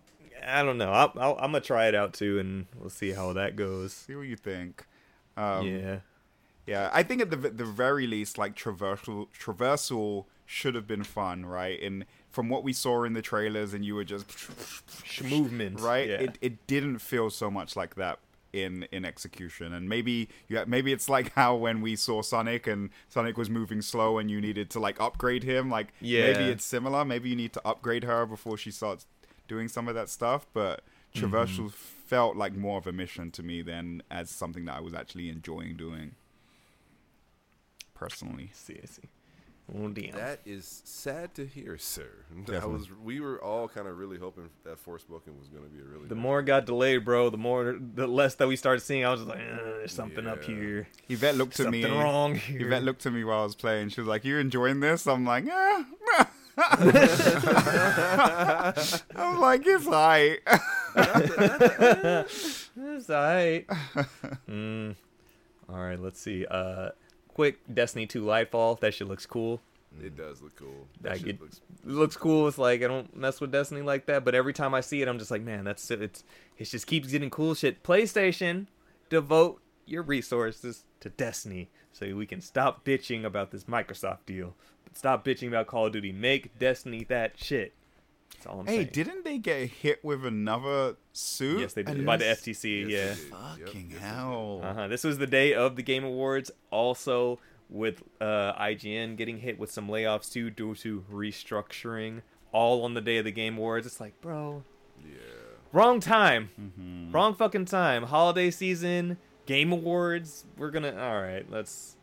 [0.45, 0.91] I don't know.
[0.91, 3.93] I'll, I'll, I'm gonna try it out too, and we'll see how that goes.
[3.93, 4.85] See what you think.
[5.37, 5.99] Um, yeah,
[6.67, 11.45] Yeah, I think at the the very least, like traversal traversal should have been fun,
[11.45, 11.81] right?
[11.81, 14.25] And from what we saw in the trailers, and you were just
[15.23, 15.79] movement.
[15.79, 16.09] right.
[16.09, 16.15] Yeah.
[16.17, 18.19] It it didn't feel so much like that
[18.53, 22.89] in in execution, and maybe yeah, maybe it's like how when we saw Sonic and
[23.09, 25.69] Sonic was moving slow, and you needed to like upgrade him.
[25.69, 26.31] Like Yeah.
[26.31, 27.03] maybe it's similar.
[27.03, 29.05] Maybe you need to upgrade her before she starts
[29.47, 30.83] doing some of that stuff, but.
[31.15, 31.67] Traversal mm-hmm.
[31.67, 35.29] felt like more of a mission to me than as something that I was actually
[35.29, 36.15] enjoying doing
[37.93, 38.49] personally.
[38.53, 39.03] See, I see.
[39.73, 40.11] Oh damn.
[40.11, 42.07] That is sad to hear, sir.
[42.45, 42.73] That Definitely.
[42.77, 45.85] was we were all kind of really hoping that Forspoken was going to be a
[45.85, 49.05] really the more it got delayed, bro, the more the less that we started seeing.
[49.05, 50.87] I was just like, "Uh, there's something up here.
[51.07, 51.89] Yvette looked at Something me.
[51.89, 52.65] wrong here.
[52.67, 53.89] Yvette looked at me while I was playing.
[53.89, 55.83] She was like, "You're enjoying this?" I'm like, "Yeah."
[59.15, 60.39] I'm like, "It's alright."
[62.75, 63.67] It's alright.
[64.49, 64.95] mm.
[65.69, 66.45] All right, let's see.
[66.45, 66.89] Uh,
[67.33, 68.79] quick Destiny 2 Lightfall.
[68.79, 69.61] That shit looks cool.
[70.01, 70.87] It does look cool.
[71.01, 72.47] That shit get- looks It looks cool.
[72.47, 75.07] It's like I don't mess with Destiny like that, but every time I see it,
[75.07, 76.23] I'm just like, man, that's it's
[76.57, 77.83] it just keeps getting cool shit.
[77.83, 78.67] PlayStation,
[79.09, 84.55] devote your resources to Destiny so we can stop bitching about this Microsoft deal.
[84.83, 86.11] But stop bitching about Call of Duty.
[86.11, 87.73] Make Destiny that shit.
[88.43, 88.89] That's all I'm hey, saying.
[88.91, 91.61] didn't they get hit with another suit?
[91.61, 92.89] yes, they did And by the FTC.
[92.89, 92.99] Yes, yeah.
[92.99, 93.21] they did.
[93.21, 94.59] Yep, Fucking hell.
[94.61, 94.87] Uh-huh.
[94.89, 96.51] This was the day of the Game Awards.
[96.69, 97.39] Also,
[97.69, 102.21] with uh, IGN getting hit with some layoffs too due to restructuring.
[102.51, 103.87] All on the day of the Game Awards.
[103.87, 104.63] It's like, bro.
[105.01, 105.15] Yeah.
[105.71, 107.11] wrong time, Mm-hmm.
[107.13, 108.03] wrong fucking time.
[108.03, 110.43] Holiday season, Game Awards.
[110.57, 110.91] We're gonna.
[110.91, 111.95] All right, let's.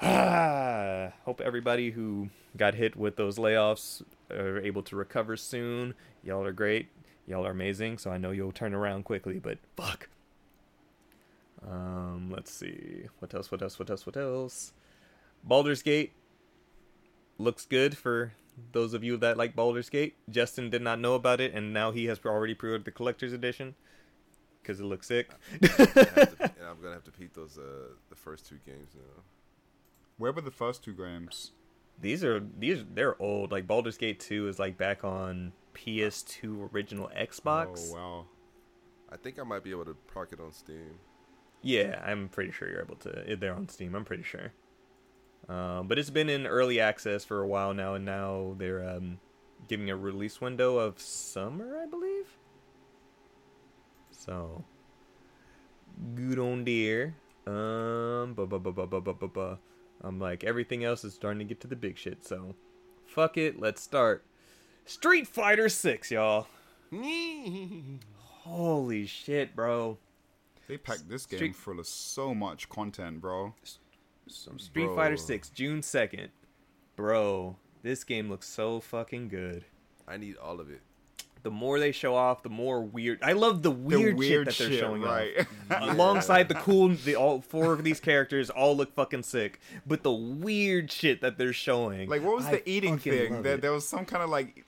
[0.00, 4.02] Ah, Hope everybody who got hit with those layoffs
[4.34, 5.94] are able to recover soon.
[6.22, 6.88] Y'all are great.
[7.26, 7.98] Y'all are amazing.
[7.98, 9.38] So I know you'll turn around quickly.
[9.38, 10.08] But fuck.
[11.68, 13.04] Um, let's see.
[13.20, 13.50] What else?
[13.50, 13.78] What else?
[13.78, 14.04] What else?
[14.06, 14.72] What else?
[15.44, 16.12] Baldur's Gate
[17.38, 18.32] looks good for
[18.72, 20.16] those of you that like Baldur's Gate.
[20.28, 23.74] Justin did not know about it, and now he has already pre-ordered the collector's edition
[24.60, 25.30] because it looks sick.
[25.62, 28.94] I have to- and I'm gonna have to beat those uh the first two games
[28.94, 29.22] now.
[30.18, 31.52] Where were the first two games?
[32.02, 33.50] These are these they're old.
[33.52, 37.90] Like Baldur's Gate 2 is like back on PS2 original Xbox.
[37.90, 38.26] Oh wow.
[39.10, 40.98] I think I might be able to proc it on Steam.
[41.62, 43.36] Yeah, I'm pretty sure you're able to.
[43.38, 43.94] They're on Steam.
[43.94, 44.52] I'm pretty sure.
[45.48, 49.18] Um, but it's been in early access for a while now, and now they're um,
[49.68, 52.26] giving a release window of summer, I believe.
[54.10, 54.64] So,
[56.14, 57.14] good on there.
[57.46, 59.58] Um, bu- bu- bu- bu- bu- bu- bu- bu.
[60.02, 62.24] I'm like everything else is starting to get to the big shit.
[62.26, 62.54] So,
[63.06, 63.60] fuck it.
[63.60, 64.24] Let's start.
[64.84, 66.48] Street Fighter Six, y'all.
[68.44, 69.98] Holy shit, bro.
[70.68, 73.54] They packed this game Street- full of so much content, bro.
[74.28, 74.96] Street Bro.
[74.96, 76.28] Fighter 6, June 2nd.
[76.96, 79.64] Bro, this game looks so fucking good.
[80.06, 80.80] I need all of it.
[81.42, 83.18] The more they show off, the more weird.
[83.22, 85.46] I love the weird, the weird shit that they're showing right?
[85.70, 85.90] off.
[85.90, 90.12] Alongside the cool, the all four of these characters all look fucking sick, but the
[90.12, 92.08] weird shit that they're showing.
[92.08, 93.42] like what was I the eating thing?
[93.42, 94.64] That There, was some kind of like,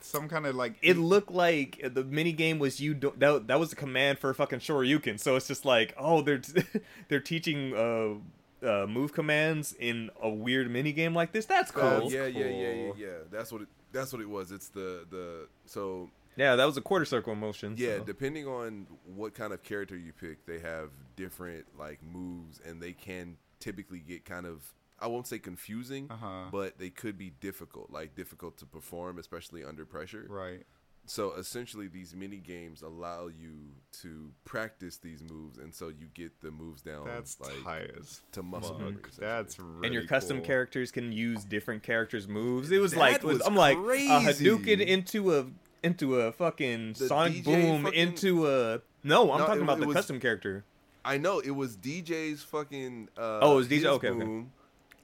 [0.00, 0.74] some kind of like.
[0.82, 4.32] it looked like the mini game was you do- that, that was a command for
[4.34, 5.18] fucking Shoryuken.
[5.18, 6.42] So it's just like, oh, they're
[7.08, 11.46] they're teaching uh, uh move commands in a weird mini game like this.
[11.46, 11.84] That's cool.
[11.84, 13.06] Uh, That's yeah, yeah, yeah, yeah, yeah.
[13.30, 13.68] That's what it.
[13.90, 14.52] That's what it was.
[14.52, 17.74] It's the the so Yeah, that was a quarter circle motion.
[17.76, 17.98] yeah.
[17.98, 18.04] so.
[18.04, 22.92] Depending on what kind of character you pick, they have different like moves, and they
[22.92, 24.62] can typically get kind of
[25.00, 26.46] I won't say confusing, Uh-huh.
[26.50, 30.26] but they could be difficult, like difficult to perform, especially under pressure.
[30.28, 30.64] Right.
[31.06, 33.70] So essentially, these mini games allow you
[34.02, 38.20] to practice these moves, and so you get the moves down That's like tight as
[38.32, 38.80] to muscle fuck.
[38.80, 39.02] memory.
[39.18, 40.46] That's really and your custom cool.
[40.46, 42.70] characters can use different characters' moves.
[42.70, 43.80] It was That like was I'm like a.
[43.80, 45.46] Hadouken into a
[45.82, 49.30] into a fucking The Sonic DJ Boom fucking- into a no.
[49.32, 50.64] I'm No, talking it- about it the was- custom character.
[51.04, 53.08] I know it was DJ's fucking.
[53.16, 53.86] Uh, Oh, it was DJ?
[53.86, 54.18] Okay, okay.
[54.18, 54.52] boom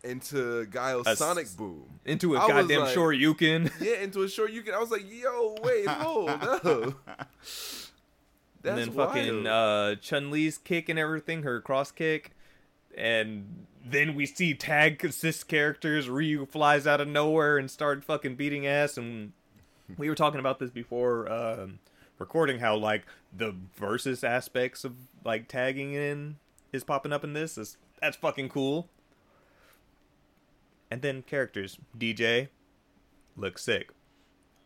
[0.03, 1.85] into Guile's A s- Sonic Boom.
[2.05, 3.72] Into a I goddamn like- Shoryuken.
[3.81, 4.75] Yeah, into a can.
[4.75, 6.62] I was like, yo, wait, hold up.
[6.66, 6.95] and
[8.62, 12.33] That's then fucking uh, Chun Li's kick and everything, her cross kick,
[12.97, 16.09] and then we see tag assist characters.
[16.11, 18.99] Ryu flies out of nowhere and start fucking beating ass.
[18.99, 19.33] And
[19.99, 21.78] we were talking about this before um,
[22.18, 23.07] recording, how like
[23.37, 26.37] the versus aspects of like tagging in
[26.72, 27.59] is popping up in this.
[27.59, 28.89] Is that's fucking cool.
[30.91, 32.49] And then characters, DJ,
[33.37, 33.91] looks sick.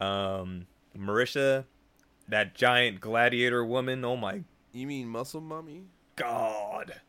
[0.00, 0.66] Um,
[0.96, 1.64] Marisha,
[2.28, 4.04] that giant gladiator woman.
[4.04, 4.42] Oh my
[4.72, 5.84] You mean Muscle Mommy?
[6.18, 7.00] god,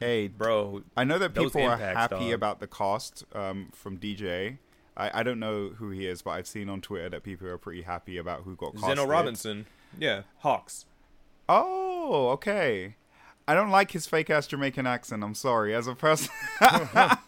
[0.00, 0.82] Hey, bro.
[0.96, 2.32] I know that people are happy dog.
[2.32, 4.58] about the cost um, from DJ.
[4.96, 7.58] I, I don't know who he is, but I've seen on Twitter that people are
[7.58, 8.96] pretty happy about who got casted.
[8.96, 9.66] Zeno Robinson.
[9.98, 10.86] Yeah, Hawks.
[11.48, 12.96] Oh, okay.
[13.48, 15.24] I don't like his fake ass Jamaican accent.
[15.24, 15.74] I'm sorry.
[15.74, 16.30] As a person,
[16.60, 17.18] y'all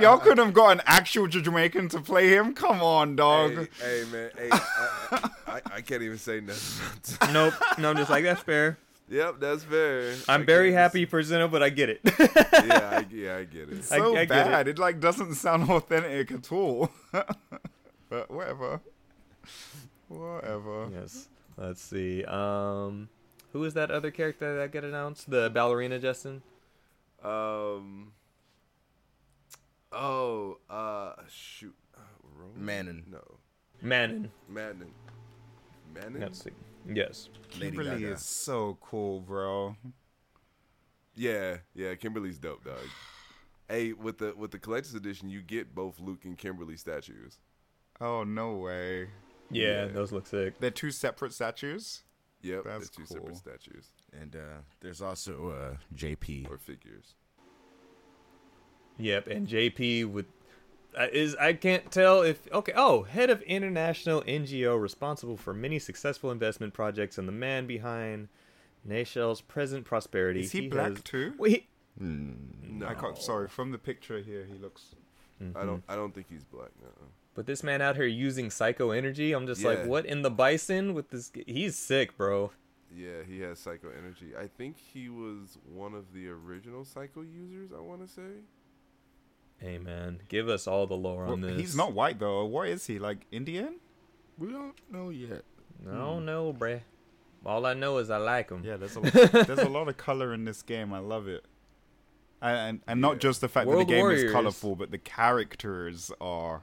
[0.00, 2.54] y'all could have got an actual Jamaican to play him.
[2.54, 3.52] Come on, dog.
[3.52, 4.30] Hey, hey, man.
[4.36, 7.28] Hey, I, I, I can't even say nothing.
[7.34, 7.54] Nope.
[7.78, 8.78] No, I'm just like that's fair.
[9.08, 10.14] Yep, that's fair.
[10.28, 12.00] I'm I very can't happy for Zeno, but I get it.
[12.04, 13.78] Yeah, I, yeah, I get it.
[13.78, 14.68] I- so I get bad.
[14.68, 14.78] It.
[14.78, 16.90] like doesn't sound authentic at all.
[17.12, 18.80] but whatever.
[20.08, 20.88] Whatever.
[20.92, 21.28] yes.
[21.56, 22.24] Let's see.
[22.24, 23.08] Um,
[23.52, 25.30] who is that other character that got announced?
[25.30, 26.42] The ballerina, Justin.
[27.22, 28.12] Um.
[29.92, 31.74] Oh, uh, shoot.
[31.96, 32.00] Uh,
[32.36, 32.64] Roman?
[32.64, 33.04] Manon.
[33.10, 33.20] No,
[33.80, 34.30] Manon.
[34.48, 34.90] Madden.
[35.94, 36.20] Madden.
[36.20, 36.50] Let's see.
[36.92, 37.28] Yes.
[37.58, 38.12] Lady Kimberly Gaga.
[38.14, 39.76] is so cool, bro.
[41.14, 41.94] Yeah, yeah.
[41.94, 42.78] Kimberly's dope, dog.
[43.68, 47.38] Hey, with the with the collector's edition, you get both Luke and Kimberly statues.
[48.00, 49.08] Oh no way.
[49.50, 49.86] Yeah, Yeah.
[49.86, 50.58] those look sick.
[50.58, 52.02] They're two separate statues.
[52.42, 53.34] Yep, That's they're two cool.
[53.34, 56.50] separate statues And uh, there's also uh, JP.
[56.50, 57.14] or figures.
[58.98, 60.26] Yep, and JP with
[61.12, 62.72] is I can't tell if okay.
[62.74, 68.28] Oh, head of international NGO responsible for many successful investment projects and the man behind
[68.88, 70.40] Nayshall's present prosperity.
[70.40, 71.34] Is he, black has- too?
[71.38, 71.68] Wait,
[71.98, 72.84] No, hmm.
[72.86, 73.16] I can't.
[73.18, 74.94] Sorry, from the picture here, he looks.
[75.40, 75.66] I mm-hmm.
[75.66, 75.84] don't.
[75.88, 76.70] I don't think he's black.
[76.80, 76.88] No.
[77.34, 79.32] but this man out here using psycho energy.
[79.32, 81.32] I'm just like, what in the bison with this?
[81.46, 82.52] He's sick, bro.
[82.94, 84.36] Yeah, he has psycho energy.
[84.38, 87.70] I think he was one of the original psycho users.
[87.76, 88.42] I want to say.
[89.64, 91.58] Hey man, give us all the lore on this.
[91.58, 92.44] he's not white though.
[92.44, 92.98] What is he?
[92.98, 93.76] Like Indian?
[94.36, 95.42] We don't know yet.
[95.82, 96.80] No, no, bruh.
[97.46, 98.62] All I know is I like him.
[98.62, 99.00] Yeah, there's a
[99.46, 100.92] there's a lot of color in this game.
[100.92, 101.46] I love it.
[102.42, 104.24] And and, and not just the fact World that the game Warriors.
[104.24, 106.62] is colorful, but the characters are.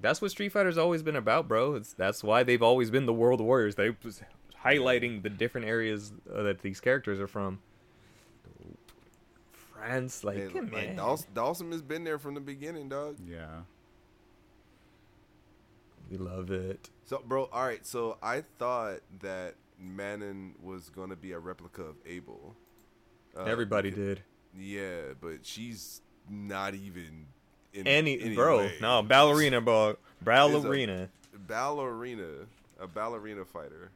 [0.00, 1.74] That's what Street Fighter's always been about, bro.
[1.74, 3.74] It's, that's why they've always been the World Warriors.
[3.74, 4.22] They was
[4.64, 7.60] highlighting the different areas uh, that these characters are from.
[9.80, 10.96] France, like, Hey, come like on.
[10.96, 13.16] Dawson, Dawson has been there from the beginning, dog.
[13.26, 13.60] Yeah.
[16.10, 16.90] we love it.
[17.04, 17.84] So, bro, all right.
[17.86, 22.54] So I thought that Manon was gonna be a replica of Abel.
[23.36, 24.22] Uh, Everybody beca- did.
[24.58, 27.26] Yeah, but she's not even
[27.72, 28.74] in Any, any bro, way.
[28.80, 31.08] no ballerina, bro, ballerina.
[31.46, 32.46] ballerina,
[32.80, 33.90] a ballerina fighter.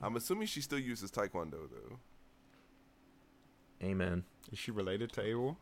[0.00, 1.98] I'm assuming she still uses Taekwondo though.
[3.82, 4.24] Amen.
[4.52, 5.58] Is she related to Abel?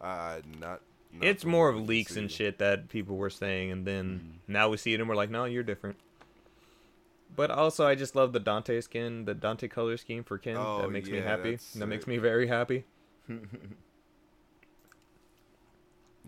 [0.00, 0.82] Uh, not.
[1.12, 4.52] not It's more of leaks and shit that people were saying, and then Mm.
[4.52, 5.96] now we see it and we're like, no, you're different.
[7.34, 10.56] But also, I just love the Dante skin, the Dante color scheme for Ken.
[10.56, 11.52] Oh, that makes me happy.
[11.52, 12.84] that's That makes me very happy.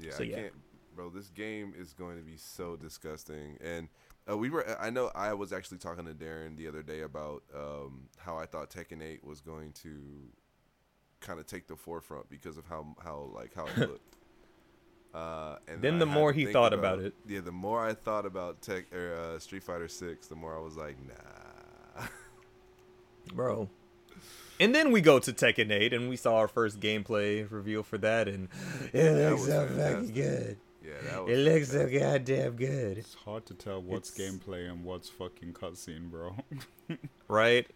[0.00, 0.36] Yeah, So, I yeah.
[0.36, 0.54] can't,
[0.94, 1.10] bro.
[1.10, 3.58] This game is going to be so disgusting.
[3.62, 3.88] And
[4.30, 7.42] uh, we were, I know, I was actually talking to Darren the other day about
[7.54, 9.90] um, how I thought Tekken 8 was going to
[11.20, 14.16] kind of take the forefront because of how how like how it looked.
[15.12, 17.14] Uh, and Then I the had more he thought about it.
[17.26, 17.40] yeah.
[17.40, 20.76] The more I thought about Tech or uh, Street Fighter Six, the more I was
[20.76, 22.04] like, nah.
[23.34, 23.68] bro.
[24.60, 27.96] And then we go to Tekken 8 and we saw our first gameplay reveal for
[27.98, 28.48] that, and
[28.92, 30.58] it That looks so fucking good.
[30.84, 31.32] Yeah, that was.
[31.32, 35.54] It looks so goddamn good, It's hard to tell what's It's- gameplay and what's fucking
[35.54, 36.36] cutscene, bro.
[37.28, 37.66] right?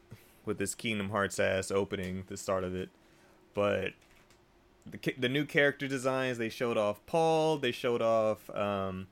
[0.45, 2.91] With this Kingdom Hearts ass opening, the start of it,
[3.55, 3.93] but
[4.87, 9.07] the the new character designs they showed off Paul, they showed off um,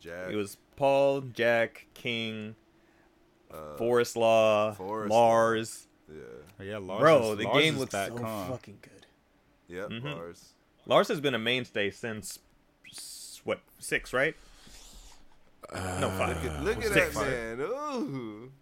[0.00, 0.30] Jack.
[0.30, 2.54] it was Paul, Jack, King,
[3.50, 5.86] uh, Forest Law, Forest Lars.
[6.12, 6.20] Yeah.
[6.60, 8.44] Oh, yeah, Lars Bro, is- the Lars game is looks back, so huh?
[8.50, 9.06] fucking good.
[9.68, 9.88] Yep.
[9.88, 10.14] Mhm.
[10.14, 10.52] Lars.
[10.86, 12.38] Lars has been a mainstay since
[13.44, 14.36] what six, right?
[15.72, 16.42] no five.
[16.44, 17.14] Look at, look at Six.
[17.18, 17.26] that
[17.58, 17.60] man.
[17.60, 18.52] Ooh.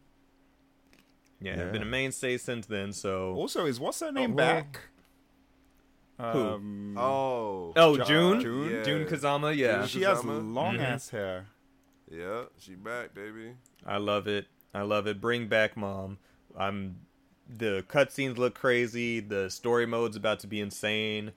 [1.41, 1.71] Yeah, Yeah.
[1.71, 2.93] been a mainstay since then.
[2.95, 4.81] So Also, is what's her name well- back?
[6.19, 6.25] Who?
[6.25, 7.73] Um, Oh.
[7.77, 8.71] oh Ja- Jun Jun?
[8.71, 8.83] Yeah.
[8.83, 9.57] Jun Kazama.
[9.57, 10.55] Yeah, Jun she has Kazama?
[10.55, 10.83] long Mhm.
[10.85, 11.47] ass hair.
[12.11, 13.55] Yeah, she back, baby.
[13.85, 14.47] I love it.
[14.73, 15.21] I love it.
[15.21, 16.19] Bring back mom.
[16.57, 17.01] I'm.
[17.49, 19.21] The cutscenes look crazy.
[19.21, 21.33] The story mode's about to be insane.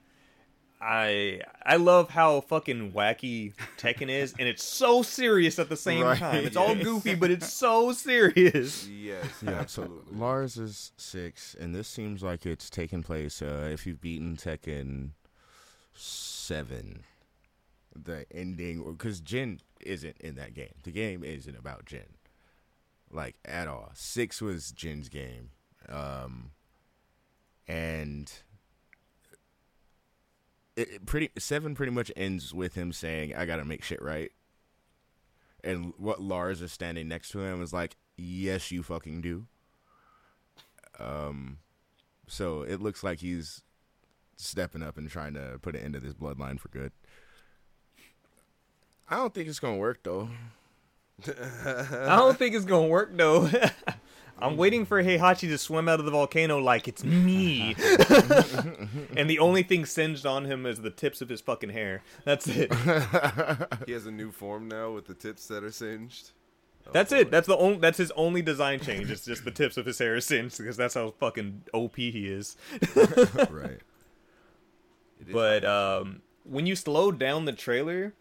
[0.80, 6.04] I I love how fucking wacky Tekken is, and it's so serious at the same
[6.04, 6.18] Right.
[6.18, 6.44] time.
[6.44, 8.86] It's all goofy, but it's so serious.
[8.88, 10.12] Yes, Yeah, absolutely.
[10.12, 14.36] So Lars is six, and this seems like it's taking place uh, if you've beaten
[14.36, 15.10] Tekken
[15.94, 17.02] seven.
[18.00, 20.74] The ending, because Jin isn't in that game.
[20.84, 22.14] The game isn't about Jin,
[23.10, 23.90] like at all.
[23.94, 25.50] Six was Jin's game,
[25.88, 26.52] um,
[27.66, 28.30] and
[30.78, 34.30] it, pretty seven pretty much ends with him saying, "I gotta make shit right."
[35.64, 39.46] And what Lars is standing next to him is like, "Yes, you fucking do."
[40.98, 41.58] Um,
[42.26, 43.62] so it looks like he's
[44.36, 46.92] stepping up and trying to put an end to this bloodline for good.
[49.10, 50.28] I don't think it's gonna work though.
[51.26, 53.50] I don't think it's gonna work though.
[54.40, 57.74] I'm waiting for Heihachi to swim out of the volcano like it's me.
[59.16, 62.02] and the only thing singed on him is the tips of his fucking hair.
[62.24, 62.72] That's it.
[63.86, 66.30] He has a new form now with the tips that are singed.
[66.86, 67.18] Oh, That's boy.
[67.20, 67.30] it.
[67.30, 67.78] That's the only.
[67.78, 69.10] That's his only design change.
[69.10, 72.28] It's just the tips of his hair is singed because that's how fucking OP he
[72.28, 72.56] is.
[73.50, 73.80] right.
[75.20, 78.14] It is- But um, when you slow down the trailer,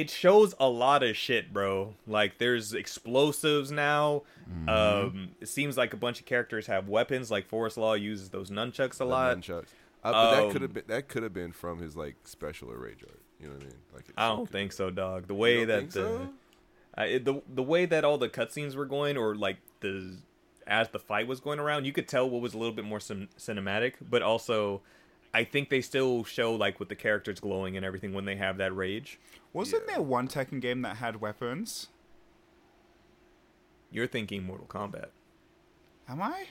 [0.00, 1.94] it shows a lot of shit, bro.
[2.06, 4.22] Like there's explosives now.
[4.66, 7.30] Um, it seems like a bunch of characters have weapons.
[7.30, 9.36] Like Forest Law uses those nunchucks a the lot.
[9.38, 9.66] nunchucks.
[10.04, 12.70] Uh, but that Um, could have been that could have been from his like special
[12.70, 13.20] or rage art.
[13.40, 13.74] You know what I mean?
[13.94, 15.26] Like I don't think so, dog.
[15.26, 16.28] The way that the so?
[16.98, 20.16] It- the the way that all the cutscenes were going, or like the
[20.66, 23.00] as the fight was going around, you could tell what was a little bit more
[23.00, 24.80] cin- cinematic, but also.
[25.34, 28.56] I think they still show like with the characters glowing and everything when they have
[28.58, 29.18] that rage.
[29.52, 29.94] Wasn't Yeah.
[29.96, 31.88] there one Tekken game that had weapons?
[33.90, 35.08] You're thinking Mortal Kombat.
[36.08, 36.46] Am I?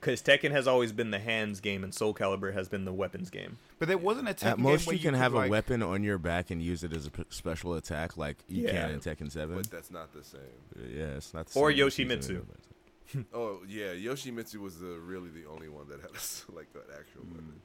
[0.00, 3.30] Because Tekken has always been the hands game, and Soul Calibur has been the weapons
[3.30, 3.58] game.
[3.78, 5.50] But there wasn't a Tekken At most, game where you can could, have like, a
[5.50, 8.70] weapon on your back and use it as a p- special attack, like you Yeah.
[8.72, 9.56] can in Tekken Seven.
[9.56, 10.40] But that's not the same.
[10.76, 11.46] yeah, it's not.
[11.46, 12.44] The Or same as using Yoshimitsu.
[13.32, 17.22] Oh yeah, Yoshimitsu was the really the only one that had a, like an actual
[17.22, 17.30] Hmm.
[17.34, 17.60] weapon.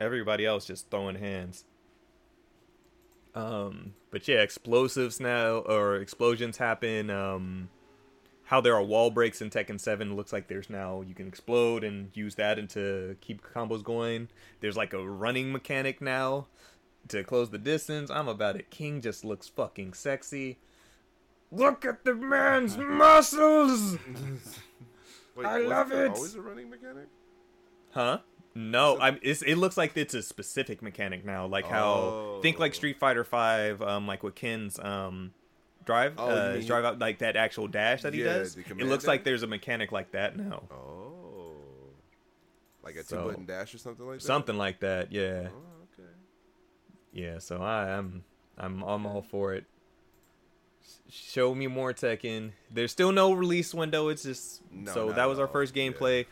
[0.00, 1.64] Everybody else just throwing hands.
[3.34, 7.10] Um, but yeah, explosives now or explosions happen.
[7.10, 7.68] Um,
[8.44, 11.84] how there are wall breaks in Tekken Seven looks like there's now you can explode
[11.84, 14.28] and use that and to keep combos going.
[14.60, 16.46] There's like a running mechanic now
[17.08, 18.10] to close the distance.
[18.10, 18.70] I'm about it.
[18.70, 20.58] King just looks fucking sexy.
[21.52, 23.98] Look at the man's muscles.
[25.36, 26.12] Wait, I love it.
[26.12, 27.08] Always a running mechanic.
[27.90, 28.18] Huh?
[28.58, 29.18] No, I'm.
[29.22, 31.44] It's, it looks like it's a specific mechanic now.
[31.46, 32.74] Like how think like Oh.
[32.74, 35.34] Street Fighter Five, um, like with Ken's um,
[35.84, 38.56] drive, Oh, uh, mean drive out like that actual dash that he does.
[38.56, 41.52] It looks like there's a mechanic like that now, Oh,
[42.82, 44.24] like a So- two button dash or something like that.
[44.26, 45.12] something like that.
[45.12, 46.08] Yeah, Oh, okay.
[47.12, 47.38] yeah.
[47.38, 48.24] So I am,
[48.56, 49.64] I'm, I'm all for it.
[51.10, 52.52] Show me more Tekken.
[52.70, 54.08] There's still no release window.
[54.08, 55.52] It's just No, so that was our all.
[55.52, 56.26] first Yeah.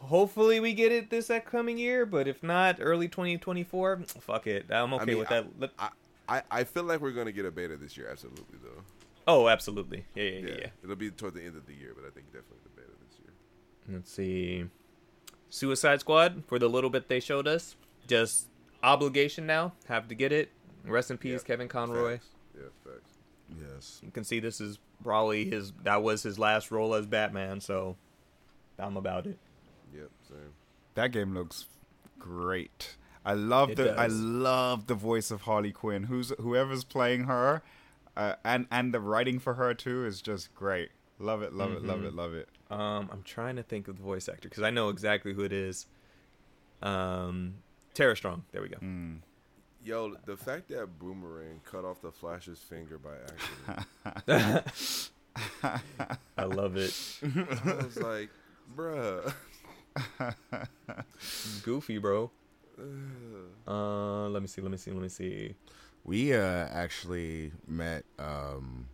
[0.00, 0.08] Gameplay.
[0.08, 3.98] Hopefully we get it this upcoming year, but if not, early 2024.
[4.20, 5.60] Fuck it, I'm okay mean, with I- that.
[5.60, 5.88] Let- I,
[6.28, 8.08] I I feel like we're gonna get a beta this year.
[8.10, 8.82] Absolutely though.
[9.26, 10.04] Oh, absolutely.
[10.14, 10.54] Yeah, yeah, yeah.
[10.60, 10.66] yeah.
[10.82, 13.18] It'll be toward the end of the year, but I think definitely the beta this
[13.18, 13.94] year.
[13.96, 14.64] Let's see.
[15.50, 17.76] Suicide Squad, for the little bit they showed us,
[18.06, 18.48] just
[18.82, 19.72] obligation now.
[19.88, 20.50] Have to get it.
[20.84, 21.44] Rest in peace, Yep.
[21.44, 22.12] Kevin Conroy.
[22.18, 22.28] Facts.
[22.54, 23.12] Yeah, facts.
[23.74, 24.00] Yes.
[24.02, 25.72] You can see this is probably his.
[25.82, 27.96] That was his last role as Batman, so
[28.78, 29.38] I'm about it.
[30.30, 30.52] Yep, same.
[30.94, 31.66] That game looks
[32.18, 32.96] great.
[33.24, 36.04] I love It the I love the voice of Harley Quinn.
[36.04, 37.62] Who's whoever's playing her,
[38.16, 40.90] uh, and and the writing for her too is just great.
[41.18, 42.06] Love it, love it, love Mhm.
[42.06, 42.48] it, love it.
[42.70, 45.52] Um, I'm trying to think of the voice actor because I know exactly who it
[45.52, 45.86] is.
[46.80, 47.56] Um,
[47.94, 48.44] Tara Strong.
[48.52, 48.76] There we go.
[48.78, 49.18] Mm.
[49.84, 53.16] Yo, the fact that Boomerang cut off the Flash's finger by
[54.28, 55.10] accident,
[56.36, 56.94] I love it.
[57.22, 58.30] I was like,
[58.76, 59.32] bruh.
[61.62, 62.30] Goofy, bro.
[63.66, 64.60] Uh, let me see.
[64.62, 64.90] Let me see.
[64.92, 65.54] Let me see.
[66.04, 68.88] We uh actually met um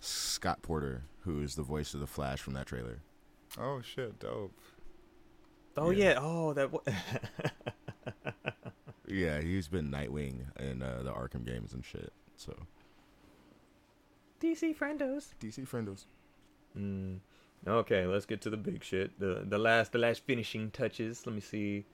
[0.00, 3.00] Scott Porter, who is the voice of the Flash from that trailer.
[3.58, 4.52] Oh shit, dope.
[5.76, 6.10] Oh Yeah.
[6.12, 6.18] yeah.
[6.20, 6.72] Oh that.
[6.72, 6.80] wa-
[9.06, 12.10] Yeah, he's been Nightwing in uh, the Arkham games and shit.
[12.36, 12.54] So
[14.40, 15.34] DC friendos.
[15.40, 16.06] DC friendos.
[16.76, 17.18] Mm.
[17.66, 19.18] Okay, let's get to the big shit.
[19.18, 21.26] The the last the last finishing touches.
[21.26, 21.84] Let me see.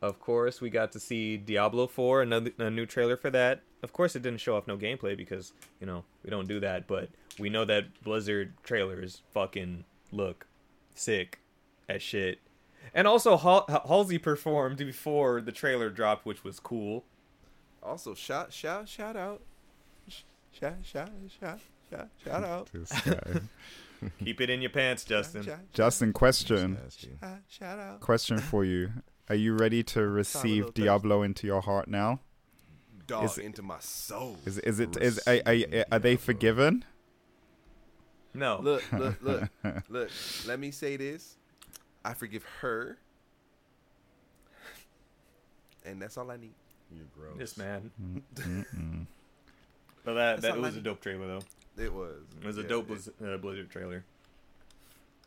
[0.00, 3.62] Of course, we got to see Diablo 4, another a new trailer for that.
[3.82, 6.86] Of course, it didn't show off no gameplay because you know we don't do that.
[6.86, 7.08] But
[7.38, 10.46] we know that Blizzard trailers fucking look
[10.94, 11.40] sick
[11.88, 12.40] as shit.
[12.94, 17.04] And also, Hal- Halsey performed before the trailer dropped, which was cool.
[17.82, 19.40] Also, shout shout shout out,
[20.08, 21.08] shout shout
[21.40, 21.60] shout
[21.90, 23.40] shout shout out, This guy.
[24.24, 25.48] Keep it in your pants, Justin.
[25.72, 26.78] Justin, question.
[27.20, 28.00] Shout, shout out.
[28.00, 28.90] Question for you.
[29.28, 30.74] Are you ready to receive little thirst.
[30.76, 32.20] Diablo into your heart now?
[33.06, 34.36] Dog Is into my soul.
[34.44, 36.84] Is is it is are, are, are they forgiven?
[38.34, 39.48] No, Look, look, look,
[39.88, 40.10] look.
[40.46, 41.36] Let me say this.
[42.04, 42.98] I forgive her,
[45.84, 46.54] and that's all I need.
[46.94, 47.38] You're gross.
[47.38, 47.90] this man.
[48.02, 49.06] Mm, mm, mm.
[50.04, 51.42] But that That's that not was my- a dope trailer though.
[51.78, 52.22] It was.
[52.40, 54.04] It was a dope it- uh, Blizzard trailer.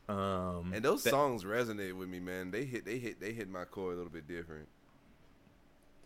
[0.10, 2.52] Um, And those that songs resonate with me, man.
[2.52, 4.68] They hit, they hit, they hit my core a little bit different.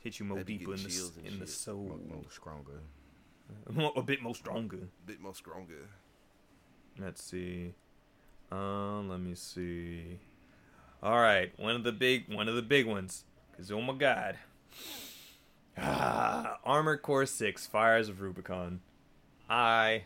[0.02, 1.50] hit you more deeper in the s- chills in the shit.
[1.50, 2.82] soul, More, more stronger.
[3.96, 4.78] a bit more stronger.
[4.78, 5.90] A bit more stronger.
[7.00, 7.74] Let's see.
[8.52, 10.20] Um, let me see.
[11.02, 13.24] All right, one of the big one of the big ones.
[13.58, 14.38] Cause oh my god.
[15.78, 18.82] Ah, Armored Core 6 Fires of Rubicon.
[19.50, 20.04] I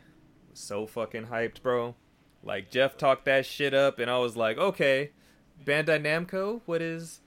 [0.49, 1.95] was so fucking hyped, bro.
[2.43, 5.11] Like Jeff talked that shit up and I was like, "Okay,
[5.63, 7.21] Bandai Namco, what is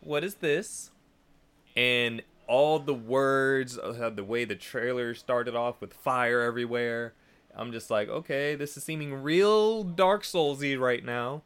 [0.00, 0.90] what is this?"
[1.76, 7.14] And all the words, uh, the way the trailer started off with fire everywhere,
[7.54, 11.42] I'm just like, okay, this is seeming real Dark Soulsy right now.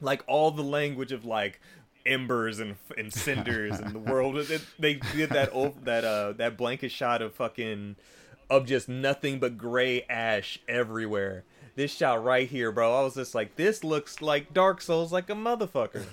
[0.00, 1.60] Like all the language of like
[2.06, 4.36] embers and and cinders and the world.
[4.50, 7.96] It, they did that over that uh that blanket shot of fucking
[8.50, 11.44] of just nothing but gray ash everywhere.
[11.76, 12.94] This shot right here, bro.
[12.98, 16.04] I was just like, this looks like Dark Souls, like a motherfucker.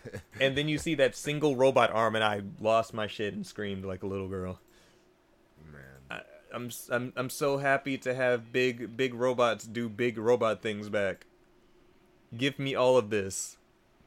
[0.40, 3.84] and then you see that single robot arm, and I lost my shit and screamed
[3.84, 4.60] like a little girl.
[5.70, 5.82] Man.
[6.08, 6.20] I,
[6.54, 11.26] I'm I'm I'm so happy to have big big robots do big robot things back.
[12.34, 13.58] Give me all of this,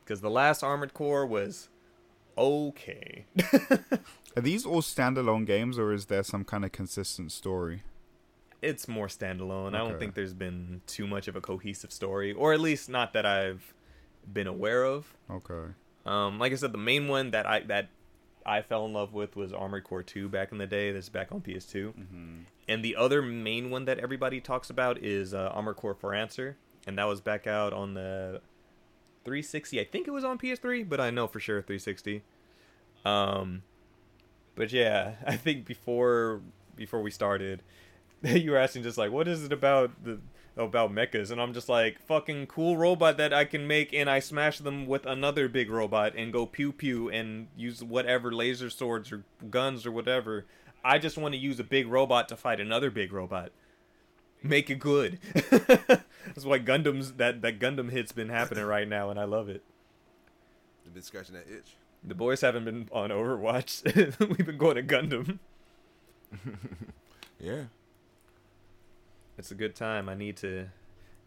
[0.03, 1.67] because the last Armored Core was
[2.37, 3.25] okay.
[4.35, 7.83] Are these all standalone games, or is there some kind of consistent story?
[8.65, 9.75] it's more standalone.
[9.75, 13.13] I don't think there's been too much of a cohesive story, or at least not
[13.13, 13.73] that I've
[14.31, 15.15] been aware of.
[15.29, 15.71] Okay.
[16.05, 17.89] Um, like I said, the main one that I that
[18.45, 20.91] I fell in love with was Armored Core 2 back in the day.
[20.91, 21.93] That's back on PS2.
[22.67, 26.57] And the other main one that everybody talks about is uh, Armored Core for Answer,
[26.87, 28.41] and that was back out on the
[29.25, 29.79] 360.
[29.79, 32.23] I think it was on PS3, but I know for sure 360.
[33.05, 33.61] Um,
[34.55, 36.41] but yeah, I think before
[36.75, 37.61] before we started,
[38.23, 40.19] you were asking just like, what is it about the
[40.57, 41.31] about mechas?
[41.31, 44.87] And I'm just like, fucking cool robot that I can make, and I smash them
[44.87, 49.85] with another big robot and go pew pew and use whatever laser swords or guns
[49.85, 50.45] or whatever.
[50.83, 53.51] I just want to use a big robot to fight another big robot.
[54.43, 55.19] Make it good.
[55.33, 59.63] That's why Gundam's that that Gundam hit's been happening right now, and I love it.
[60.83, 61.75] They've been scratching that itch.
[62.07, 64.19] The boys haven't been on Overwatch.
[64.37, 65.39] We've been going to Gundam.
[67.39, 67.65] Yeah.
[69.37, 70.07] It's a good time.
[70.09, 70.67] I need to.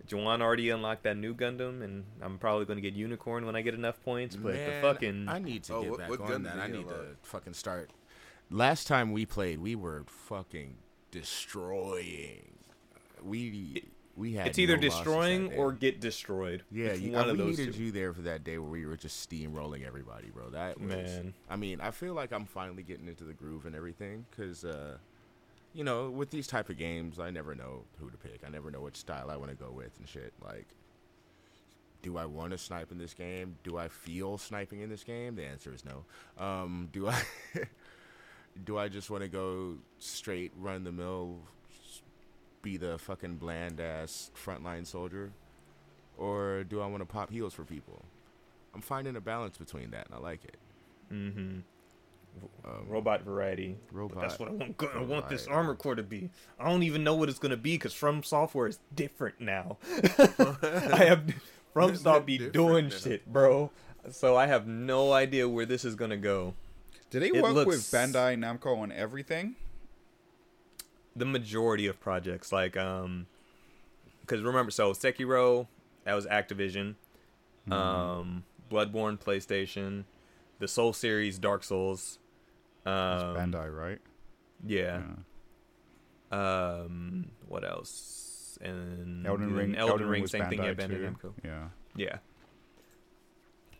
[0.08, 3.60] Juwan already unlocked that new Gundam, and I'm probably going to get Unicorn when I
[3.62, 4.34] get enough points.
[4.34, 6.58] But the fucking I need to Oh, get what- back what on gun that.
[6.58, 7.90] I you need to fucking start.
[8.50, 10.76] Last time we played, we were fucking
[11.10, 12.54] destroying.
[13.22, 13.84] We
[14.18, 14.48] we had.
[14.48, 16.64] it's either no destroying or get destroyed.
[16.70, 17.84] Yeah, you, one of we needed two.
[17.84, 20.50] you there for that day where we were just steamrolling everybody, bro.
[20.50, 21.34] That was, Man.
[21.48, 24.98] I mean, I feel like I'm finally getting into the groove and everything because, uh,
[25.72, 28.40] you know, with these type of games, I never know who to pick.
[28.44, 30.32] I never know which style I want to go with and shit.
[30.44, 30.66] Like,
[32.02, 33.56] do I want to snipe in this game?
[33.62, 35.36] Do I feel sniping in this game?
[35.36, 36.04] The answer is no.
[36.42, 37.22] Um, do I?
[38.64, 41.38] do I just want to go straight run the mill,
[42.62, 45.32] be the fucking bland ass frontline soldier?
[46.18, 48.04] or do I want to pop heals for people?
[48.74, 50.56] I'm finding a balance between that, and I like it.
[51.12, 51.58] Mm-hmm.
[52.64, 53.76] Um, Robot variety.
[53.86, 54.76] But Robot that's what I want.
[54.94, 56.28] I want this armor core to be.
[56.60, 59.78] I don't even know what it's gonna be because From Software is different now.
[60.18, 61.34] I have
[61.72, 62.96] From Soft be doing now.
[62.96, 63.70] shit, bro.
[64.10, 66.54] So I have no idea where this is gonna go.
[67.10, 69.56] Do they It work with Bandai Namco on everything?
[71.18, 73.26] The majority of projects like um
[74.20, 75.66] because remember so sekiro
[76.04, 76.94] that was activision
[77.70, 80.04] um bloodborne playstation
[80.58, 82.18] the soul series dark souls
[82.86, 82.92] um
[83.36, 84.00] Bandai, right?
[84.64, 85.02] yeah
[86.30, 88.58] Um, what else?
[88.60, 89.74] And Elden Ring.
[89.76, 90.62] Elden, Ring, was same thing.
[90.62, 91.00] Yeah, Bandai.
[91.00, 91.32] Namco.
[91.42, 91.68] Yeah.
[91.96, 92.18] Yeah.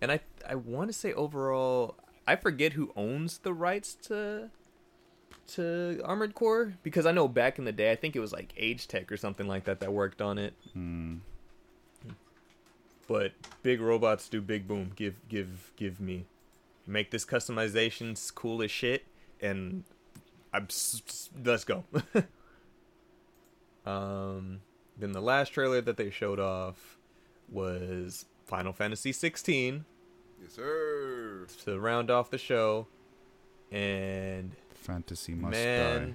[0.01, 4.51] And I I want to say overall, I forget who owns the rights to
[5.49, 8.55] to Armored Core because I know back in the day I think it was like
[8.57, 10.55] Agetec or something like that that worked on it.
[10.73, 11.17] Hmm.
[13.07, 13.33] But
[13.63, 14.93] big robots do big boom.
[14.95, 16.27] Give give give me
[16.87, 19.05] make this customizations cool as shit
[19.41, 19.85] and
[20.53, 20.69] I'm
[21.45, 21.85] let's go.
[23.87, 24.61] um
[24.99, 26.99] then the last trailer that they showed off
[27.51, 29.85] was Final Fantasy 16
[30.43, 31.47] Yes, sir.
[31.65, 32.87] to round off the show
[33.71, 34.53] and
[34.89, 36.15] Fantasy must man die.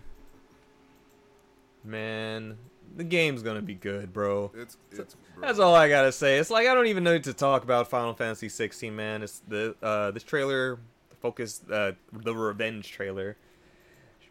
[1.84, 2.57] man
[2.95, 4.51] the game's going to be good, bro.
[4.55, 5.15] It's it's.
[5.36, 5.47] bro.
[5.47, 6.38] That's all I gotta say.
[6.38, 9.24] It's like I don't even need to talk about Final Fantasy 16, man.
[9.24, 10.80] It's the uh, this trailer,
[11.21, 13.38] focus uh, the revenge trailer,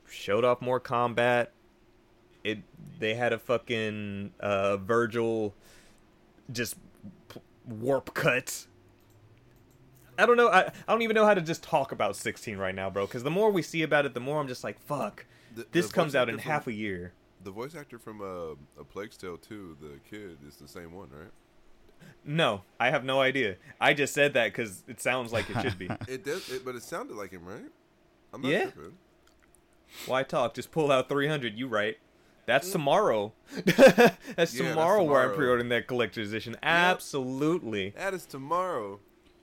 [0.08, 1.52] showed off more combat.
[2.44, 2.58] It
[2.98, 5.52] they had a fucking uh, Vergil,
[6.52, 6.76] just
[7.66, 8.66] warp cut.
[10.22, 10.48] I don't know.
[10.48, 13.06] I, I don't even know how to just talk about 16 right now, bro.
[13.06, 15.26] Because the more we see about it, the more I'm just like, fuck.
[15.54, 17.12] The- This the comes out in actor half a year.
[17.44, 21.08] The voice actor from uh, A Plague's Tale 2, the kid, is the same one,
[21.10, 21.30] right?
[22.24, 23.56] No, I have no idea.
[23.80, 25.88] I just said that because it sounds like it should be.
[26.08, 27.70] It does, it, but it sounded like him, right?
[28.32, 28.70] I'm not Yeah.
[28.70, 28.94] tripping.
[30.06, 30.54] Why talk?
[30.54, 31.58] Just pull out 300.
[31.58, 31.98] You right.
[32.46, 33.32] That's tomorrow.
[33.64, 36.56] that's that's tomorrow where I'm pre-ordering that collector's edition.
[36.62, 37.90] Absolutely.
[37.90, 38.98] That is tomorrow.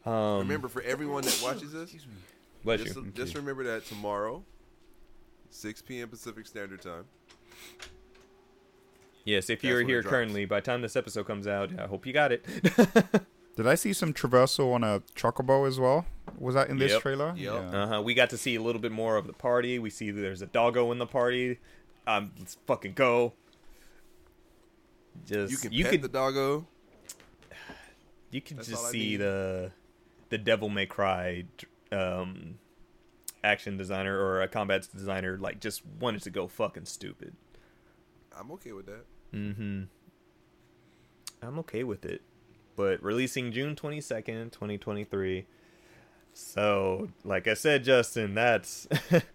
[0.09, 1.95] Um, remember, for everyone that watches this,
[2.63, 3.11] bless just, you.
[3.13, 4.43] just remember that tomorrow,
[5.51, 6.09] 6 p.m.
[6.09, 7.05] Pacific Standard Time.
[9.23, 12.13] Yes, if you're here currently, by the time this episode comes out, I hope you
[12.13, 12.43] got it.
[13.55, 16.05] Did I see some traversal on a chocobo as well?
[16.37, 17.01] Was that in this Yep.
[17.01, 17.33] trailer?
[17.35, 17.53] Yep.
[17.53, 17.83] Yeah.
[17.83, 18.01] uh-huh.
[18.01, 19.77] We got to see a little bit more of the party.
[19.77, 21.59] We see that there's a doggo in the party.
[22.07, 23.33] Um, let's fucking go.
[25.25, 26.65] Just You can you pet could the doggo.
[28.31, 29.71] you can That's just see the
[30.29, 31.45] the Devil May Cry
[31.91, 32.55] um
[33.43, 37.35] action designer or a combat designer like just wanted to go fucking stupid.
[38.37, 39.05] I'm okay with that.
[39.33, 39.83] Mm-hmm.
[41.41, 42.21] I'm okay with it.
[42.75, 45.45] But releasing June 22nd, 2023.
[46.33, 48.87] So, like I said, Justin, that's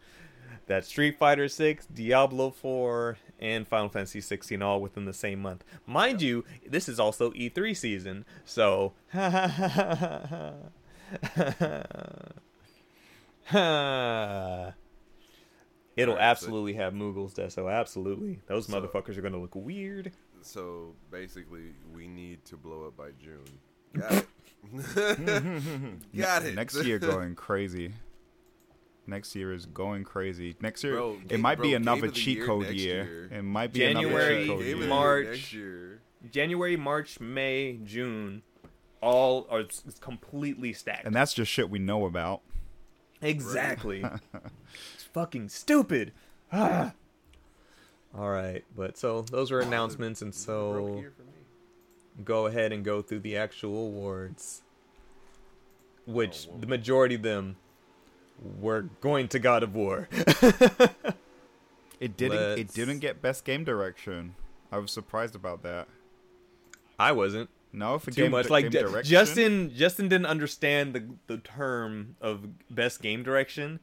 [0.66, 5.64] that's Street Fighter 6, Diablo 4, and Final Fantasy 16 all within the same month.
[5.86, 8.24] Mind you, this is also E3 season.
[8.44, 8.94] So,
[15.96, 17.72] It'll Alright, so- absolutely have Moogles, Deso.
[17.72, 18.40] Absolutely.
[18.46, 20.12] Those So- motherfuckers are going to look weird.
[20.42, 23.44] So basically, we need to blow up by June.
[23.96, 24.26] Got it.
[26.16, 26.54] Got it.
[26.54, 27.92] Next year going crazy.
[29.06, 30.56] Next year is going crazy.
[30.60, 32.66] Next year, Bro, it game- might bro, be game another of the cheat year code
[32.70, 33.04] year.
[33.04, 33.28] year.
[33.32, 34.76] It might be January, another cheat code Game year.
[34.80, 35.52] the March.
[35.54, 36.00] year.
[36.30, 38.42] January, March, May, June,
[39.04, 39.64] all are
[40.00, 41.04] completely stacked.
[41.06, 42.40] and that's just shit we know about.
[43.22, 44.02] Exactly.
[44.94, 46.12] it's fucking stupid.
[46.52, 46.92] Ah.
[48.16, 52.24] All right, but so those were announcements, and so year for me.
[52.24, 54.62] go ahead and go through the actual awards,
[56.06, 57.56] which Oh, the majority of them
[58.60, 60.08] were going to God of War.
[62.00, 62.38] It didn't.
[62.38, 64.34] It Let's- didn't get best game direction.
[64.70, 65.88] I was surprised about that.
[66.98, 68.48] I wasn't No, for too game, much.
[68.48, 69.10] Like game direction.
[69.10, 73.80] Justin, Justin didn't understand the the term of best game direction.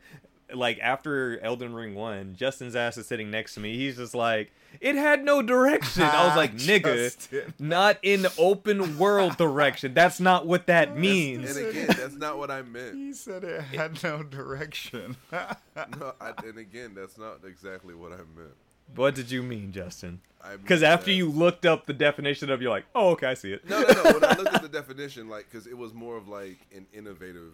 [0.53, 3.75] Like after Elden Ring one, Justin's ass is sitting next to me.
[3.77, 6.03] He's just like, it had no direction.
[6.03, 9.93] I was like, nigga, not in open world direction.
[9.93, 11.55] That's not what that means.
[11.55, 12.95] And again, that's not what I meant.
[12.95, 15.17] He said it had no direction.
[15.31, 18.55] No, I, and again, that's not exactly what I meant.
[18.95, 20.21] What did you mean, Justin?
[20.61, 23.53] Because after that- you looked up the definition of, you're like, oh, okay, I see
[23.53, 23.67] it.
[23.69, 24.03] No, no, no.
[24.13, 27.53] When I looked at the definition, like, because it was more of like an innovative.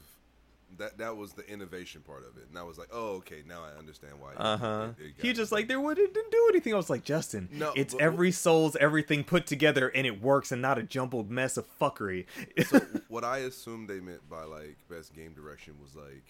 [0.80, 3.62] That that was the innovation part of it, and I was like, oh, okay, now
[3.64, 4.34] I understand why.
[4.36, 4.88] Uh huh.
[5.00, 6.74] it- it got He just like there wouldn't didn't do anything.
[6.74, 7.48] I was like Justin.
[7.54, 11.32] No, it's but- every soul's everything put together and it works and not a jumbled
[11.32, 12.26] mess of fuckery.
[12.68, 16.26] so what I assumed they meant by like best game direction was like,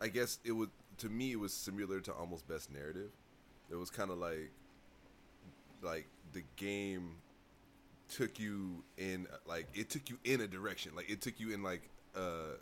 [0.00, 0.68] I guess it was
[0.98, 3.10] to me it was similar to almost best narrative.
[3.70, 4.50] It was kind of like,
[5.82, 7.16] like the game
[8.08, 11.62] took you in like it took you in a direction, like it took you in
[11.62, 12.54] like uh.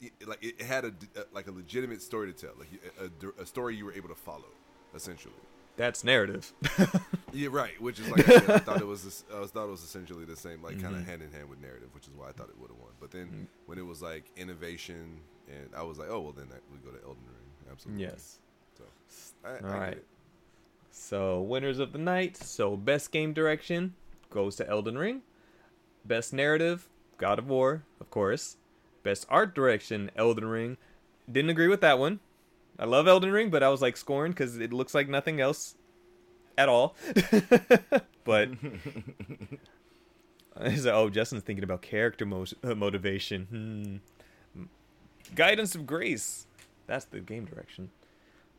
[0.00, 2.68] it- Like it had a, a like a legitimate story to tell, like
[3.00, 4.50] a, a story you were able to follow,
[4.94, 5.34] essentially.
[5.76, 6.52] That's narrative.
[7.32, 7.78] Yeah, right.
[7.82, 9.04] Which is like I, I thought it was.
[9.04, 11.10] this- I thought it was essentially the same, like kind of Mm-hmm.
[11.10, 12.92] hand in hand with narrative, which is why I thought it would have won.
[12.98, 13.46] But then Mm.
[13.66, 16.96] when it was like innovation, and I was like, oh well, then that, we go
[16.96, 17.50] to Elden Ring.
[17.70, 18.04] Absolutely.
[18.04, 18.38] yes.
[18.78, 18.84] So
[19.44, 20.02] I, All right.
[20.98, 22.36] So winners of the night.
[22.36, 23.94] So best game direction
[24.30, 25.22] goes to Elden Ring.
[26.04, 28.56] Best narrative, God of War, of course.
[29.04, 30.78] Best art direction, Elden Ring.
[31.30, 32.18] Didn't agree with that one.
[32.78, 35.76] I love Elden Ring, but I was like scorned because it looks like nothing else
[36.58, 36.96] at all.
[38.24, 38.48] but
[40.56, 44.00] said, oh, Justin's thinking about character mo- uh, motivation.
[44.54, 44.64] Hmm.
[45.34, 46.46] Guidance of Grace.
[46.86, 47.90] That's the game direction.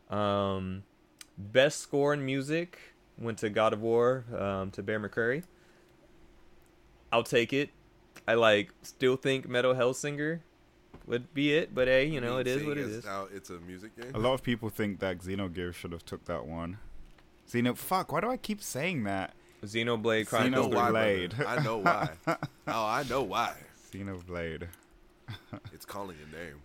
[0.09, 0.83] Um,
[1.37, 2.79] best score in music
[3.17, 5.43] went to God of War um, to Bear McCreary.
[7.11, 7.69] I'll take it.
[8.27, 10.39] I like still think Metal Hellsinger
[11.05, 13.05] would be it, but hey, you know it is what it is.
[13.05, 14.13] Now it's a music game.
[14.13, 16.77] A lot of people think that Xenogears should have took that one.
[17.49, 19.33] Xeno, fuck, why do I keep saying that?
[19.63, 20.89] Xenoblade I know why.
[20.89, 21.33] Blade.
[21.45, 22.09] I know why.
[22.27, 22.37] oh,
[22.67, 23.53] I know why.
[23.91, 24.67] Xenoblade.
[25.73, 26.61] It's calling your name.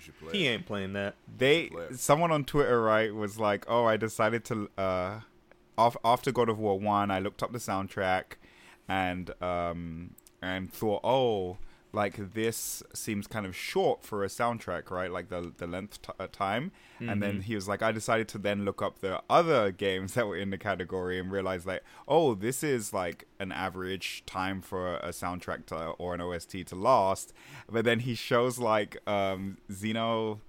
[0.00, 0.32] You should play.
[0.32, 1.14] He ain't playing that.
[1.36, 5.20] They someone on Twitter right was like, "Oh, I decided to uh
[5.76, 8.36] off, after God of War 1, I looked up the soundtrack
[8.88, 11.58] and um and thought, "Oh,
[11.92, 15.10] like this seems kind of short for a soundtrack, right?
[15.10, 18.38] Like the the length t- uh, time." And then he was like, "I decided to
[18.38, 22.34] then look up the other games that were in the category and realized like, "Oh,
[22.34, 27.32] this is like an average time for a soundtrack to, or an OST to last."
[27.70, 30.40] But then he shows like um Xeno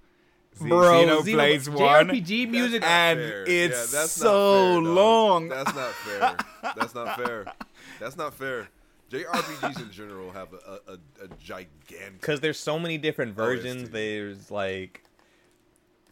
[0.58, 2.82] Z- Bro, Xenoblade Xeno- One, JRPG music.
[2.84, 3.44] and Fair.
[3.46, 5.48] it's Yeah, that's so fair, long.
[5.56, 6.36] That's not fair.
[6.76, 7.46] That's not fair.
[7.98, 8.68] That's not fair.
[9.12, 12.20] JRPGs in general have a, a, a, a gigantic.
[12.20, 13.82] because there's so many different versions.
[13.84, 13.92] OST.
[13.92, 15.02] There's like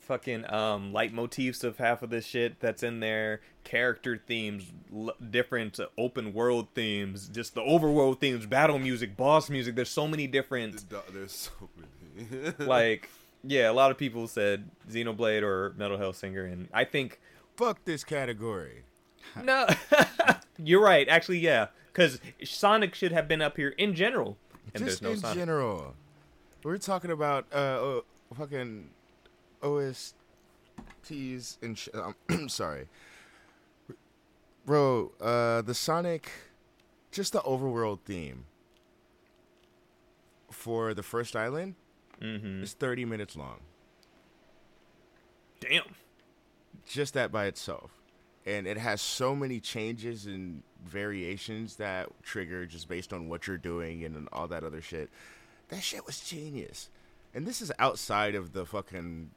[0.00, 4.64] fucking um leitmotifs of half of this shit that's in there, character themes,
[4.94, 9.76] l- different uh, open world themes, just the overworld themes, battle music, boss music.
[9.76, 12.52] There's so many different There's so many.
[12.58, 13.08] like
[13.42, 17.18] yeah, a lot of people said Xenoblade or Metal Hellsinger, and I think
[17.56, 18.84] Fuck this category.
[19.42, 19.66] no,
[20.58, 21.08] you're right.
[21.08, 21.68] Actually, yeah,
[22.00, 24.38] because Sonic should have been up here in general,
[24.74, 25.38] and Just there's no in Sonic.
[25.38, 25.94] general.
[26.64, 28.04] We're talking about uh oh,
[28.36, 28.88] fucking
[29.62, 30.14] OSTs
[31.62, 31.88] and sh-
[32.28, 32.86] I'm sorry.
[34.64, 36.30] Bro, uh the Sonic
[37.10, 38.46] just the overworld theme
[40.50, 41.74] for the first island
[42.20, 42.62] mm-hmm.
[42.62, 43.58] is 30 minutes long.
[45.60, 45.82] Damn.
[46.86, 47.99] just that by itself.
[48.46, 53.58] And it has so many changes and variations that trigger just based on what you're
[53.58, 55.10] doing and all that other shit.
[55.68, 56.88] That shit was genius.
[57.34, 59.30] And this is outside of the fucking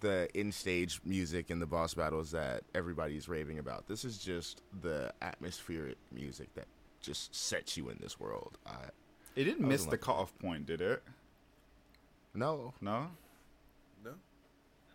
[0.00, 3.86] the in stage music and the boss battles that everybody's raving about.
[3.88, 6.66] This is just the atmospheric music that
[7.00, 8.58] just sets you in this world.
[8.66, 8.76] I
[9.34, 11.02] It didn't miss the like cutoff point, did it?
[12.34, 12.74] No.
[12.80, 13.08] no.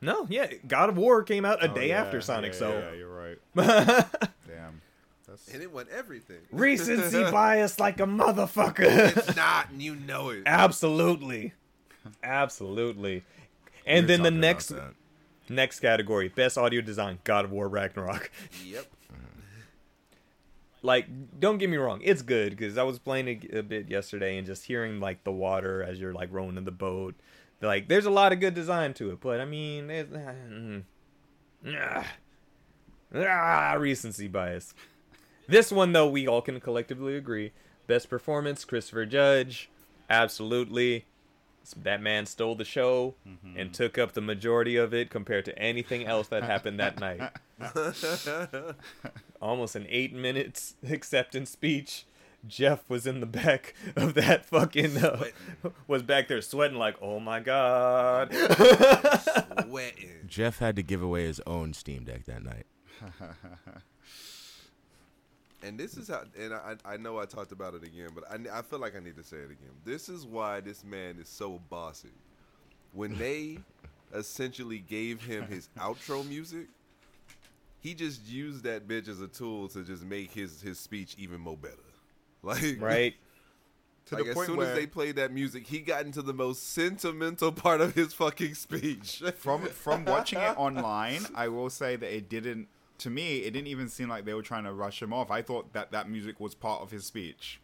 [0.02, 2.80] No, yeah, God of War came out a Oh, day yeah, after Sonic, yeah, so
[2.80, 3.38] yeah, you're right.
[3.56, 4.82] Damn.
[5.28, 6.40] That's And it went everything.
[6.52, 9.16] recency bias like a motherfucker.
[9.16, 10.44] It's not, and you know it.
[10.46, 11.54] Absolutely,
[12.24, 13.24] absolutely.
[13.86, 14.74] And We then the next
[15.50, 18.32] next category, best audio design, God of War Ragnarok.
[18.66, 18.88] Yep.
[20.84, 21.06] Like,
[21.40, 24.48] don't get me wrong, it's good because I was playing a, a bit yesterday and
[24.48, 27.14] just hearing like the water as you're like rowing in the boat.
[27.62, 30.12] Like, there's a lot of good design to it, but I mean, it's,
[31.68, 32.06] ah,
[33.16, 34.74] ah, recency bias.
[35.48, 37.52] This one, though, we all can collectively agree.
[37.88, 39.70] Best performance, Christopher Judge.
[40.10, 41.06] Absolutely.
[41.84, 43.16] That man stole the show
[43.56, 47.22] and took up the majority of it compared to anything else that happened that night.
[49.42, 52.06] Almost an eight minutes acceptance speech.
[52.48, 55.26] Jeff was in the back of that fucking uh,
[55.88, 58.34] was back there sweating like, oh my god.
[59.64, 60.26] Sweating.
[60.28, 62.66] Jeff had to give away his own Steam Deck that night.
[65.64, 68.60] And this is how, and I, I know I talked about it again, but I,
[68.60, 69.72] I feel like I need to say it again.
[69.86, 72.10] This is why this man is so bossy.
[72.94, 73.60] When they
[74.14, 76.68] essentially gave him his outro music,
[77.80, 81.40] he just used that bitch as a tool to just make his his speech even
[81.40, 81.76] more better.
[82.44, 83.16] Like right?
[84.08, 86.22] To like the as point soon where as they played that music, he got into
[86.22, 89.22] the most sentimental part of his fucking speech.
[89.36, 92.68] from from watching it online, I will say that it didn't.
[93.00, 95.32] To me, it didn't even seem like they were trying to rush him off.
[95.32, 97.60] I thought that that music was part of his speech.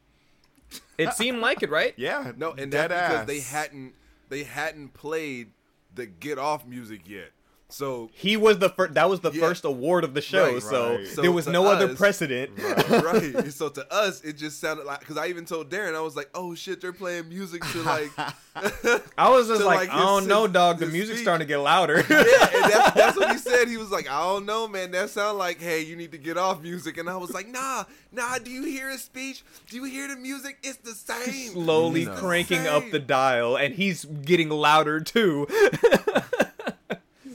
[0.97, 1.93] It seemed like it, right?
[1.95, 3.27] Yeah, No, and dead that's because ass.
[3.27, 3.93] they hadn't
[4.29, 5.51] they hadn't played
[5.93, 7.31] the get off music yet.
[7.69, 8.93] So He was the first.
[8.93, 9.41] That was the Yeah.
[9.41, 11.07] first award of the show, Right, so, right.
[11.07, 12.51] So there was no other precedent.
[12.89, 13.51] right.
[13.51, 16.29] So to us, it just sounded like because I even told Darren, I was like,
[16.33, 18.09] "Oh shit, they're playing music to like."
[19.17, 20.79] I was just like, like, I don't know, dog.
[20.79, 21.25] The music's speech.
[21.25, 21.97] starting to get louder.
[22.09, 23.67] yeah, and that's, that's what he said.
[23.67, 24.91] He was like, "I don't know, man.
[24.91, 27.83] That sound like, hey, you need to get off music." And I was like, "Nah,
[28.13, 28.37] nah.
[28.39, 29.43] Do you hear his speech?
[29.69, 30.57] Do you hear the music?
[30.63, 35.47] It's the same." Slowly the cranking up the dial, and he's getting louder too.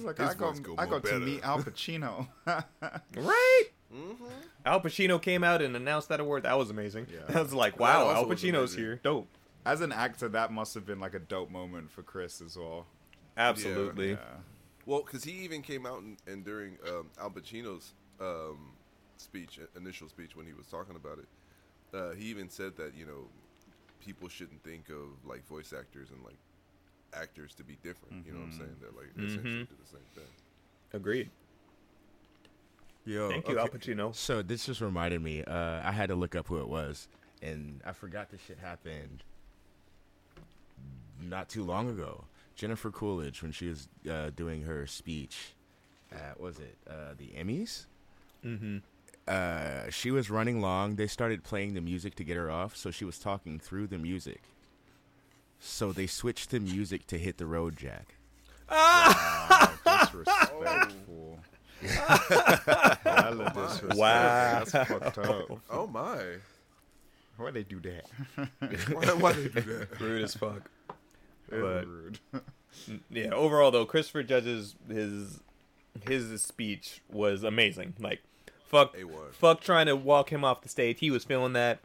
[0.03, 2.27] He's like, His I got, voice go I more got to meet Al Pacino.
[2.47, 3.65] right?
[3.95, 4.25] Mm-hmm.
[4.67, 6.43] Al Pacino came out and announced that award.
[6.43, 7.07] That was amazing.
[7.13, 7.21] Yeah.
[7.39, 9.01] I was like, wow, Al Pacino's here.
[9.03, 9.29] Dope.
[9.65, 12.87] As an actor, that must have been like a dope moment for Chris as well.
[13.37, 14.11] Absolutely.
[14.11, 14.17] Yeah.
[14.87, 18.73] Well, because he even came out and, and during um, Al Pacino's um,
[19.19, 22.95] speech, uh, initial speech when he was talking about it, uh, he even said that
[22.97, 23.29] you know
[24.05, 26.39] people shouldn't think of like voice actors and like
[27.15, 28.27] actors to be different.
[28.27, 28.77] You know what I'm saying?
[28.81, 30.25] That like they essentially do the same thing.
[30.93, 31.31] Agreed.
[33.05, 34.15] Yo, Thank you, Al Pacino.
[34.15, 35.43] So this just reminded me.
[35.43, 37.09] Uh, I had to look up who it was,
[37.43, 39.25] and I forgot this shit happened
[41.21, 42.25] not too long ago.
[42.55, 45.55] Jennifer Coolidge, when she was uh, doing her speech
[46.13, 47.87] at was it uh, the Emmys?
[48.45, 48.79] Mm-hmm.
[49.27, 50.97] Uh, she was running long.
[50.97, 53.99] They started playing the music to get her off, so she was talking through the
[53.99, 54.43] music.
[55.65, 58.17] So they switched the music to "Hit the Road, Jack."
[58.71, 61.39] Wow, disrespectful.
[61.83, 63.99] Hella disrespectful.
[63.99, 64.65] Wow.
[64.65, 65.61] That's fucked up.
[65.71, 66.19] Oh my!
[67.37, 68.07] Why they do that?
[68.93, 70.01] why, why they do that?
[70.01, 70.71] Rude as fuck.
[71.49, 72.19] Very But- rude.
[73.11, 75.41] Yeah, overall though, Christopher Judge's his
[76.07, 77.95] his speech was amazing.
[77.99, 78.21] Like,
[78.67, 78.97] fuck,
[79.33, 80.99] fuck trying to walk him off the stage.
[81.01, 81.81] He was feeling that.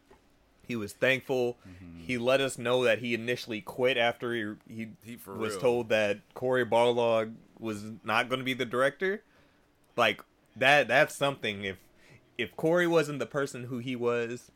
[0.67, 1.57] He was thankful.
[1.67, 1.99] Mm-hmm.
[2.03, 5.59] He let us know that he initially quit after he he, He was real.
[5.61, 9.23] told that Cory Barlog was not going to be the director.
[9.95, 10.23] Like
[10.55, 11.63] that that's something.
[11.63, 11.77] If
[12.37, 14.51] if Corey wasn't the person who he was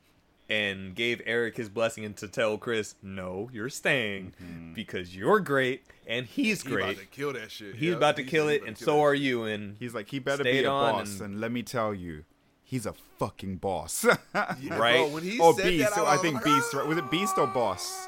[0.50, 4.74] and gave Eric his blessing and to tell Chris, no, you're staying mm-hmm.
[4.74, 6.84] because you're great and he's He great.
[6.84, 7.76] about to kill that shit.
[7.76, 9.46] He's about to he's- kill it, and so are you.
[9.46, 11.40] And He's like, he better be a boss, and- and...
[11.42, 12.26] let me tell you,
[12.72, 14.04] he's a fucking boss.
[14.34, 14.96] Yeah, Right.
[14.98, 15.84] Bro, when he or said Beast.
[15.90, 16.74] that, so I, I think like, Beast.
[16.74, 16.88] Right?
[16.88, 18.08] Was it "Ah!" Beast or Boss?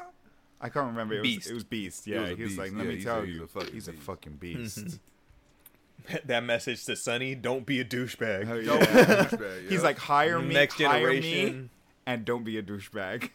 [0.60, 1.14] I can't remember.
[1.14, 1.50] It was, Beast.
[1.50, 2.06] It was Beast.
[2.08, 2.58] It Yeah, was he was beast.
[2.58, 4.98] like, Yeah, let me he tell said he's you, a fucking he's a fucking beast.
[6.24, 8.46] that message to Sunny, don't be a douchebag.
[8.46, 8.84] Hell Yo, yeah.
[8.84, 11.70] douchebag, He's like, hire me, Next hire me, generation.
[12.06, 13.30] and don't be a douchebag.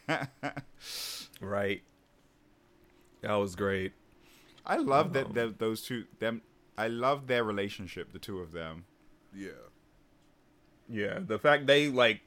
[1.40, 1.82] Right.
[3.22, 3.92] That was great.
[4.66, 6.42] I love that, that those two them.
[6.76, 8.84] I love their relationship, the two of them.
[9.34, 9.50] yeah.
[10.90, 12.20] Yeah, the fact they like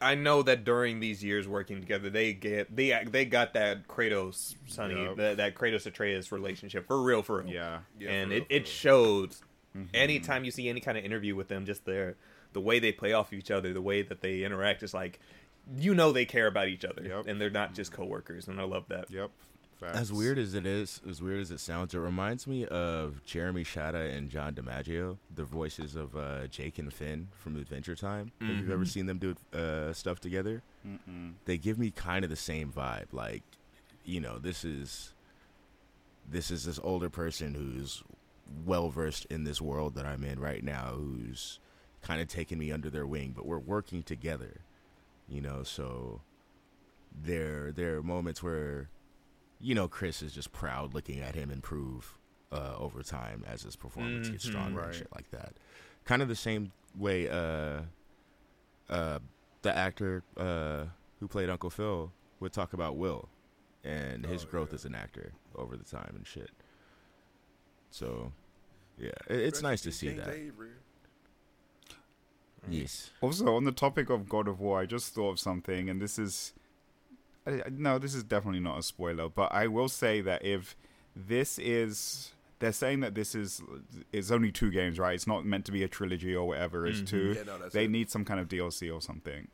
[0.00, 4.54] I know that during these years working together, they get they they got that Kratos
[4.66, 5.16] Sunny Yup.
[5.16, 7.48] that, that Kratos Atreus relationship for real, for real.
[7.52, 8.64] Yeah, Yeah, and for it, real, it real.
[8.64, 9.42] shows.
[9.76, 9.86] Mm-hmm.
[9.94, 12.16] Anytime you see any kind of interview with them, just their
[12.52, 15.18] the way they play off each other, the way that they interact, is like
[15.78, 17.26] you know they care about each other, Yup.
[17.26, 19.10] and they're not just coworkers, and I love that.
[19.10, 19.30] yep.
[19.80, 19.98] Facts.
[19.98, 23.62] As weird as it is, as weird as it sounds, it reminds me of Jeremy
[23.62, 28.32] Shada and John DiMaggio, the voices of uh, Jake and Finn from Adventure Time.
[28.40, 31.34] If you've ever seen them do uh, stuff together, Mm-mm.
[31.44, 33.12] they give me kind of the same vibe.
[33.12, 33.42] Like,
[34.06, 35.12] you know, this is
[36.26, 38.02] this is this older person who's
[38.64, 41.60] well versed in this world that I'm in right now, who's
[42.00, 44.60] kind of taking me under their wing, but we're working together.
[45.28, 46.22] You know, so
[47.24, 48.88] there there are moments where
[49.60, 52.18] you know Chris is just proud looking at him improve
[52.52, 54.48] uh, over time as his performance gets Mhm.
[54.48, 54.86] stronger Right.
[54.88, 55.54] and shit like that.
[56.04, 57.82] Kind of the same way uh,
[58.88, 59.18] uh,
[59.62, 60.84] the actor uh,
[61.20, 63.28] who played Uncle Phil would talk about Will
[63.82, 64.74] and his Oh, growth yeah.
[64.76, 66.50] as an actor over the time and shit.
[67.90, 68.32] So,
[68.98, 70.36] yeah, it, it's nice to see that.
[72.68, 73.10] Yes.
[73.20, 76.18] Also, on the topic of God of War, I just thought of something, and this
[76.18, 76.65] is I, I-
[77.70, 80.76] no, this is definitely not a spoiler, but I will say that if
[81.14, 83.62] this is they're saying that this is
[84.12, 85.14] it's only two games, right?
[85.14, 86.86] It's not meant to be a trilogy or whatever.
[86.86, 87.06] It's Mhm.
[87.06, 87.32] two.
[87.36, 87.90] Yeah, no, they it.
[87.90, 89.48] need some kind of DLC or something.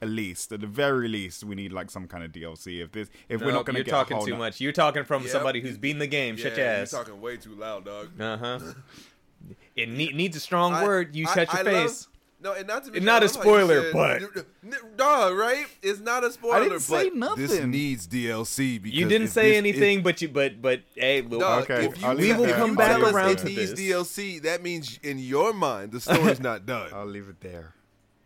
[0.00, 2.80] At least, at the very least, we need like some kind of DLC.
[2.82, 4.60] If this, if we're not going to you're get talking a whole too no- much.
[4.60, 5.30] You're talking from Yep.
[5.30, 6.36] somebody who's beaten the game.
[6.36, 6.92] Shut your Yeah, ass.
[6.92, 8.20] You talking way too loud, dog.
[8.20, 8.58] Uh huh.
[9.76, 11.14] it ne- needs a strong I- word.
[11.14, 12.08] You I- shut your I love- face.
[12.42, 13.92] No, and not to be It's not I a love how you spoiler,
[14.34, 15.66] said- N- dog, right?
[15.80, 16.56] It's not a spoiler.
[16.56, 17.70] I didn't say but This nothing.
[17.70, 21.62] needs DLC because You didn't say this- anything, but you but but hey, look, Dog,
[21.70, 22.56] Okay, if you, I'll we will there.
[22.56, 23.34] come back around there.
[23.36, 23.80] to it needs this.
[23.80, 24.42] DLC.
[24.42, 26.90] That means in your mind the story's not done.
[26.92, 27.74] I'll leave it there.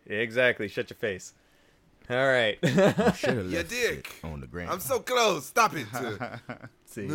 [0.05, 0.67] exactly.
[0.67, 1.33] Shut your face.
[2.09, 2.57] All right.
[2.63, 2.73] Should
[3.37, 4.15] have You left dick.
[4.23, 4.71] on the ground.
[4.71, 5.45] I'm so close.
[5.45, 5.85] Stop it.
[6.85, 7.09] See,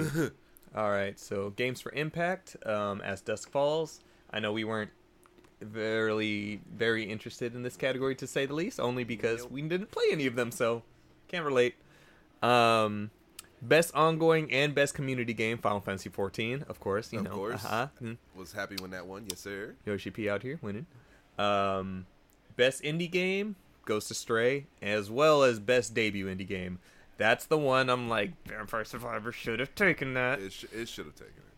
[0.76, 2.56] All right, so games for impact.
[2.64, 4.00] Um, as dusk falls,
[4.30, 4.90] I know we weren't
[5.62, 10.04] very very interested in this category to say the least, only because we didn't play
[10.12, 10.82] any of them, so
[11.28, 11.74] can't relate.
[12.42, 13.10] Um,
[13.60, 17.12] best ongoing and best community game, Final Fantasy 14, of course.
[17.12, 17.64] You Of know, course.
[17.64, 17.86] uh-huh.
[18.02, 18.16] Mm.
[18.34, 19.26] Was happy when that won.
[19.30, 19.74] Yes, sir.
[19.86, 20.86] Yoshi P out here winning.
[21.38, 22.06] Um,
[22.56, 26.78] best indie game, Ghost of Stray, as well as best debut indie game.
[27.18, 30.40] That's the one I'm like, Vampire Survivor should have taken that.
[30.40, 31.51] It, sh- it should have taken it.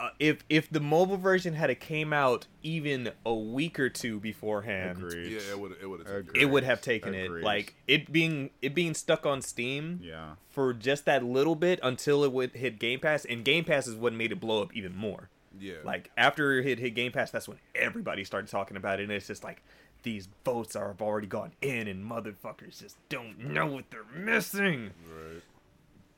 [0.00, 4.18] Uh, if if the mobile version had it came out even a week or two
[4.18, 5.32] beforehand, Agreed.
[5.32, 5.72] Yeah, it would.
[5.82, 7.42] It would have taken it would have taken Agreed.
[7.42, 7.44] it.
[7.44, 10.36] Like it being it being stuck on Steam Yeah.
[10.48, 13.94] for just that little bit until it would hit Game Pass, and Game Pass is
[13.94, 15.28] what made it blow up even more.
[15.58, 15.74] Yeah.
[15.84, 19.26] Like after it hit Game Pass, that's when everybody started talking about it, and it's
[19.26, 19.62] just like
[20.02, 24.92] these votes are have already gone in, and motherfuckers just don't know what they're missing.
[25.06, 25.42] Right.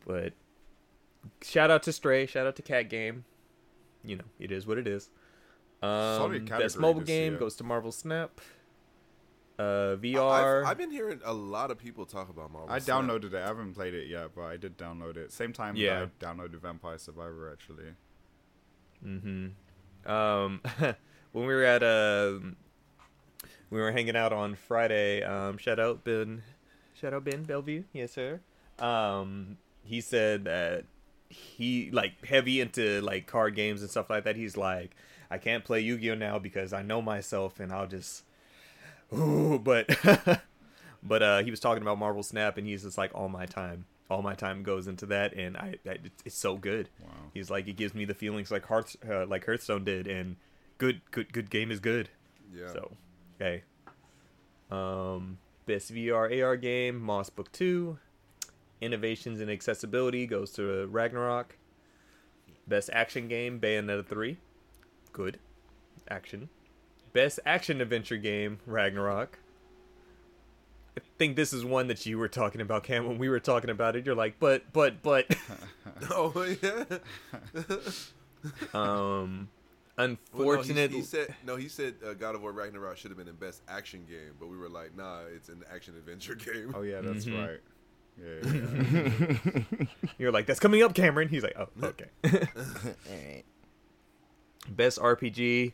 [0.06, 0.32] But
[1.42, 3.24] shout out to Stray, shout out to Cat Game.
[4.04, 5.10] You know, it is what it is.
[5.82, 5.90] Um,
[6.30, 7.38] category best mobile game year.
[7.40, 8.40] goes to Marvel Snap.
[9.58, 10.64] Uh, I've, VR.
[10.64, 12.70] I've been hearing a lot of people talk about Marvel.
[12.70, 13.02] I Snap.
[13.02, 13.36] downloaded it.
[13.36, 15.30] I haven't played it yet, but I did download it.
[15.32, 16.06] Same time Yeah.
[16.18, 17.92] that I downloaded Vampire Survivor, actually.
[19.06, 20.10] Mm-hmm.
[20.10, 20.60] Um,
[21.32, 22.38] when we were at uh,
[23.70, 25.22] we were hanging out on Friday.
[25.22, 26.42] Um, shout out Ben,
[26.94, 28.40] shout out Ben Bellevue, yes sir.
[28.78, 30.84] Um, he said that
[31.32, 34.36] he like heavy into like card games and stuff like that.
[34.36, 34.94] He's like,
[35.30, 38.24] I can't play Yu-Gi-Oh now because I know myself and I'll just,
[39.14, 39.88] ooh, but.
[41.02, 43.86] But uh, he was talking about Marvel Snap, and he's just like, all my time,
[44.08, 46.88] all my time goes into that, and I, I it's so good.
[47.02, 47.08] Wow.
[47.34, 50.36] He's like, it gives me the feelings like Hearth, uh, like Hearthstone did, and
[50.78, 52.08] good, good, good game is good.
[52.54, 52.72] Yeah.
[52.72, 52.92] So,
[53.40, 53.64] okay.
[54.70, 57.98] Um, best VR AR game, Moss Book Two.
[58.82, 61.56] Innovations in accessibility goes to Ragnarok.
[62.66, 64.38] Best action game, Bayonetta Three.
[65.12, 65.38] Good,
[66.08, 66.48] action.
[67.12, 69.38] Best action adventure game, Ragnarok.
[70.96, 73.06] I think this is one that you were talking about, Cam.
[73.06, 75.26] When we were talking about it, you're like, but, but, but.
[76.10, 76.84] oh yeah.
[78.74, 79.48] um,
[79.96, 81.56] Well, no, he- unfortunately, he, said no.
[81.56, 84.48] He said uh, God of War Ragnarok should have been in best action game, but
[84.48, 86.72] we were like, nah, it's an action adventure game.
[86.74, 87.46] Oh, yeah, that's Mhm.
[87.46, 87.60] right.
[88.18, 89.08] Yeah, yeah,
[89.74, 89.86] yeah.
[90.18, 91.28] you're like, that's coming up, Cameron.
[91.28, 92.06] He's like, oh, okay.
[92.24, 93.44] Alright.
[94.68, 95.72] Best RPG,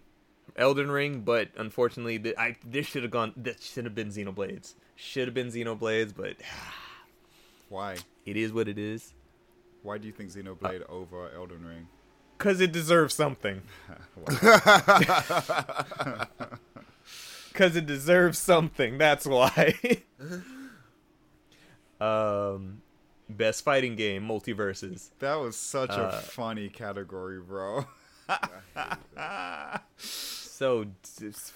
[0.57, 3.33] Elden Ring, but unfortunately, th- I this should have gone.
[3.37, 4.75] This should have been Xenoblades.
[4.97, 6.37] Should have been Xenoblades, but
[7.69, 7.97] Why?
[8.25, 9.13] it is what it is.
[9.83, 11.89] Why do you think Xenoblade over Elden Ring?
[12.39, 13.63] Cause it deserves something.
[17.53, 18.97] Cause it deserves something.
[18.97, 19.75] That's why.
[22.01, 22.83] Um,
[23.29, 25.11] best fighting game, MultiVersus.
[25.19, 27.87] That was such Uh, a funny category, bro.
[29.97, 30.87] so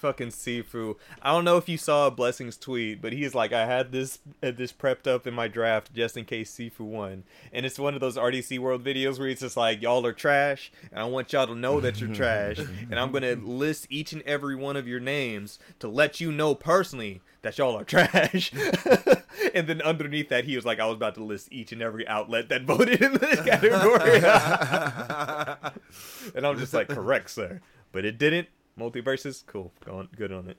[0.01, 0.97] fucking Sifu.
[1.21, 4.57] I don't know if you saw Blessing's tweet, but he's like, I had this had
[4.57, 8.01] this prepped up in my draft just in case Sifu won, and it's one of
[8.01, 11.47] those RDC World videos where he's just like, y'all are trash, and I want y'all
[11.47, 15.01] to know that you're trash, and I'm gonna list each and every one of your
[15.01, 18.53] names to let you know personally that y'all are trash.
[19.55, 22.07] and then underneath that, he was like, I was about to list each and every
[22.07, 24.17] outlet that voted in this category.
[26.35, 27.61] and I'm just like, correct, sir.
[27.93, 28.49] But it didn't.
[28.79, 29.73] MultiVersus, cool.
[29.85, 30.57] Go on, good on it.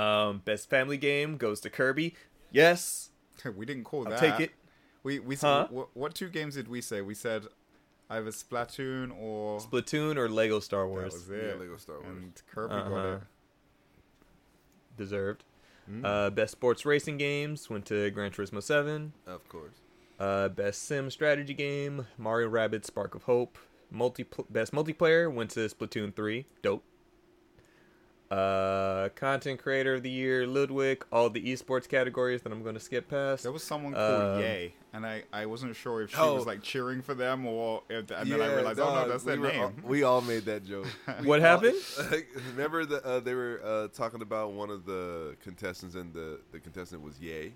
[0.00, 2.14] Um, best family game goes to Kirby.
[2.50, 3.10] Yes,
[3.56, 4.18] we didn't call I'll that.
[4.20, 4.50] take it.
[5.02, 5.68] We we Huh?
[5.70, 7.00] what, what two games did we say?
[7.00, 7.44] We said
[8.10, 11.14] either Splatoon or Splatoon or Lego Star Wars.
[11.14, 11.28] that Wars.
[11.28, 11.60] was Yeah.
[11.60, 12.06] Lego Star Wars.
[12.08, 13.16] And Kirby Uh-huh.
[13.16, 13.20] it.
[14.96, 15.44] Deserved.
[15.86, 16.04] Hmm.
[16.04, 19.12] Uh, best sports racing games went to Gran Turismo 7.
[19.26, 19.74] Of course.
[20.18, 23.58] Uh, best sim strategy game, Mario Rabbids Spark of Hope.
[23.90, 26.46] Multi best multiplayer went to Splatoon 3.
[26.62, 26.82] Dope.
[28.30, 31.04] Uh, content creator of the year, Ludwig.
[31.12, 33.44] All the esports categories that I'm going to skip past.
[33.44, 36.34] There was someone called Um, Yay, and I, I wasn't sure if she Oh.
[36.34, 39.24] was like cheering for them or if, and then I Yeah, realized, oh no, that's
[39.24, 39.62] we their were name.
[39.62, 40.86] all- we all made that joke.
[41.20, 41.76] We What all- happened?
[42.50, 46.58] remember the uh, they were uh, talking about one of the contestants, and the the
[46.58, 47.52] contestant was Yay.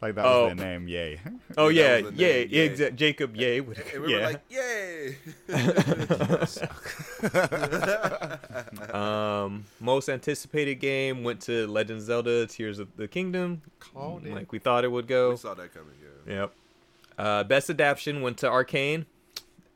[0.00, 0.46] like that Oh.
[0.48, 1.20] was their name, Yay.
[1.58, 2.68] Oh That yeah, was the yeah, name, Yay.
[2.70, 3.60] exa- Jacob Yay.
[3.60, 4.18] would- And we yeah.
[4.18, 5.16] were like, Yay!
[8.92, 9.31] um,
[9.80, 13.62] most anticipated game went to Legend of Zelda: Tears of the Kingdom.
[13.78, 14.34] Called it.
[14.34, 15.30] like we thought it would go.
[15.30, 15.94] we saw that coming.
[16.26, 16.34] Yeah.
[16.34, 16.52] Yep.
[17.18, 19.06] Uh, best adaptation went to Arcane.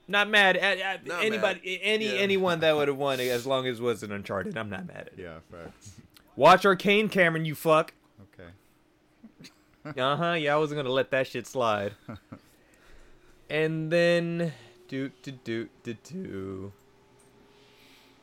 [0.08, 2.20] Not mad at, at Not anybody, any Yeah.
[2.20, 4.56] anyone that would have won it as long as it wasn't Uncharted.
[4.56, 5.14] I'm not mad at it.
[5.18, 5.92] Yeah, facts.
[6.36, 7.44] Watch Arcane, Cameron.
[7.44, 7.92] You fuck.
[8.34, 9.50] Okay.
[10.00, 10.32] Uh huh.
[10.32, 11.92] Yeah, I wasn't gonna let that shit slide.
[13.50, 14.52] and then
[14.88, 15.94] Do do do do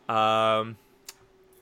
[0.07, 0.14] do.
[0.14, 0.78] Um,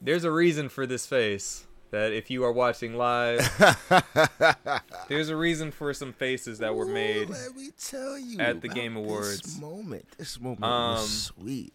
[0.02, 1.68] there's a reason for this face.
[1.92, 3.42] That if you are watching live,
[5.10, 7.30] there's a reason for some faces that were made.
[7.30, 9.60] Ooh, let me tell you at the Game This Awards.
[9.60, 11.74] moment, this moment Um, was sweet.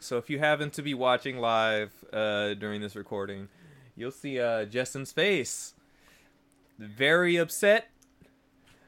[0.00, 3.46] So if you happen to be watching live uh, during this recording,
[3.94, 5.74] you'll see uh, Justin's face.
[6.76, 7.88] Very upset.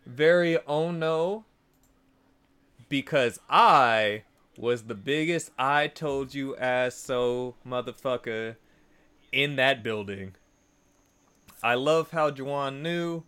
[0.04, 1.44] Very oh no.
[2.88, 4.24] Because I
[4.58, 8.56] was the biggest I told you ass so motherfucker
[9.34, 10.34] in that building.
[11.62, 13.24] I love how Juwan knew.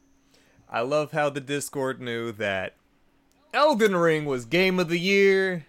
[0.71, 2.75] I love how the Discord knew that
[3.53, 5.67] Elden Ring was game of the year.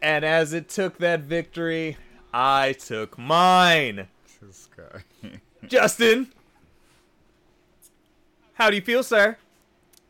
[0.00, 1.96] And as it took that victory,
[2.32, 4.08] I took mine.
[4.40, 5.40] This guy.
[5.66, 6.32] Justin,
[8.54, 9.36] how do you feel, sir?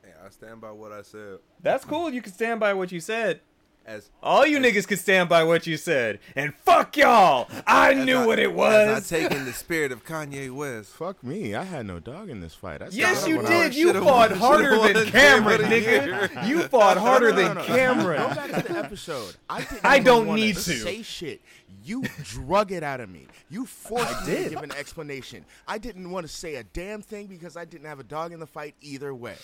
[0.02, 1.38] Hey, I stand by what I said.
[1.62, 2.10] That's cool.
[2.10, 3.40] You can stand by what you said.
[3.86, 6.18] As All you niggas can stand by what you said.
[6.34, 7.48] And fuck y'all.
[7.66, 9.12] I knew I- what it was.
[9.12, 10.90] I take in the spirit of Kanye West.
[10.92, 12.80] Fuck me, I had no dog in this fight.
[12.80, 13.74] I Yes, you did.
[13.74, 16.48] You fought won- harder than won Cameron, Game of the nigga.
[16.48, 17.66] You fought harder No, no, than no, no.
[17.66, 18.22] Cameron.
[18.28, 19.34] Go back to the episode.
[19.50, 20.60] I didn't I don't need to.
[20.60, 21.42] say shit.
[21.82, 23.26] You drug it out of me.
[23.50, 25.44] You forced me to give an explanation.
[25.66, 28.40] I didn't want to say a damn thing because I didn't have a dog in
[28.40, 29.36] the fight either way.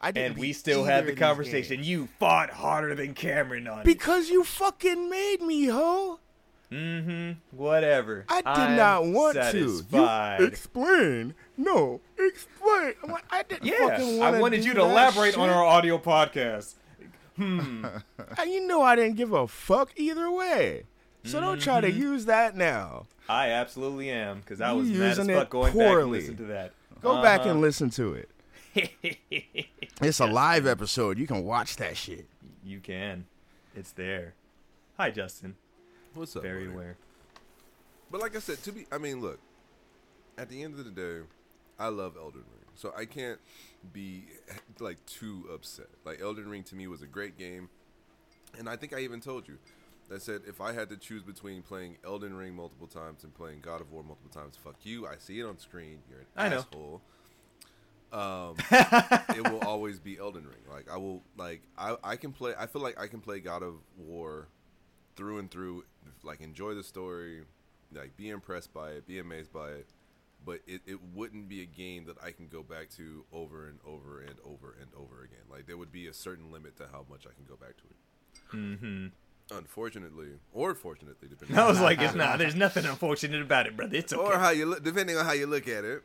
[0.00, 1.82] I didn't And we still had the conversation.
[1.84, 3.84] You fought harder than Cameron on it.
[3.84, 6.18] because you fucking made me, ho.
[6.70, 7.32] Mm-hmm.
[7.54, 8.24] Whatever.
[8.30, 10.38] I did I'm not want satisfied.
[10.38, 10.42] to.
[10.44, 11.34] You explain.
[11.58, 12.94] No, explain.
[13.04, 14.38] I'm like, I didn't Yeah, fucking want to.
[14.38, 16.74] I wanted you to elaborate on our audio podcast.
[17.38, 18.02] And
[18.46, 20.84] you know I didn't give a fuck either way.
[21.24, 23.06] So don't try to use that now.
[23.28, 26.10] I absolutely am because I You was mad as using fuck it going back and
[26.10, 26.72] listen to that.
[27.00, 27.50] Go back Uh-huh.
[27.50, 28.28] and listen to it.
[30.00, 31.16] It's a live episode.
[31.18, 32.26] You can watch that shit.
[32.64, 33.26] you can.
[33.76, 34.34] It's there.
[34.96, 35.54] Hi, Justin.
[36.14, 36.42] What's up?
[36.42, 36.74] Very buddy?
[36.74, 36.96] aware.
[38.10, 39.38] But like I said, to be, I mean, look.
[40.36, 41.20] At the end of the day,
[41.78, 43.38] I love Elden Ring, so I can't
[43.92, 44.24] be
[44.80, 45.86] like too upset.
[46.04, 47.68] Like Elden Ring to me was a great game,
[48.58, 49.58] and I think I even told you
[50.08, 53.60] that said if I had to choose between playing Elden Ring multiple times and playing
[53.60, 55.06] God of War multiple times, fuck you.
[55.06, 55.98] I see it on screen.
[56.08, 57.00] You're an I asshole.
[58.12, 60.60] Um, it will always be Elden Ring.
[60.70, 62.52] Like I will, like I, I can play.
[62.58, 64.48] I feel like I can play God of War
[65.16, 65.84] through and through.
[66.22, 67.42] Like enjoy the story,
[67.92, 69.86] like be impressed by it, be amazed by it.
[70.44, 73.78] But it, it wouldn't be a game that I can go back to over and
[73.86, 75.44] over and over and over again.
[75.50, 77.84] Like there would be a certain limit to how much I can go back to
[77.84, 78.56] it.
[78.56, 79.06] Mm-hmm.
[79.56, 81.58] Unfortunately, or fortunately, depending.
[81.58, 82.38] I was how like, it's not.
[82.38, 83.96] There's nothing unfortunate about it, brother.
[83.96, 84.22] It's okay.
[84.22, 86.02] or how you look, depending on how you look at it.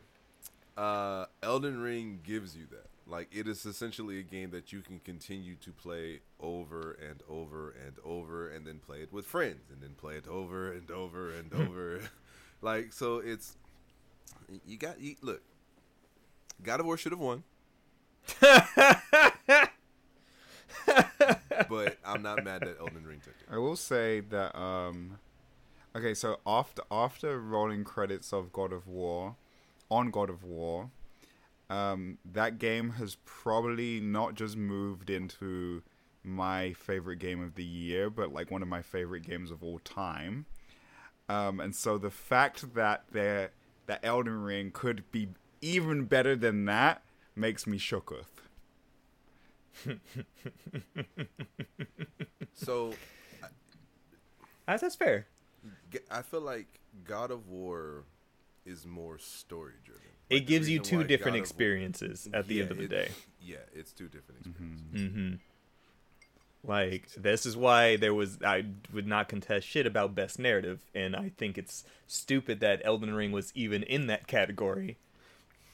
[0.75, 2.87] Uh, Elden Ring gives you that.
[3.09, 7.73] Like it is essentially a game that you can continue to play over and over
[7.85, 11.31] and over, and then play it with friends, and then play it over and over
[11.31, 12.01] and over.
[12.61, 13.55] like so, it's
[14.65, 15.41] you got you, look.
[16.61, 17.43] God of War should have won,
[21.69, 23.53] but I'm not mad that Elden Ring took it.
[23.53, 25.19] I will say that um
[25.95, 29.35] okay, so after after rolling credits of God of War
[29.89, 30.89] on God of War,
[31.69, 35.83] um that game has probably not just moved into
[36.23, 39.79] my favorite game of the year, but like one of my favorite games of all
[39.79, 40.45] time.
[41.29, 43.51] Um and so the fact that there
[43.87, 45.29] that Elden Ring could be
[45.61, 47.01] even better than that
[47.35, 48.36] makes me shooketh.
[52.53, 52.93] So
[54.67, 55.27] That's, that's fair.
[56.11, 56.67] I feel like
[57.05, 58.03] God of War
[58.65, 60.03] is more story driven.
[60.29, 63.09] It gives you two different experiences at the end of the day.
[63.41, 65.01] Yeah, it's two different experiences.
[65.01, 65.35] Mm-hmm.
[66.69, 71.15] Like this is why there was I would not contest shit about best narrative, and
[71.15, 74.97] I think it's stupid that Elden Ring was even in that category.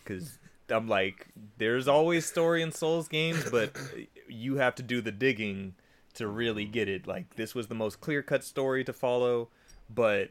[0.03, 0.37] Because
[0.69, 1.27] I'm like,
[1.57, 3.75] there's always story in Souls games, but
[4.27, 5.75] you have to do the digging
[6.15, 7.07] to really get it.
[7.07, 9.49] Like this was the most clear cut story to follow,
[9.89, 10.29] but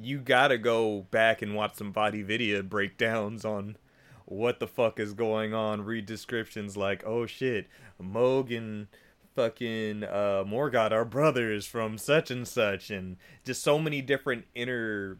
[0.00, 3.76] you gotta go back and watch some body video breakdowns on
[4.24, 5.84] what the fuck is going on.
[5.84, 7.68] Read descriptions like, oh shit,
[8.00, 8.88] Mohg and
[9.34, 15.18] fucking uh, Morgott are brothers from such and such, and just so many different inner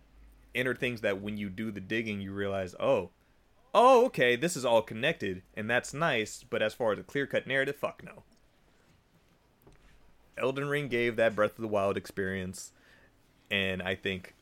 [0.55, 3.11] inner things that when you do the digging, you realize, oh,
[3.75, 6.45] oh, okay, this is all connected, and that's nice.
[6.49, 8.23] But as far as a clear cut narrative, fuck no.
[10.39, 12.73] Elden Ring gave that Breath of the Wild experience,
[13.51, 14.35] and I think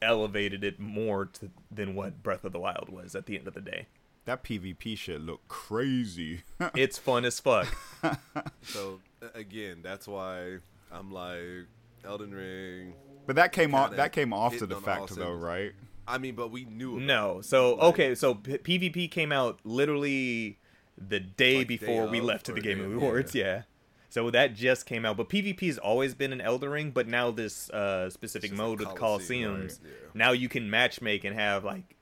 [0.00, 3.54] elevated it more to, than what Breath of the Wild was at the end of
[3.54, 3.86] the day.
[4.26, 6.42] That PvP shit looked crazy.
[6.74, 7.66] It's fun as fuck.
[8.62, 9.00] So
[9.34, 10.58] again, that's why
[10.90, 11.66] I'm like
[12.04, 12.94] Elden Ring.
[13.26, 13.96] But that came off.
[13.96, 15.42] That came after hitting the fact, though, cylinders.
[15.42, 15.72] right?
[16.06, 16.96] I mean, but we knew.
[16.96, 17.40] about No.
[17.40, 20.58] So Like, okay, so P- PvP came out literally
[20.96, 23.34] the day Like, day before we left to the Game of, Awards.
[23.34, 23.62] Yeah.
[24.10, 26.90] So that just came out, but PvP has always been an Elden Ring.
[26.92, 29.78] But now this uh, specific mode with Colosseum, Colosseums, right?
[29.82, 29.90] Yeah.
[30.14, 31.96] now you can matchmake and have like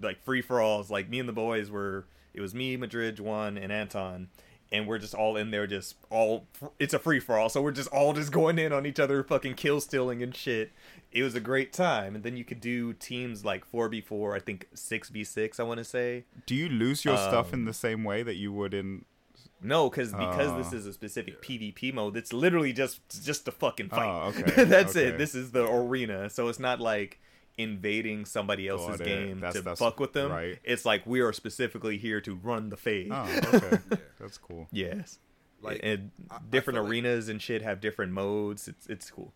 [0.00, 0.90] like free for alls.
[0.90, 4.28] Like me and the boys were, it was me, Madrid, Juan, and Anton,
[4.72, 6.46] and we're just all in there, just all.
[6.78, 9.22] It's a free for all, so we're just all just going in on each other,
[9.22, 10.72] fucking kill stealing and shit.
[11.12, 14.34] It was a great time, and then you could do teams like four v four,
[14.34, 15.58] I think six v six.
[15.60, 18.34] I want to say Do you lose your stuff in Um, the same way that
[18.36, 19.04] you would in?
[19.62, 20.58] no, because because Oh.
[20.58, 22.16] this is a specific PvP mode.
[22.16, 24.04] It's literally just just a fucking fight.
[24.04, 25.06] Oh, okay, That's okay.
[25.06, 25.18] it.
[25.18, 27.18] This is the arena, so it's not like
[27.58, 30.30] invading somebody else's game That's- to that's- fuck with them.
[30.30, 30.58] right.
[30.64, 33.08] It's like we are specifically here to run the fade.
[33.10, 33.78] Oh, okay,
[34.20, 34.68] that's cool.
[34.72, 35.18] Yes.
[35.62, 38.68] Like, and I- I different like- arenas and shit have different modes.
[38.68, 39.32] It's it's cool.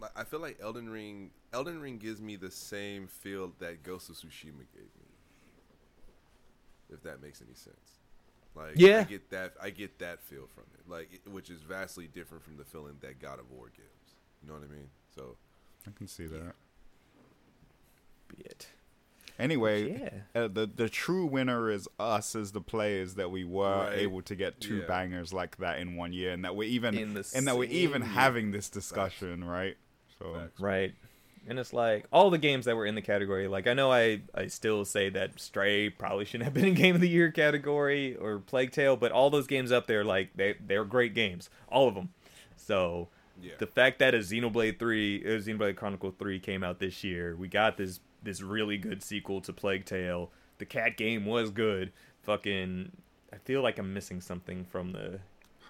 [0.00, 1.30] like, I feel like Elden Ring.
[1.52, 5.08] Elden Ring gives me the same feel that Ghost of Tsushima gave me.
[6.90, 7.98] If that makes any sense.
[8.54, 9.00] Like Yeah.
[9.00, 9.54] I get that.
[9.60, 10.88] I get that feel from it.
[10.88, 14.14] Like it- which is vastly different from the feeling that God of War gives.
[14.42, 14.88] You know what I mean?
[15.14, 15.36] So
[15.86, 16.38] I can see that.
[16.40, 16.48] Be
[18.40, 18.68] it.
[19.38, 20.10] Anyway, Yeah.
[20.42, 23.98] uh, the the true winner is us as the players that we were Right.
[23.98, 24.86] able to get two Yeah.
[24.86, 27.64] bangers like that in one year, and that we're even In the and that we're
[27.64, 28.10] even year.
[28.12, 29.76] having this discussion, right?
[30.20, 30.60] So Facts.
[30.60, 30.94] Right.
[31.48, 33.48] And it's like all the games that were in the category.
[33.48, 36.94] Like I know I I still say that Stray probably shouldn't have been in Game
[36.94, 40.54] of the Year category or Plague Tale, but all those games up there, like they
[40.64, 42.10] they're great games, all of them.
[42.56, 43.08] So
[43.42, 43.54] yeah.
[43.58, 47.48] the fact that a Xenoblade Three, uh, Xenoblade Chronicle Three came out this year, we
[47.48, 50.30] got this this really good sequel to Plague Tale.
[50.58, 51.92] The cat game was good.
[52.22, 52.90] Fucking,
[53.32, 55.20] I feel like I'm missing something from the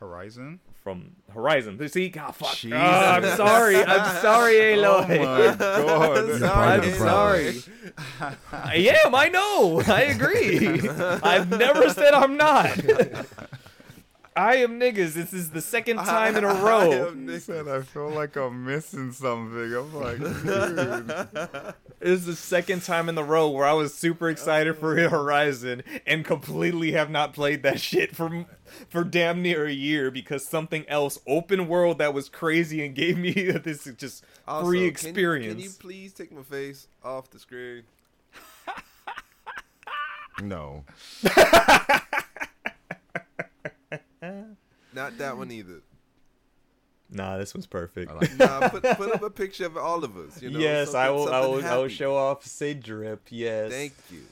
[0.00, 0.60] Horizon.
[0.82, 1.88] from Horizon.
[1.88, 2.56] See, God, fuck.
[2.70, 3.76] Oh, I'm sorry.
[3.76, 5.04] I'm sorry, oh Aloy.
[5.04, 6.38] Oh my god!
[6.40, 7.62] Sorry, I'm sorry.
[8.52, 9.14] I am.
[9.14, 9.82] I know.
[9.86, 10.88] I agree.
[11.22, 12.78] I've never said I'm not.
[14.36, 15.14] I am niggas.
[15.24, 17.08] This is the second time in a row.
[17.08, 21.74] am He said, "I feel like I'm missing something." I'm like, dude.
[22.00, 25.82] This is the second time in the row where I was super excited for Horizon
[26.06, 28.44] and completely have not played that shit for
[28.90, 33.16] for damn near a year because something else open world that was crazy and gave
[33.16, 33.32] me
[33.64, 35.54] this just Also, free can- experience.
[35.54, 37.84] Can, you please take my face off the screen?
[40.42, 40.84] No.
[44.92, 45.80] Not that one either.
[47.10, 48.12] Nah, this one's perfect.
[48.14, 50.40] Like Nah, put, put up a picture of all of us.
[50.42, 51.28] You know, yes, I will.
[51.28, 51.64] I something will.
[51.66, 53.22] I will show off Sid Drip.
[53.30, 53.70] Yes.
[53.70, 54.22] Thank you.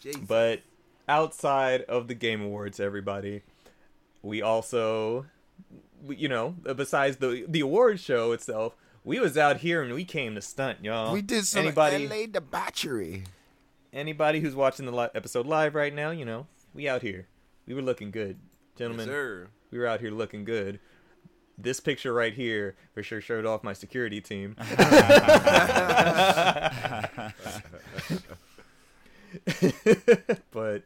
[0.00, 0.20] Jesus.
[0.26, 0.60] But
[1.08, 3.42] outside of the Game Awards, everybody,
[4.22, 5.26] we also,
[6.08, 8.74] you know, uh, besides the the award show itself,
[9.04, 11.12] we was out here and we came to stunt, y'all.
[11.12, 13.24] we did some anybody LA debauchery.
[13.92, 17.26] anybody who's watching the li- episode live right now, you know, we out here.
[17.66, 19.06] We were looking good, yes, gentlemen.
[19.06, 19.48] sir.
[19.70, 20.80] we were out here looking good.
[21.58, 24.56] This picture right here for sure showed off my security team.
[30.50, 30.82] but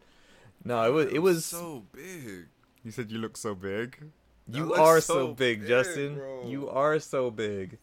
[0.65, 2.47] no, it was it was so big.
[2.85, 4.11] You said you look so big.
[4.49, 6.17] That you are so, so big, big, Justin.
[6.17, 6.47] bro.
[6.47, 7.79] You are so big.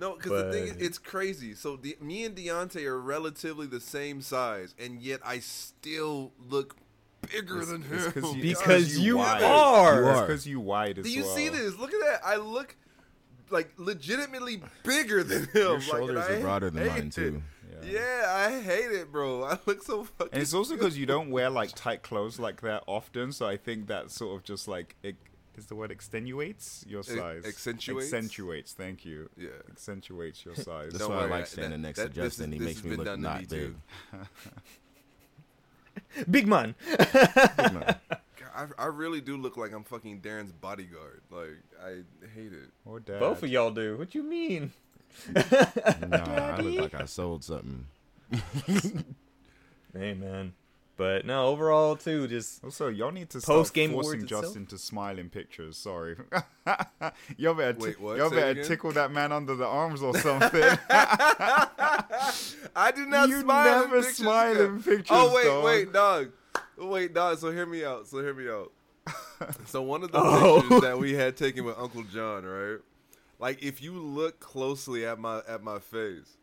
[0.00, 1.54] No, because the thing is, it's crazy.
[1.54, 6.76] So the, me and Deontay are relatively the same size, and yet I still look
[7.22, 8.12] bigger than it's him.
[8.22, 9.42] 'cause you- Because you you are.
[9.44, 10.20] Are.
[10.22, 11.34] because you wide as Do you well.
[11.36, 11.76] see this?
[11.76, 12.20] Look at that.
[12.24, 12.76] I look
[13.50, 15.48] like legitimately bigger than him.
[15.54, 17.12] Your shoulders and I are broader than mine it.
[17.12, 17.42] too.
[17.82, 17.90] Yeah.
[17.92, 19.42] Yeah, I hate it, bro.
[19.44, 20.32] I look so fucking.
[20.34, 23.56] And it's also because you don't wear like tight clothes like that often, so I
[23.56, 25.16] think that sort of just like it
[25.56, 27.44] is the word extenuates your size.
[27.44, 28.12] accentuates?
[28.12, 28.72] Accentuates.
[28.74, 29.28] Thank you.
[29.36, 29.48] Yeah.
[29.70, 30.92] Accentuates your size.
[30.92, 32.52] That's Don't why I like standing that- next that- to Justin.
[32.52, 33.72] is- he makes me look not me,
[36.30, 36.46] big.
[36.46, 36.74] too.
[37.56, 37.96] Big man.
[38.36, 41.22] God, I, I really do look like I'm fucking Darren's bodyguard.
[41.30, 42.02] Like I
[42.34, 42.70] hate it.
[42.84, 43.20] Or dad.
[43.20, 43.96] Both of y'all do.
[43.96, 44.72] What you mean?
[46.06, 47.86] Nah, I look like I sold something.
[49.92, 50.52] Hey man.
[51.00, 54.44] But no, overall too, just Also, y'all need to stop Post-Game forcing awards itself?
[54.44, 55.78] Justin to smile in pictures.
[55.78, 56.14] Sorry.
[57.38, 58.18] y'all better, Wait, what?
[58.18, 60.62] y'all Say better tickle that man under the arms or something.
[62.76, 64.16] I do not You smile never in pictures.
[64.18, 64.64] smile yeah.
[64.64, 65.64] in pictures, Oh wait, dog.
[65.64, 66.30] wait, dog.
[66.76, 67.38] Wait, dog.
[67.38, 68.06] So hear me out.
[68.06, 68.70] So hear me out.
[69.66, 70.60] so one of the Oh.
[70.60, 72.78] pictures that we had taken with Uncle John, right?
[73.38, 76.36] Like if you look closely at my at my face,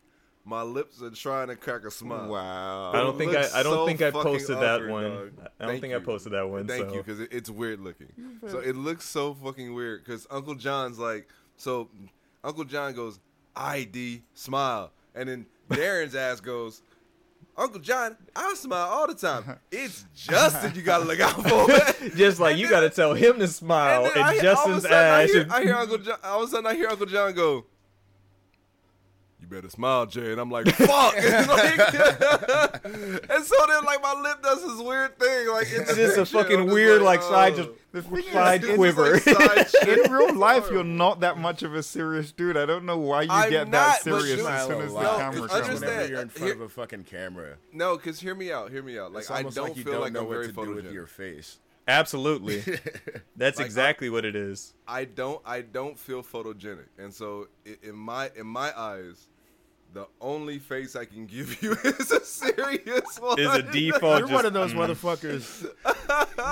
[0.48, 2.28] my lips are trying to crack a smile.
[2.28, 2.92] Wow.
[2.92, 3.46] I don't think I.
[3.54, 5.02] I don't so think I fucking posted that awkward, one.
[5.02, 5.30] dog.
[5.38, 6.66] I don't Thank think I posted that one.
[6.66, 6.94] Thank so.
[6.94, 8.08] you, because it, it's weird looking.
[8.48, 10.04] So it looks so fucking weird.
[10.04, 11.88] Because Uncle John's like, so
[12.42, 13.20] Uncle John goes,
[13.54, 16.82] "ID, smile," and then Darren's ass goes,
[17.56, 19.58] "Uncle John, I smile all the time.
[19.70, 23.12] It's Justin you gotta look out for." Just like And you then- got to tell
[23.14, 25.30] him to smile, and and, then I- all of a Justin's sudden I ass.
[25.30, 26.18] hear, I hear Uncle John.
[26.24, 27.66] All of a sudden, I hear Uncle John go.
[29.50, 30.32] You better smile, Jay.
[30.32, 31.14] And I'm like, fuck.
[31.16, 31.94] Like-
[32.84, 35.48] and so then, like, my lip does this weird thing.
[35.48, 38.76] Like, It's just a fucking weird, like, side uh, just The thing side It's just
[38.76, 39.12] quiver.
[39.14, 42.56] like side in real life, you're not that much of a serious dude.
[42.56, 45.16] I don't know why you I'm get not, that serious as soon as the No,
[45.16, 45.64] camera it's comes.
[45.66, 48.70] understand- Whenever you're in front Here- of a fucking camera, No, because hear me out.
[48.70, 49.12] Hear me out.
[49.12, 50.74] Like, it's I don't like you feel don't like know I'm what very to do
[50.74, 51.58] with your face.
[51.86, 52.62] Absolutely,
[53.34, 54.74] that's Like, exactly what it is.
[54.86, 57.48] I don't I don't feel photogenic, and so
[57.82, 59.26] in my in my eyes,
[59.94, 63.38] the only face I can give you is a serious one.
[63.38, 64.20] Is a default.
[64.20, 64.88] You're just, one of those mm.
[64.88, 65.62] motherfuckers.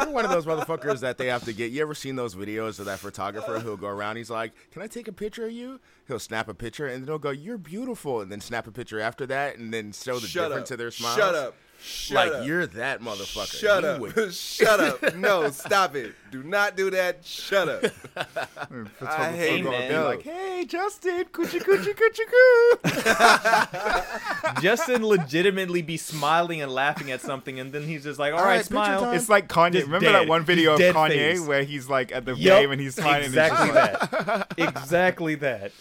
[0.04, 1.70] You're one of those motherfuckers that they have to get.
[1.70, 4.16] You ever seen those videos of that photographer who'll go around?
[4.16, 7.08] He's like, "Can I take a picture of you?" He'll snap a picture and then
[7.08, 10.26] he'll go, "You're beautiful," and then snap a picture after that, and then show the
[10.26, 10.74] Shut difference up.
[10.74, 11.16] of their smiles.
[11.16, 11.54] Shut up.
[11.82, 12.46] Shut like up.
[12.46, 13.58] you're that motherfucker.
[13.60, 14.00] Shut You up.
[14.00, 15.14] would- Shut up.
[15.16, 16.14] No, stop it.
[16.30, 17.24] Do not do that.
[17.24, 17.82] Shut up.
[18.18, 19.90] Photographer I hate gonna man.
[19.90, 22.26] be like, "Hey, Justin, coochie coochie coochie
[24.54, 28.40] coo." Justin legitimately be smiling and laughing at something, and then he's just like, "All
[28.40, 29.72] All right, right, smile." It's like Kanye.
[29.72, 30.14] Just Remember dead.
[30.14, 31.40] that one video of dead Kanye face.
[31.40, 33.24] where he's like at the Yup, game and he's smiling.
[33.24, 34.54] exactly and he's that.
[34.58, 35.72] exactly that.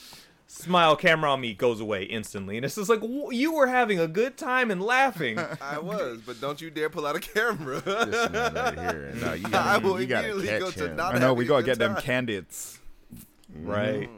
[0.55, 3.99] Smile, camera on me goes away instantly, and it's just like "Wh- you were having
[3.99, 5.37] a good time and laughing.
[5.61, 7.81] I was, but don't you dare pull out a camera.
[7.81, 9.13] This man right here.
[9.21, 10.95] No, you I gotta, will you gotta immediately go catch to him.
[10.95, 12.03] not- I know we a gotta good get them time.
[12.03, 12.79] candidates.
[13.53, 13.69] Mm-hmm.
[13.69, 14.09] right?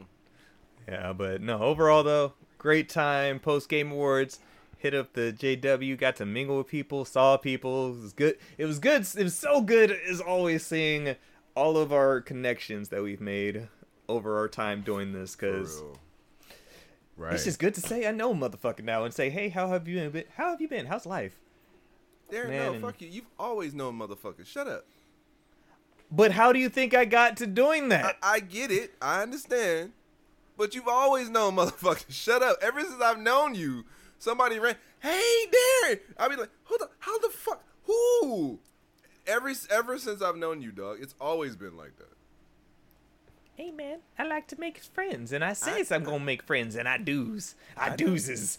[0.88, 1.58] Yeah, but no.
[1.60, 3.40] Overall, though, great time.
[3.40, 4.38] Post game awards.
[4.78, 5.98] Hit up the JW.
[5.98, 7.04] Got to mingle with people.
[7.04, 7.88] Saw people.
[7.88, 8.38] It was good.
[8.58, 9.06] It was good.
[9.16, 11.16] It was so good as always seeing
[11.56, 13.66] all of our connections that we've made
[14.08, 15.98] over our time doing this For because real.
[17.18, 17.34] Right.
[17.34, 20.08] it's just good to say I know motherfucker now and say hey how have you
[20.08, 21.36] been how have you been how's life
[22.32, 23.08] Darren, Man, no, and- fuck you.
[23.08, 24.46] You've always known motherfuckers.
[24.46, 24.84] Shut up.
[26.10, 28.92] but how do you think I got to doing that I get it.
[29.02, 29.92] I understand.
[30.56, 32.10] But you've always known motherfuckers.
[32.12, 32.58] Shut up.
[32.60, 33.84] Ever since I've known you,
[34.18, 36.00] somebody ran, hey, Darren.
[36.18, 38.58] I'll be like, who the, how the fuck, who?
[39.26, 42.17] Every, ever since I've known you, dog, it's always been like that.
[43.58, 46.76] Hey man I like to make friends and I says I, am gonna make friends
[46.76, 48.56] and I do's I, doozes.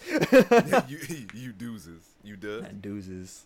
[0.89, 0.97] You,
[1.33, 2.01] you doozes.
[2.21, 2.65] You does.
[2.65, 3.43] I doozes.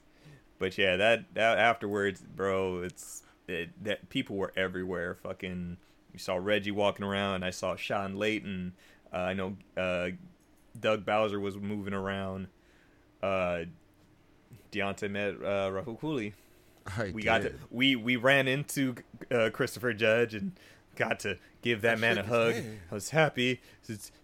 [0.58, 5.14] But yeah that, that afterwards bro it's it, that people were everywhere.
[5.14, 5.78] Fucking
[6.12, 7.44] you saw Reggie walking around.
[7.44, 8.72] I saw Shawn Layden.
[9.14, 10.10] Uh, I know uh,
[10.80, 12.48] Doug Bowser was moving around.
[13.22, 13.66] Uh,
[14.72, 16.34] Deontay met uh, Rahul Kohli
[16.86, 18.96] I we got to we we ran into
[19.32, 20.52] uh, Christopher Judge and
[20.96, 22.56] got to give that I man a hug.
[22.92, 23.62] I was happy.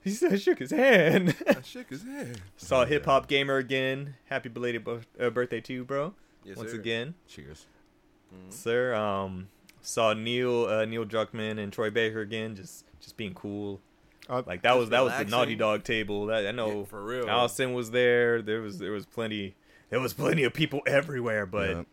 [0.04, 1.36] He said I shook his hand.
[1.48, 2.42] I shook his head.
[2.58, 4.16] Saw hip hop gamer again.
[4.26, 6.14] Happy belated bu- uh, birthday to you, bro.
[6.44, 6.80] Yes, Once sir.
[6.80, 7.66] again, Cheers.
[8.50, 8.94] sir.
[8.96, 9.48] Um,
[9.82, 12.56] saw Neil uh, Neil Druckmann and Troy Baker again.
[12.56, 13.80] Just just being cool.
[14.30, 15.26] Uh, Like that was that was the.
[15.26, 16.28] Naughty Dog table.
[16.28, 17.30] That I know Yeah, for real.
[17.30, 18.42] Allison was there.
[18.42, 19.56] There was there was plenty.
[19.90, 21.70] There was plenty of people everywhere, but.
[21.70, 21.84] Yeah.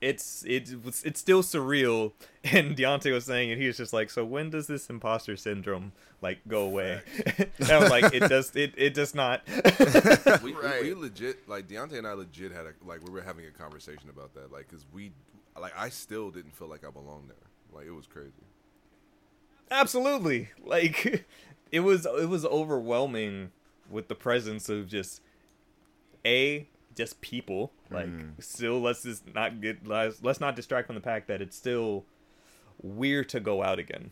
[0.00, 0.72] It's it's
[1.04, 2.12] it's still surreal.
[2.52, 5.90] And Deontay was saying, and he was just like, "So when does this imposter syndrome
[6.22, 7.00] like go away?"
[7.58, 8.54] and I was like, "It does.
[8.54, 9.42] It it does not."
[10.44, 10.82] we, we- Right.
[10.82, 14.08] we, legit like Deontay and I legit had a like we were having a conversation
[14.10, 15.10] about that like because we
[15.60, 18.30] like I still didn't feel like I belonged there like it was crazy
[19.70, 21.26] Absolutely, like
[21.72, 23.50] it was it was overwhelming
[23.90, 25.20] with the presence of just
[26.24, 27.72] a just people.
[27.90, 28.30] Like hmm.
[28.40, 32.04] still, let's just not get let's, let's not distract from the fact that it's still
[32.82, 34.10] weird to go out again.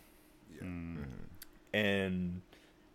[0.55, 0.97] yeah hmm.
[0.97, 1.77] mm-hmm.
[1.77, 2.43] and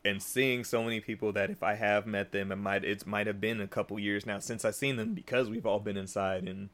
[0.05, 3.27] and seeing so many people that if I have met them, it might it might
[3.27, 6.47] have been a couple years now since I've seen them because we've all been inside
[6.47, 6.69] and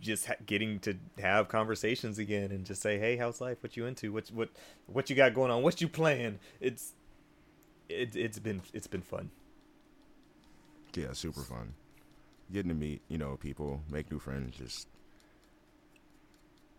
[0.00, 3.58] just ha- getting to have conversations again and just say, hey, how's life?
[3.62, 4.12] What you into?
[4.12, 4.48] What what
[4.86, 5.62] what you got going on?
[5.62, 6.38] What you playing?
[6.60, 6.92] It's
[7.88, 9.30] it, it's been it's been fun.
[10.94, 11.74] Yeah, super fun.
[12.52, 14.86] Getting to meet, you know, people, make new friends, just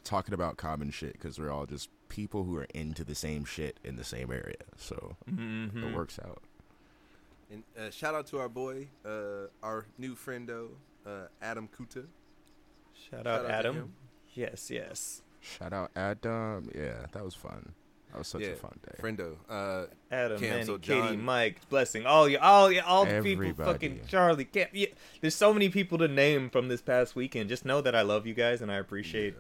[0.04, 3.78] talking about common shit because we're all just people who are into the same shit
[3.84, 4.56] in the same area.
[4.78, 5.84] So Mm-hmm.
[5.84, 6.42] it works out.
[7.52, 10.70] and uh, shout out to our boy uh our new friendo
[11.06, 12.06] uh Adam Kuta
[12.94, 13.94] Shout Shout out out Adam.
[14.34, 15.22] Yes, yes.
[15.42, 16.70] Shout out Adam.
[16.74, 17.74] Yeah, that was fun.
[18.12, 19.02] That was such yeah, a fun day.
[19.02, 19.36] Friendo.
[19.50, 23.54] Uh, Adam, Cam, Manny, so Katie, Mike, blessing, all you, all you, all the people,
[23.54, 24.68] fucking Charlie, Cam.
[24.74, 24.88] Yeah,
[25.22, 27.50] there's so many people to name from this past weekend.
[27.50, 29.36] Just know that I love you guys and I appreciate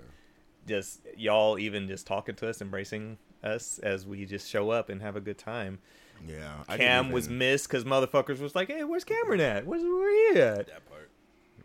[0.67, 5.01] just y'all even just talking to us, embracing us as we just show up and
[5.01, 5.79] have a good time.
[6.27, 9.65] Yeah, I didn't Cam was missed because motherfuckers was like, "Hey, where's Cameron at?
[9.65, 11.09] Where's where he at?" that part.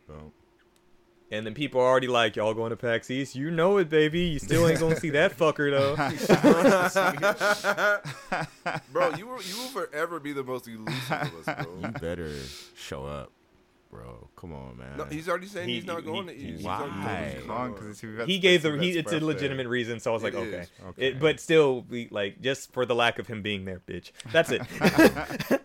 [0.09, 0.33] well,
[1.33, 3.35] And then people are already like, "Y'all going to PAX East?
[3.35, 4.21] You know it, baby.
[4.21, 5.97] You still ain't gonna see that fucker though."
[8.93, 12.35] Bro, you will you will forever be the most elusive of us, you better
[12.77, 13.33] show up,
[13.91, 14.29] bro.
[14.37, 14.97] Come on, man.
[14.99, 16.55] No, he's already saying He- he's not he- going to he- eat.
[16.57, 16.81] He's Why?
[16.83, 17.83] already told us he's not Wrong, going.
[17.83, 19.27] 'cause he gave the it's he, it's a birthday.
[19.27, 20.67] legitimate reason, so I was like, It okay.
[20.89, 21.07] Okay.
[21.09, 24.11] It, but still, we like just for the lack of him being there, bitch.
[24.33, 24.63] That's it.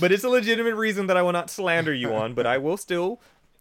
[0.00, 2.76] but it's a legitimate reason that I will not slander you on, but I will
[2.76, 3.20] still,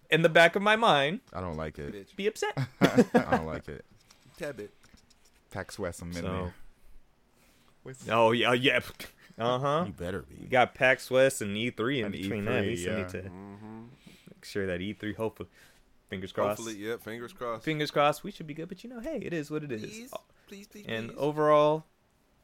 [0.09, 2.15] in the back of my mind, I don't like it.
[2.15, 2.57] Be upset.
[2.81, 3.85] I don't like it.
[4.37, 4.71] Tab it.
[5.51, 6.51] Pax West, I'm in So-
[7.85, 7.95] there.
[8.09, 8.79] Oh yeah, yeah.
[9.39, 9.83] Uh huh.
[9.85, 10.47] You better You be.
[10.47, 12.63] got PAX West and E3 in And between E3, that.
[12.65, 12.97] We still yeah.
[12.97, 13.81] need to Mm-hmm.
[14.33, 15.47] make sure that E3, hopefully,
[16.09, 16.57] fingers crossed.
[16.57, 16.97] Hopefully, yeah.
[16.97, 17.63] Fingers crossed.
[17.63, 18.67] Fingers crossed, we should be good.
[18.67, 19.81] But you know, hey, it is what it is.
[19.83, 20.11] Please,
[20.47, 21.17] please, please, And please.
[21.19, 21.85] overall,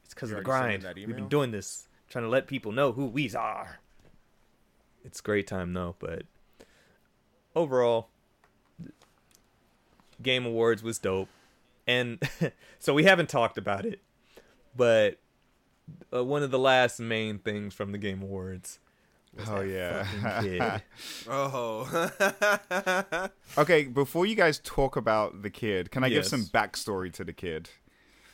[0.06, 0.96] it's because You of the already sent grind.
[0.96, 1.30] that We've been email?
[1.30, 3.80] doing this, trying to let people know who we are.
[5.04, 6.28] It's a great time though, but
[7.56, 8.10] overall,
[10.22, 11.30] Game Awards was dope,
[11.88, 12.22] and
[12.80, 14.00] so we haven't talked about it,
[14.76, 15.18] but
[16.14, 18.80] uh, one of the last main things from the Game Awards.
[19.36, 20.06] was Oh, yeah.
[20.42, 20.82] kid.
[21.28, 22.10] Oh.
[23.58, 27.34] Okay, before you guys talk about the kid, can I give some backstory to the
[27.34, 27.70] kid?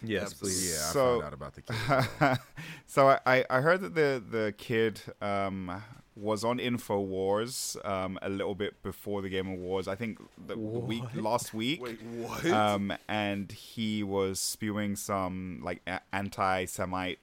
[0.02, 0.50] yes, Absolutely.
[0.50, 0.72] please.
[0.72, 2.40] Yeah, I So- found out about the kid.
[2.86, 5.84] so I- I, I heard that the the kid um,
[6.15, 9.88] was on Infowars um, a little bit before the Game Awards.
[9.88, 11.81] I think the week last week.
[11.81, 12.45] Wait, what?
[12.48, 17.19] um, and he was spewing some like a- anti-Semite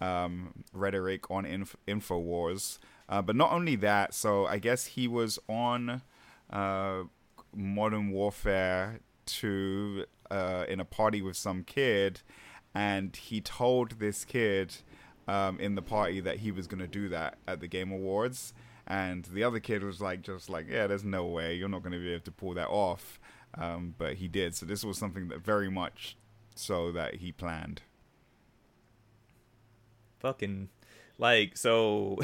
[0.00, 2.78] um, rhetoric on Inf- Infowars.
[3.08, 6.02] Uh, but not only that, so I guess he was on
[6.50, 7.02] uh,
[7.54, 12.20] Modern Warfare 2 uh, in a party with some kid,
[12.74, 14.74] and he told this kid
[15.28, 18.54] um, in the party that he was going to do that at the Game Awards.
[18.86, 21.92] And the other kid was like, just like, yeah, there's no way you're not going
[21.92, 23.18] to be able to pull that off.
[23.58, 24.54] Um, but he did.
[24.54, 26.16] So this was something that very much
[26.54, 27.82] so that he planned.
[30.18, 30.68] fucking
[31.18, 32.18] like so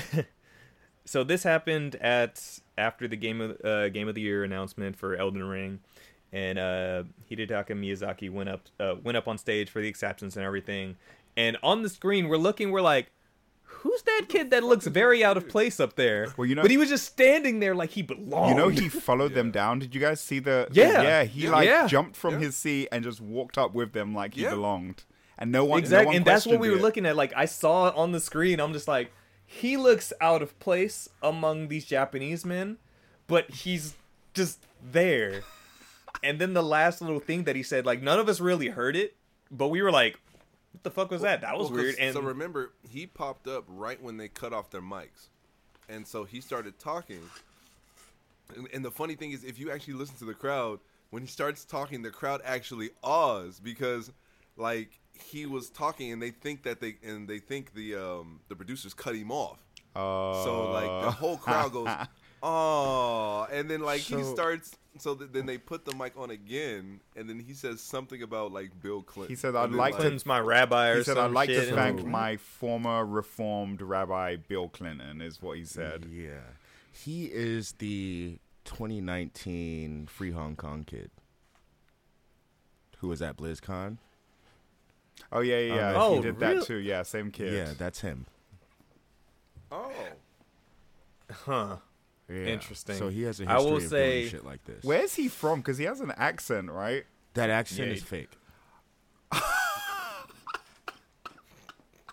[1.05, 5.15] so this happened at after the game of uh, game of the year announcement for
[5.17, 5.81] Elden Ring
[6.33, 10.45] and uh Hidetaka Miyazaki went up uh, went up on stage for the acceptance and
[10.45, 10.97] everything
[11.37, 13.11] and on the screen we're looking we're like
[13.63, 16.71] who's that kid that looks very out of place up there Well, you know- but
[16.71, 19.81] he was just standing there like he belonged You know, he followed them down.
[19.81, 20.69] Did you guys see the?
[20.71, 21.03] Yeah.
[21.03, 21.25] yeah.
[21.25, 21.51] He Yeah.
[21.51, 21.87] like Yeah.
[21.89, 22.41] jumped from Yeah.
[22.47, 24.51] his seat and just walked up with them like he Yeah.
[24.51, 25.03] belonged,
[25.39, 25.79] and no one.
[25.79, 26.83] no exactly one and that's what we were it.
[26.83, 29.11] looking at like i saw it on the screen i'm just like
[29.45, 32.77] he looks out of place among these japanese men
[33.27, 33.95] but he's
[34.35, 35.43] just there
[36.23, 38.95] and then the last little thing that he said like none of us really heard
[38.95, 39.17] it
[39.51, 40.21] but we were like
[40.73, 43.65] what the fuck was that that was Well, weird and so remember, he popped up
[43.69, 45.29] right when they cut off their mics,
[45.89, 47.21] and so he started talking.
[48.55, 50.81] And, and the funny thing is, if you actually listen to the crowd,
[51.11, 54.11] when he starts talking, the crowd actually awes because,
[54.57, 58.57] like, he was talking, and they think that they and they think the um the
[58.57, 59.63] producers cut him off.
[59.95, 61.89] Uh, So like the whole crowd goes,
[62.43, 64.77] oh, and then like he starts.
[64.99, 68.53] So th- then they put the mic on again, and then he says something about
[68.53, 69.33] like Bill Clinton.
[69.33, 71.69] He said, "I'd then, like to Clinton's my rabbi or He said, "I'd like shit,"
[71.69, 76.07] to thank my former reformed Rabbi Bill Clinton," is what he said.
[76.11, 76.41] Yeah.
[76.93, 81.11] He is the 2019 Free Hong Kong kid
[82.99, 83.97] who was at BlizzCon.
[85.33, 85.93] Oh yeah, yeah, yeah.
[85.97, 86.55] Oh, he did really?
[86.57, 86.77] that too.
[86.77, 87.55] Yeah, same kid.
[87.55, 88.27] Yeah, that's him.
[89.71, 89.91] Oh,
[91.31, 91.77] huh
[92.33, 92.47] Yeah.
[92.53, 92.97] Interesting.
[92.97, 94.83] So he has a I history will of say- doing shit like this.
[94.85, 95.61] Where's he from?
[95.61, 97.05] Because he has an accent, right?
[97.35, 98.31] That accent Yeah, is he- fake.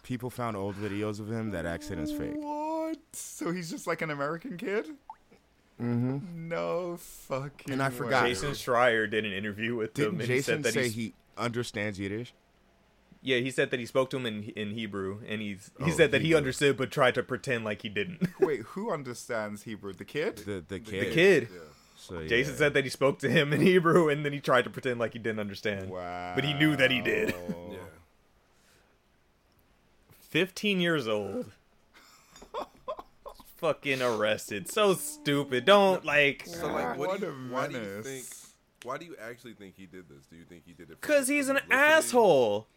[0.03, 1.51] People found old videos of him.
[1.51, 2.33] That accent is fake.
[2.35, 2.97] What?
[3.13, 4.87] So he's just like an American kid?
[5.79, 6.47] Mm-hmm.
[6.49, 7.71] No fucking.
[7.71, 8.25] And I forgot.
[8.25, 10.93] jason schreier did an interview with him Didn't and Jason he said that say he's
[10.95, 12.33] he understands Yiddish?
[13.21, 15.95] Yeah, he said that he spoke to him in in Hebrew, and he's he Oh,
[15.95, 18.27] said that he understood but tried to pretend like he didn't.
[18.39, 19.93] Wait, who understands Hebrew?
[19.93, 20.37] The kid?
[20.37, 21.01] The the kid.
[21.07, 21.47] the kid.
[21.51, 21.59] yeah.
[21.97, 22.57] So, Jason yeah.
[22.59, 25.11] said that he spoke to him in Hebrew, and then he tried to pretend like
[25.13, 25.89] he didn't understand.
[25.89, 26.31] Wow.
[26.33, 27.35] But he knew that he did.
[27.71, 27.77] Yeah.
[30.29, 31.51] Fifteen years old.
[33.57, 34.71] Fucking arrested.
[34.71, 35.65] So stupid.
[35.65, 36.45] Don't like.
[36.45, 38.25] So like, what, What do you, why do you think?
[38.83, 40.25] Why do you actually think he did this?
[40.27, 41.01] Do you think he did it?
[41.01, 41.81] Cause he's an publicity?
[41.83, 42.67] asshole.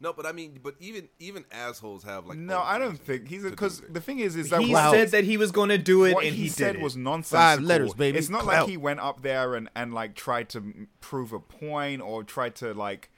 [0.00, 2.38] No, but I mean, but even even assholes have like.
[2.38, 4.92] No, I don't think he's to do because the thing is, is that He what-
[4.92, 6.84] said that he was going to do it, what and he, he, said did it.
[6.84, 7.66] was nonsensical.
[7.66, 8.16] letters, baby.
[8.18, 8.60] It's not Clout.
[8.62, 12.54] like he went up there and and like tried to prove a point or tried
[12.56, 13.10] to like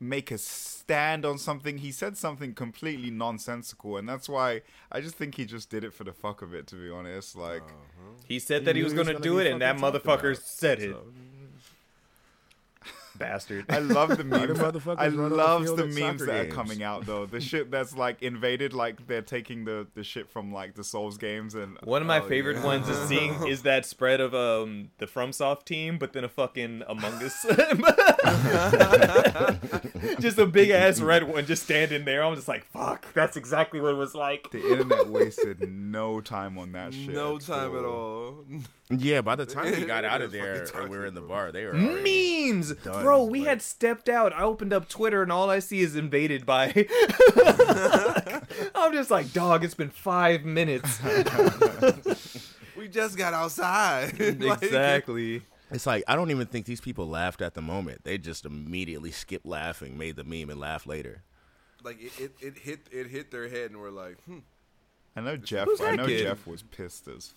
[0.00, 1.78] make a stand on something.
[1.78, 5.94] He said something completely nonsensical, and that's why I just think he just did it
[5.94, 6.66] for the fuck of it.
[6.68, 7.62] To be honest, like.
[7.62, 7.70] Uh-huh.
[8.26, 9.76] He said that he knew was he going was to gonna do it, and that
[9.76, 10.96] motherfucker said it.
[13.18, 13.66] Bastard.
[13.68, 14.58] I love the memes.
[14.58, 17.26] motherfuckers I run on the love the memes soccer that are coming out though.
[17.26, 21.16] The shit that's like invaded, like they're taking the the shit from like the Souls
[21.18, 22.64] games and One of my Oh, favorite yeah.
[22.64, 26.82] ones is seeing is that spread of um the FromSoft team, but then a fucking
[26.88, 27.44] Among Us,
[30.20, 32.22] just a big ass red one just standing there.
[32.24, 34.50] I'm just like, fuck, that's exactly what it was like.
[34.50, 37.10] the internet wasted no time on that shit.
[37.14, 38.44] no time at all.
[38.90, 41.52] Yeah, by the time we got out of there and we were in the bar,
[41.52, 43.24] they were Memes, done, bro.
[43.24, 44.32] We like- had stepped out.
[44.32, 46.66] I opened up Twitter and all I see is invaded by.
[48.74, 49.64] I'm just like, dog.
[49.64, 50.98] It's been five minutes.
[52.76, 54.18] We just got outside.
[54.40, 55.42] Like, exactly.
[55.74, 58.04] It's like I don't even think these people laughed at the moment.
[58.04, 61.24] They just immediately skipped laughing, made the meme, and laughed later.
[61.82, 64.38] Like it, it, it hit it hit their head and we're like, hmm.
[65.16, 65.66] I know Jeff.
[65.66, 66.22] Who's I know kid?
[66.22, 67.34] Jeff was pissed as.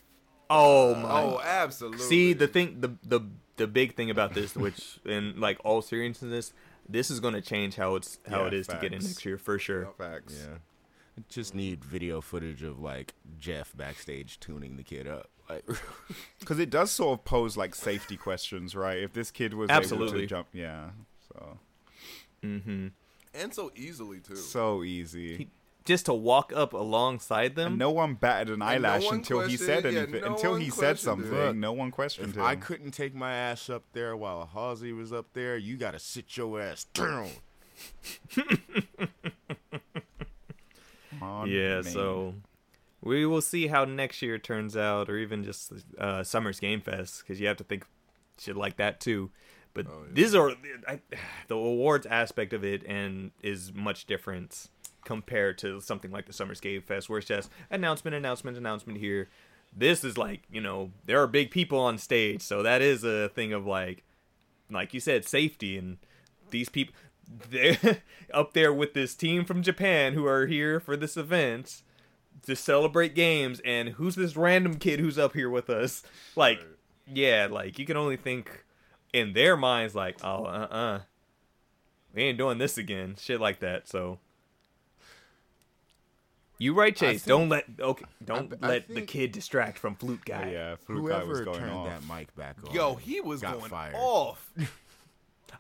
[0.50, 1.22] Oh my.
[1.22, 2.00] Oh, absolutely.
[2.00, 3.22] See the thing, the the
[3.58, 6.54] the big thing about this, which in like all seriousness,
[6.88, 9.26] this is going to change how it's how Yeah, it is to get in next
[9.26, 9.84] year for sure.
[9.84, 9.98] Yep.
[9.98, 10.46] Facts.
[10.48, 10.58] Yeah,
[11.18, 15.30] I just need video footage of like Jeff backstage tuning the kid up.
[15.50, 15.66] Like,
[16.40, 18.98] Because it does sort of pose like safety questions, right?
[18.98, 20.22] If this kid was able Absolutely.
[20.22, 20.90] to jump, yeah.
[21.32, 21.58] So
[22.44, 22.88] mm-hmm.
[23.34, 24.36] and so easily too.
[24.36, 25.38] so easy.
[25.38, 25.50] He-
[25.86, 27.68] Just to walk up alongside them.
[27.74, 29.94] And no one batted an eyelash one until he said it.
[29.94, 30.22] Yeah, anything.
[30.22, 31.30] no until he said questioned it.
[31.30, 32.44] something, no one questioned if him.
[32.44, 36.36] I couldn't take my ass up there while Halsey was up there, you gotta sit
[36.36, 37.30] your ass down.
[41.22, 41.84] Yeah, main.
[41.84, 42.34] so
[43.02, 47.22] we will see how next year turns out, or even just uh, Summer's Game Fest,
[47.22, 47.86] because you have to think
[48.40, 49.32] shit like that too.
[49.74, 50.14] But Oh, yeah.
[50.14, 50.52] these are
[50.88, 51.00] I,
[51.48, 54.68] the awards aspect of it, and is much different
[55.06, 59.30] compared to something like the Summer's Game Fest, where it's just announcement, announcement, announcement here.
[59.76, 63.30] This is like you know there are big people on stage, so that is a
[63.30, 64.04] thing of like,
[64.72, 65.98] like you said, safety and
[66.50, 66.96] these people
[67.50, 67.78] they're
[68.34, 71.84] up there with this team from Japan who are here for this event
[72.48, 76.04] to celebrate games and who's this random kid who's up here with us?
[76.36, 76.60] Like
[77.14, 78.66] yeah like you can only think
[79.14, 81.00] in their minds like oh uh-uh.
[82.14, 83.16] We ain't doing this again.
[83.20, 84.20] Shit like that so.
[86.60, 87.24] You right chase.
[87.24, 90.50] think- don't let okay don't I let the kid distract from flute guy.
[90.52, 91.88] Yeah, Flute guy was going turned off.
[91.88, 93.94] that mic back on, Yo, he was got going fired.
[93.96, 94.50] off.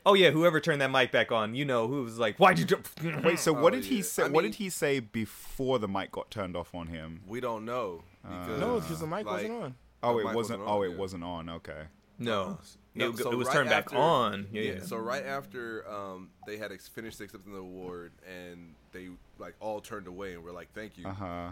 [0.07, 2.65] oh yeah whoever turned that mic back on you know who was like why'd you
[2.65, 2.81] do-"
[3.23, 4.01] Wait, so what Oh, did he yeah.
[4.03, 4.23] say?
[4.23, 7.21] I what mean- did he say before the mic got turned off on him?
[7.27, 8.03] We don't know.
[8.23, 9.75] Because, No, because the mic like, wasn't on.
[10.03, 10.35] Oh, The it wasn't.
[10.35, 10.95] wasn't oh, on, it yeah.
[10.97, 11.49] wasn't on.
[11.49, 11.81] Okay.
[12.19, 12.59] no
[12.95, 16.57] No, it, so it was right turned back on yeah, So right after um, they
[16.57, 20.69] had ex- finished accepting the award and they like all turned away and were like,
[20.73, 21.49] "Thank you," Uh huh.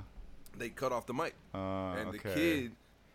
[0.58, 2.72] they cut off the mic, Uh, and the kid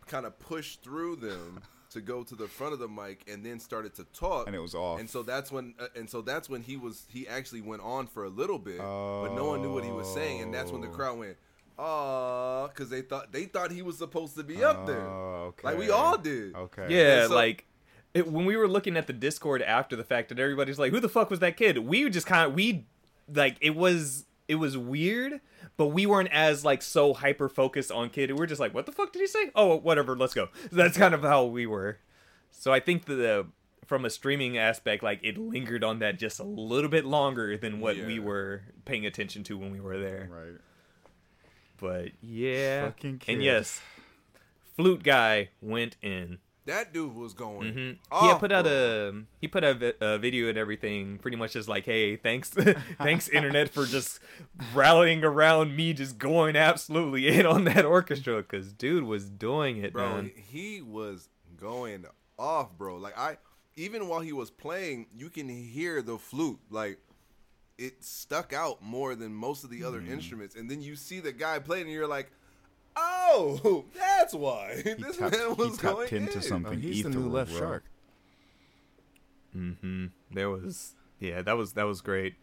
[0.07, 1.61] kind of pushed through them
[1.91, 4.47] to go to the front of the mic and then started to talk.
[4.47, 5.01] And it was off.
[5.01, 7.05] And so that's when, uh, and so that's when he was.
[7.11, 10.13] He actually went on for a little bit, but no one knew what he was
[10.13, 10.93] saying, and that's when the Oh.
[10.93, 11.37] crowd went,
[11.79, 15.69] "Ah," because they thought they thought he was supposed to be up there, Oh, okay.
[15.69, 16.55] like we all did.
[16.55, 16.87] Okay.
[16.89, 17.67] Yeah, so- like
[18.15, 21.01] it, when we were looking at the Discord after the fact, and everybody's like, "Who
[21.01, 22.87] the fuck was that kid?" We just kind of we
[23.33, 25.41] like it was it was weird,
[25.77, 28.31] but we weren't as like so hyper focused on kid.
[28.33, 30.49] We were just like, "What the fuck did he say?" Oh, whatever, let's go.
[30.73, 31.99] That's kind of how we were.
[32.51, 33.47] So I think the
[33.87, 37.79] from a streaming aspect, like it lingered on that just a little bit longer than
[37.79, 40.29] what we were paying attention to when we were there.
[40.29, 40.59] Right.
[41.79, 42.91] But yeah,
[43.29, 43.81] and yes,
[44.75, 46.39] flute guy went in.
[46.67, 47.73] That dude was going.
[47.73, 48.73] hmm off, had put out bro.
[48.73, 52.51] a he put out a, a video and everything, pretty much just like, hey, thanks,
[52.99, 54.21] thanks internet for just
[54.75, 59.93] rallying around me, just going absolutely in on that orchestra, because dude was doing it,
[59.95, 60.17] bro.
[60.17, 60.31] man.
[60.37, 62.05] He was going
[62.39, 62.97] off, bro.
[62.97, 63.39] Like I,
[63.77, 66.61] even while he was playing, you can hear the flute.
[66.71, 66.99] Like
[67.79, 70.13] it stuck out more than most of the other Hmm.
[70.13, 70.55] instruments.
[70.55, 72.31] And then you see the guy playing, and you're like,
[73.01, 76.43] oh, that's why He this tapped, man was he tapped going into in.
[76.43, 76.73] something.
[76.79, 77.59] Oh, he's the new left bro.
[77.61, 77.85] shark.
[79.53, 82.35] hmm There was, yeah, that was that was great.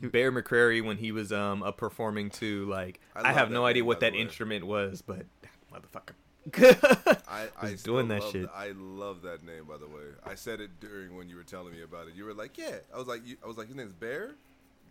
[0.00, 3.84] Bear McCreary when he was um up performing too, like I I, have no idea
[3.84, 4.20] what that way.
[4.20, 5.26] instrument was, but
[5.72, 6.14] motherfucker.
[7.28, 8.32] I, I was doing that shit.
[8.32, 10.04] th- I love that name, by the way.
[10.24, 12.14] I said it during when you were telling me about it.
[12.14, 14.34] You were like, "Yeah." I was like, you, "I was like, his name's Bear."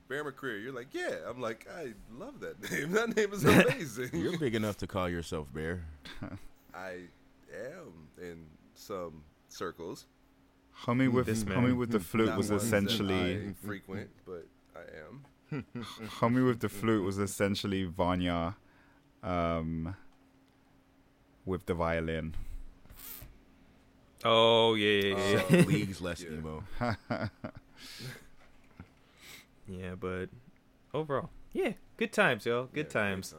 [0.08, 0.64] Bear McCreary.
[0.64, 1.16] You're like, yeah.
[1.28, 2.92] I'm like, I love that name.
[2.94, 4.10] That name is amazing.
[4.14, 5.84] You're big enough to call yourself Bear.
[6.74, 7.02] I
[7.54, 10.06] am in some circles.
[10.86, 11.76] Homie with This man.
[11.76, 15.66] with the flute Not was essentially I frequent, but I am.
[16.20, 18.56] homie with the flute was essentially Vanya,
[19.24, 19.96] um,
[21.46, 22.36] with the violin.
[24.24, 25.60] Oh yeah, yeah, yeah.
[25.60, 26.38] Uh, Leagues less Yeah.
[26.38, 26.64] emo.
[29.68, 29.95] Yeah.
[29.95, 30.30] But
[30.94, 32.65] overall, yeah, good times, y'all.
[32.65, 33.35] Good Yeah, times.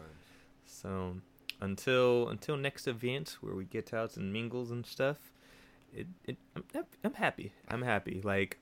[0.64, 1.16] So
[1.60, 5.32] until until next event where we get out and mingles and stuff,
[5.94, 7.52] it, it I'm, I'm happy.
[7.68, 8.20] I'm happy.
[8.22, 8.58] Like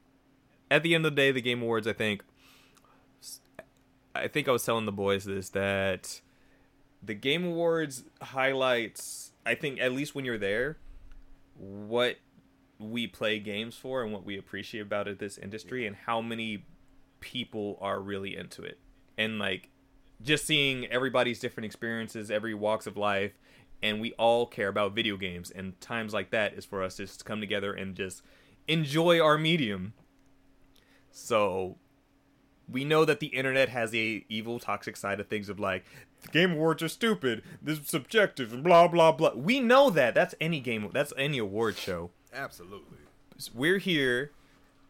[0.71, 1.87] at the end of the day, the Game Awards.
[1.87, 2.25] I think.
[4.15, 6.23] I think I was telling the boys this that
[7.03, 9.33] the Game Awards highlights.
[9.45, 10.79] I think at least when you're there,
[11.55, 12.17] what
[12.79, 16.65] we play games for and what we appreciate about it this industry and how many
[17.21, 18.79] people are really into it
[19.19, 19.71] and like
[20.23, 23.33] just seeing everybody's different experiences, every walks of life,
[23.83, 25.51] and we all care about video games.
[25.51, 28.23] And times like that is for us just to come together and just
[28.67, 29.93] enjoy our medium.
[31.11, 31.77] So
[32.69, 35.85] we know that the internet has a evil, toxic side of things of like
[36.23, 39.35] the game awards are stupid, this is subjective, and blah blah blah.
[39.35, 40.15] We know that.
[40.15, 40.89] That's any game.
[40.93, 42.99] That's any award show Absolutely.
[43.55, 44.33] we're here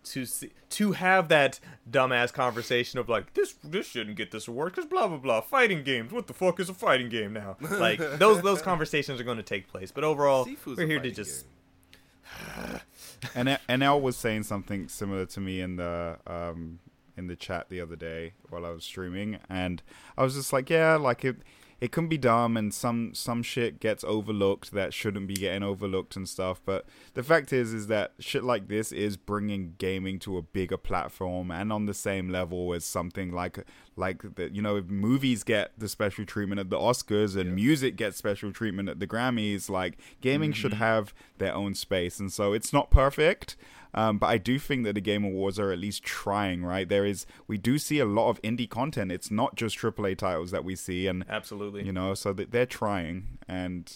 [0.06, 1.58] to see, to have that
[1.90, 5.82] dumbass conversation of like this this shouldn't get this award because blah blah blah fighting
[5.82, 9.36] games what the fuck is a fighting game now like those those conversations are going
[9.36, 12.80] to take place but overall Seafood's we're here to just game.
[13.34, 16.80] And NL was saying something similar to me in the um
[17.16, 19.82] in the chat the other day while I was streaming, and
[20.18, 21.36] I was just like, yeah, like it
[21.78, 26.16] it can be dumb, and some some shit gets overlooked that shouldn't be getting overlooked
[26.16, 26.60] and stuff.
[26.64, 30.78] But the fact is, is that shit like this is bringing gaming to a bigger
[30.78, 33.58] platform and on the same level as something like
[33.94, 37.96] like the you know if movies get the special treatment at the Oscars and music
[37.96, 39.68] gets special treatment at the Grammys.
[39.68, 40.82] Like gaming should mm-hmm.
[40.82, 43.56] have their own space, and so it's not perfect.
[43.96, 46.86] Um, but I do think that the Game Awards are at least trying, right?
[46.88, 49.10] There is, we do see a lot of indie content.
[49.10, 52.66] It's not just AAA titles that we see, and absolutely you know, so that they're
[52.66, 53.90] trying, and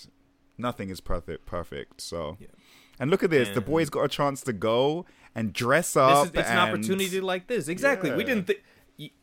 [0.57, 1.45] nothing is perfect.
[1.45, 2.01] Perfect.
[2.01, 2.47] So, Yeah.
[2.99, 5.05] and look at this, the And- boys got a chance to go
[5.35, 6.27] and dress this up.
[6.29, 8.61] is it's an opportunity like this exactly we didn't think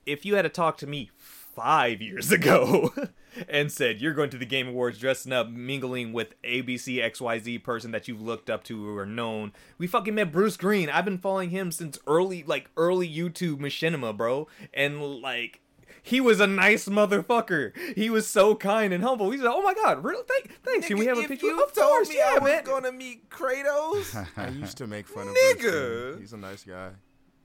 [0.05, 1.11] if you had to talk to me
[1.57, 2.93] five years ago
[3.49, 7.89] and said you're going to the game awards dressing up mingling with abc xyz person
[7.89, 11.49] that you've looked up to or known we fucking met bruce greene i've been following
[11.49, 15.61] him since early like early youtube machinima bro and like
[16.03, 17.75] he was a nice motherfucker.
[17.97, 19.29] He was so kind and humble.
[19.31, 20.23] He said, "Oh my god, really?
[20.25, 20.87] Thank, thanks.
[20.87, 22.63] Can we have a picture?" You of told course, me yeah, I was man.
[22.63, 24.27] gonna meet Kratos.
[24.37, 26.17] I used to make fun of Nigga.
[26.21, 26.91] He's a nice guy.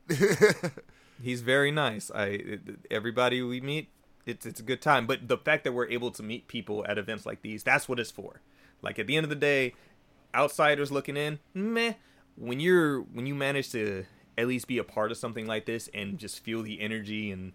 [1.23, 2.11] He's very nice.
[2.15, 2.59] I
[2.91, 3.91] everybody we meet,
[4.27, 5.07] it's it's a good time.
[5.07, 8.01] But the fact that we're able to meet people at events like these, that's what
[8.01, 8.41] it's for.
[8.81, 9.75] Like at the end of the day,
[10.35, 11.95] outsiders looking in, meh.
[12.37, 14.07] When you're when you manage to
[14.39, 17.53] at least be a part of something like this and just feel the energy and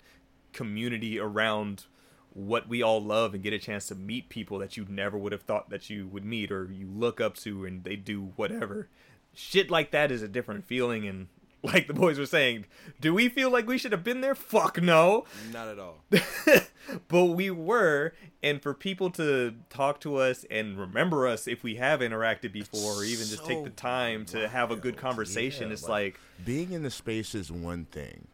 [0.53, 1.85] community around
[2.33, 5.31] what we all love and get a chance to meet people that you never would
[5.31, 8.89] have thought that you would meet or you look up to and they do whatever.
[9.33, 11.27] Shit like that is a different feeling and
[11.63, 12.65] like the boys were saying,
[12.99, 14.35] do we feel like we should have been there?
[14.35, 15.25] Fuck no.
[15.51, 16.03] Not at all.
[17.07, 18.13] but we were
[18.43, 22.93] and for people to talk to us and remember us if we have interacted before
[22.93, 26.19] or even just take the So time to have a good conversation Yeah, it's like
[26.45, 28.27] being in the space is one thing.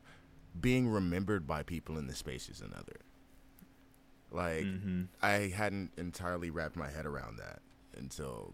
[0.59, 2.97] Being remembered by people in the space is another.
[4.31, 5.07] Like Mhm.
[5.21, 7.61] I hadn't entirely wrapped my head around that
[7.95, 8.53] until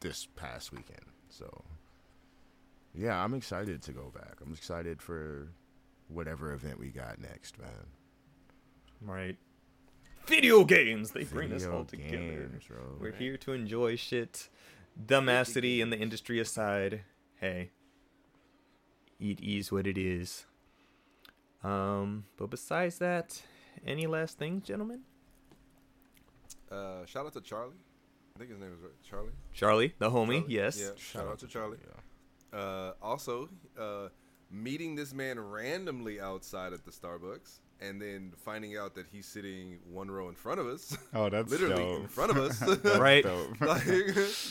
[0.00, 1.06] this past weekend.
[1.28, 1.64] So
[2.96, 4.34] yeah, I'm excited to go back.
[4.44, 5.48] I'm excited for
[6.08, 7.86] whatever event we got next, man.
[9.00, 9.36] right
[10.26, 12.78] video games they bring us Video all together games, bro.
[12.98, 14.48] we're here to enjoy shit
[15.06, 17.02] dumbassity and the industry aside
[17.40, 17.70] hey
[19.20, 20.46] it is what it is
[21.62, 23.40] um but besides that
[23.86, 25.00] any last things gentlemen
[26.70, 27.78] Uh, shout out to Charlie.
[28.34, 28.80] I think his name is.
[29.08, 29.30] Charlie.
[29.52, 30.54] charlie the homie Charlie?
[30.54, 30.90] yes Yeah.
[30.96, 31.78] Shout, out to Charlie.
[32.52, 33.48] Uh, also,
[33.78, 34.08] uh,
[34.50, 39.78] meeting this man randomly outside at the Starbucks, and then finding out that he's sitting
[39.90, 42.00] one row in front of us, Oh, that's literally dope.
[42.02, 42.62] in front of us.
[42.98, 43.24] Right.
[43.60, 43.82] like,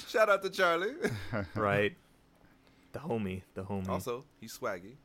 [0.07, 0.93] shout out to Charlie.
[1.55, 1.95] right
[2.93, 4.95] the homie the homie also, he's swaggy.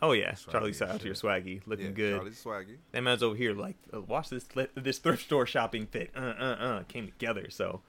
[0.00, 2.76] oh yeah Swaggy charlie shout out to your swaggy looking Yeah, good Charlie's swaggy.
[2.92, 4.46] That man's over here like, uh, watch this
[4.76, 6.10] this thrift store shopping fit.
[6.14, 7.48] Uh, uh, uh, came together.
[7.50, 7.80] So,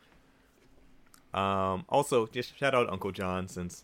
[1.33, 3.83] um, also just shout out Uncle John since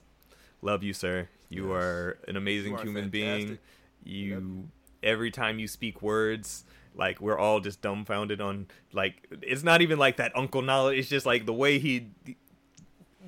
[0.64, 1.27] love you, sir.
[1.49, 1.84] You Yes.
[1.84, 3.40] are an amazing are human being.
[3.57, 3.60] fantastic.
[4.06, 4.69] You
[5.03, 6.65] every time you speak words,
[6.95, 10.98] like we're all just dumbfounded on like it's not even like that uncle knowledge.
[10.99, 12.07] It's just like the way he.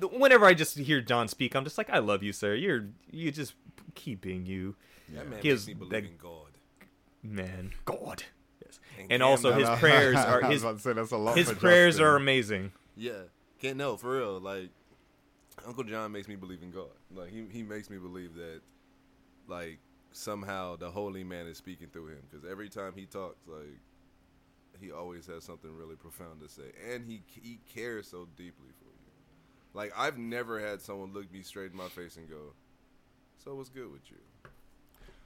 [0.00, 2.54] Whenever I just hear John speak, I'm just like, I love you, sir.
[2.54, 3.54] You're you just
[3.94, 4.74] keeping being you,
[5.14, 6.50] That man Gives makes me believe that- in God.
[7.22, 7.72] man.
[7.86, 8.24] God.
[8.62, 8.78] Yes.
[8.98, 12.06] And And also his prayers are his say that's a lot his prayers Justin.
[12.06, 12.72] are amazing.
[12.94, 13.22] Yeah,
[13.58, 14.38] can't know for real.
[14.38, 14.68] Like
[15.66, 16.90] Uncle John makes me believe in God.
[17.14, 18.60] Like he he makes me believe that
[19.48, 19.78] like
[20.12, 23.80] somehow the holy man is speaking through him because every time he talks, like
[24.80, 28.84] he always has something really profound to say, and he he cares so deeply for
[28.84, 29.12] you.
[29.74, 32.52] Like I've never had someone look me straight in my face and go,
[33.44, 34.50] "So what's good with you?"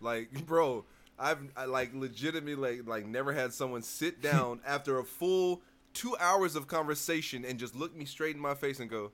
[0.01, 0.85] Like, bro,
[1.19, 5.62] I've I, like legitimately like like never had someone sit down after a full
[5.93, 9.11] two hours of conversation and just look me straight in my face and go,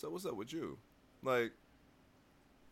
[0.00, 0.78] "So what's up with you?"
[1.22, 1.52] Like,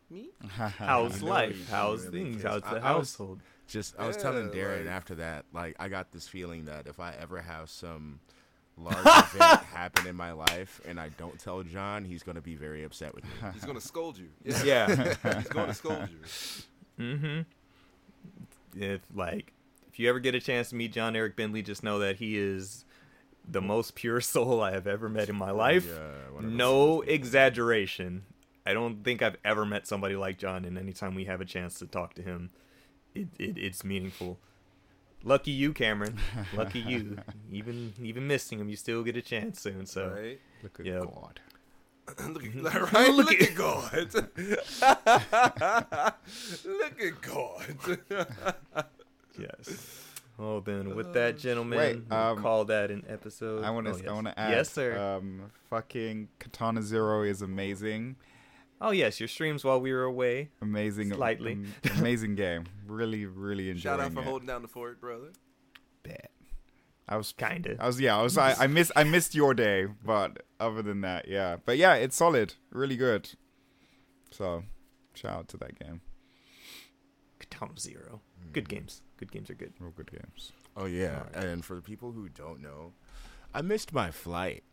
[0.09, 0.31] me?
[0.49, 1.69] How's life?
[1.69, 2.41] How's really things?
[2.41, 2.51] care.
[2.51, 3.39] How's I- the I was- household?
[3.67, 6.99] Just I was telling Darren like- after that, like I got this feeling that if
[6.99, 8.19] I ever have some
[8.77, 8.97] large
[9.35, 13.13] event happen in my life and I don't tell John, he's gonna be very upset
[13.13, 13.29] with me.
[13.53, 14.29] He's gonna scold you.
[14.43, 14.87] Yeah,
[15.23, 15.37] Yeah.
[15.39, 16.17] he's gonna scold you.
[16.99, 17.41] mm-hmm.
[18.75, 19.53] If like
[19.87, 22.37] if you ever get a chance to meet John Eric Bentley, just know that he
[22.39, 22.85] is
[23.49, 25.87] the most pure soul I have ever met in my life.
[25.87, 28.23] Yeah, one of the no exaggeration.
[28.65, 31.79] I don't think I've ever met somebody like John, and anytime we have a chance
[31.79, 32.51] to talk to him,
[33.15, 34.37] it, it it's meaningful.
[35.23, 36.17] Lucky you, Cameron.
[36.55, 37.17] Lucky you.
[37.51, 39.85] even even missing him, you still get a chance soon.
[39.85, 40.39] So Right?
[40.63, 40.99] Look at Yeah.
[40.99, 41.39] God.
[42.29, 42.43] look
[42.75, 43.09] at right.
[43.13, 44.13] Look, at God.
[46.65, 48.85] look at God.
[49.37, 50.05] yes.
[50.41, 53.63] Oh, then with that, gentlemen, Wait, we'll um, call that an episode.
[53.63, 53.93] I want to.
[53.93, 54.07] Oh, yes.
[54.07, 54.51] I want to add.
[54.51, 54.97] Yes, sir.
[54.97, 58.15] Um, fucking Katana Zero is amazing.
[58.79, 59.19] oh, yes.
[59.19, 60.49] Your streams while we were away.
[60.61, 61.13] Amazing.
[61.13, 61.51] Slightly.
[61.53, 62.63] am- amazing game.
[62.87, 64.25] Really, really enjoying Shout out for it.
[64.25, 65.33] holding down the fort, brother.
[66.03, 66.29] Bad.
[67.09, 67.75] I was Kinda.
[67.79, 68.17] I was yeah.
[68.17, 68.37] I was.
[68.37, 68.91] I, I missed.
[68.95, 71.57] I missed your day, but other than that, yeah.
[71.65, 72.53] But yeah, it's solid.
[72.71, 73.31] Really good.
[74.31, 74.63] So,
[75.15, 76.01] shout out to that game.
[77.39, 78.21] Katana Zero.
[78.51, 79.01] Good games.
[79.17, 79.73] Good games are good.
[79.79, 80.51] Real good games.
[80.75, 82.93] Oh yeah, and for the people who don't know,
[83.53, 84.63] I missed my flight.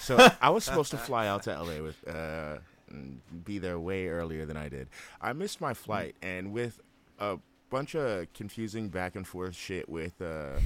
[0.00, 2.58] So I was supposed to fly out to LA with uh
[2.88, 4.88] and be there way earlier than I did.
[5.20, 6.80] I missed my flight and with
[7.18, 7.38] a
[7.70, 10.60] bunch of confusing back and forth shit with uh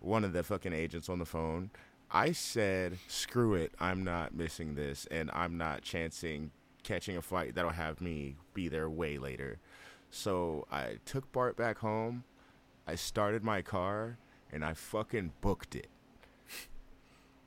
[0.00, 1.70] one of the fucking agents on the phone,
[2.10, 3.72] I said, "Screw it.
[3.80, 6.50] I'm not missing this and I'm not chancing
[6.82, 9.58] catching a flight that'll have me be there way later."
[10.14, 12.22] So I took Bart back home.
[12.86, 14.16] I started my car
[14.52, 15.88] and I fucking booked it.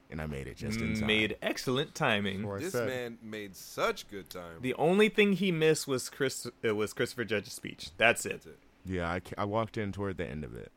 [0.10, 1.08] And I made it just in time.
[1.08, 2.38] Made excellent timing.
[2.40, 4.58] Before This said- man made such good time.
[4.62, 7.92] The only thing he missed was Chris uh, was Christopher Judge's speech.
[7.98, 8.32] That's it.
[8.34, 8.60] That's it.
[8.86, 10.72] Yeah, I, ca- I walked in toward the end of it.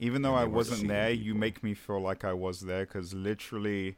[0.00, 1.40] even though I they were wasn't seeing there, you people.
[1.40, 3.96] make me feel like I was there because literally,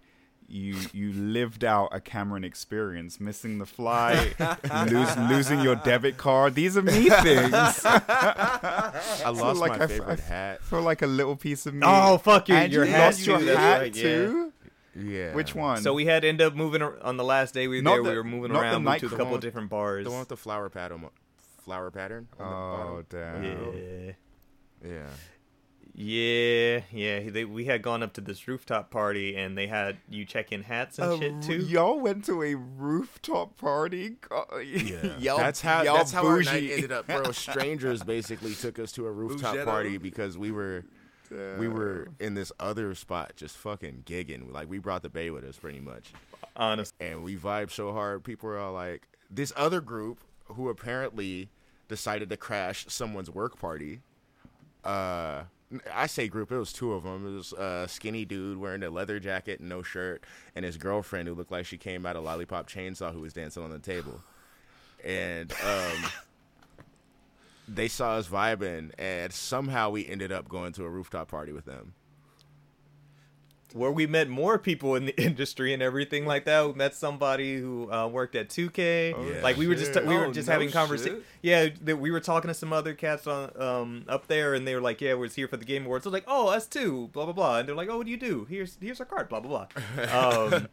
[0.49, 4.35] you you lived out a Cameron experience, missing the flight,
[4.91, 6.55] lose, losing your debit card.
[6.55, 7.53] These are me things.
[7.55, 10.63] I lost like my I f- favorite I f- hat.
[10.63, 11.83] for like a little piece of me.
[11.85, 14.53] Oh fuck your and your you hat lost your hat right, too.
[14.99, 15.35] Yeah.
[15.35, 15.83] Which one?
[15.83, 17.95] So we had to end up moving ar- on the last day we were Not
[17.97, 18.03] there.
[18.05, 20.05] the- we were moving not the around night to a couple one- different bars.
[20.05, 21.05] the one with the flower pattern.
[21.65, 22.29] Flower pattern.
[22.39, 23.43] on Oh bottom?
[23.43, 23.45] damn!
[23.45, 24.13] yeah,
[24.91, 25.07] Yeah.
[25.99, 27.31] Yeah, yeah.
[27.31, 30.63] They, we had gone up to this rooftop party and they had you check in
[30.63, 31.57] hats and A shit too.
[31.57, 34.17] Y'all went to a rooftop party.
[34.63, 35.17] Yeah.
[35.19, 37.31] y'all, that's how y'all that's how our night ended up, bro.
[37.33, 39.65] Strangers basically took us to a rooftop Bougetto?
[39.65, 40.85] party because we were
[41.59, 44.53] we were in this other spot just fucking gigging.
[44.53, 46.13] Like we brought the bay with us pretty much.
[46.57, 46.95] Honest.
[47.01, 48.23] and we vibed so hard.
[48.23, 51.49] People were all like, this other group who apparently
[51.89, 54.01] decided to crash someone's work party.
[54.85, 55.43] Uh,
[55.93, 57.27] I say group, it was two of them.
[57.27, 60.25] It was a skinny dude wearing a leather jacket and no shirt,
[60.55, 63.63] and his girlfriend who looked like she came out of Lollipop Chainsaw who was dancing
[63.63, 64.23] on the table.
[65.05, 66.11] And um,
[67.69, 71.65] they saw us vibing, and somehow we ended up going to a rooftop party with
[71.65, 71.95] them.
[73.73, 76.67] Where we met more people in the industry and everything like that.
[76.67, 79.11] We met somebody who uh, worked at 2K.
[79.35, 79.43] yeah.
[79.43, 81.23] like we were just we were Oh, just no having conversation.
[81.43, 84.75] Yeah, th- we were talking to some other cats on um up there, and they
[84.75, 87.09] were like, "Yeah, we're here for the Game Awards." I was like, "Oh, us too."
[87.13, 87.59] Blah blah blah.
[87.59, 88.47] And they're like, "Oh, what do you do?
[88.49, 89.67] Here's here's our card." Blah blah
[89.97, 90.05] blah.
[90.53, 90.69] Um.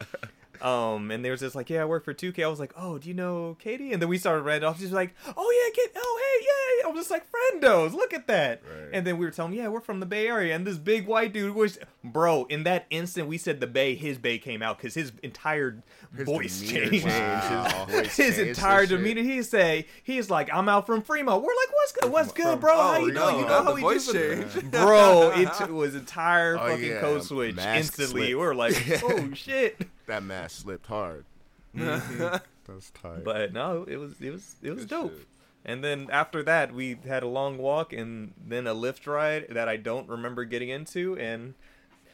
[0.63, 2.43] Um, and they was just like, yeah, I work for 2K.
[2.43, 3.91] I was like, oh, do you know Katie?
[3.91, 4.79] And then we started right off.
[4.79, 5.91] She's like, oh yeah, Kate.
[5.95, 6.87] Oh hey, yeah.
[6.87, 8.61] I was just like, friendos, look at that.
[8.63, 8.89] Right.
[8.93, 10.55] And then we were telling yeah, we're from the Bay Area.
[10.55, 14.17] And this big white dude was, bro, in that instant we said the Bay, his
[14.17, 15.83] Bay came out because his entire
[16.15, 17.05] His voice demeanor changed.
[17.05, 17.85] Wow.
[17.87, 18.97] His, Voice his changed entire and shit.
[18.99, 19.21] demeanor.
[19.21, 21.41] He say, he's like, I'm out from Fremont.
[21.43, 22.11] We're like, what's good?
[22.11, 22.73] What's good, bro?
[22.73, 23.41] oh, how you no, doing?
[23.43, 24.45] You know how we voice do?
[24.71, 27.01] Bro, it was entire Oh, fucking yeah.
[27.01, 28.21] code switch Mask instantly.
[28.21, 28.27] slip.
[28.29, 29.77] We were like, oh shit.
[30.07, 31.25] That mask slipped hard.
[31.75, 32.37] Mm-hmm.
[32.67, 33.23] That's tight.
[33.23, 35.17] But no, it was it was it was Good dope.
[35.17, 35.27] shit.
[35.65, 39.67] And then after that, we had a long walk and then a Lyft ride that
[39.67, 41.17] I don't remember getting into.
[41.17, 41.55] And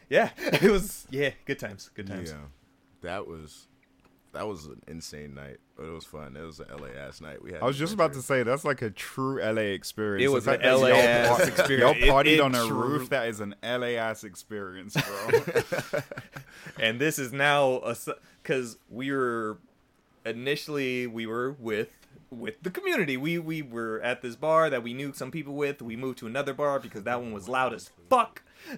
[0.10, 2.30] yeah, it was yeah, good times, good times.
[2.30, 2.46] Yeah,
[3.02, 3.68] that was
[4.34, 6.38] that was an insane night, but it was fun.
[6.38, 7.42] It was an LA ass night.
[7.44, 7.62] We had.
[7.62, 10.24] I was just about to say that's like a true LA experience.
[10.30, 12.00] It was fact an LA ass experience.
[12.00, 13.10] Y'all partied It- it on a true- roof.
[13.10, 16.02] That is an LA ass experience, bro.
[16.80, 17.96] And this is now a
[18.42, 19.58] because we were
[20.26, 21.90] initially we were with
[22.30, 23.18] with the community.
[23.18, 25.82] We we were at this bar that we knew some people with.
[25.82, 28.44] We moved to another bar because that one was loud as fuck.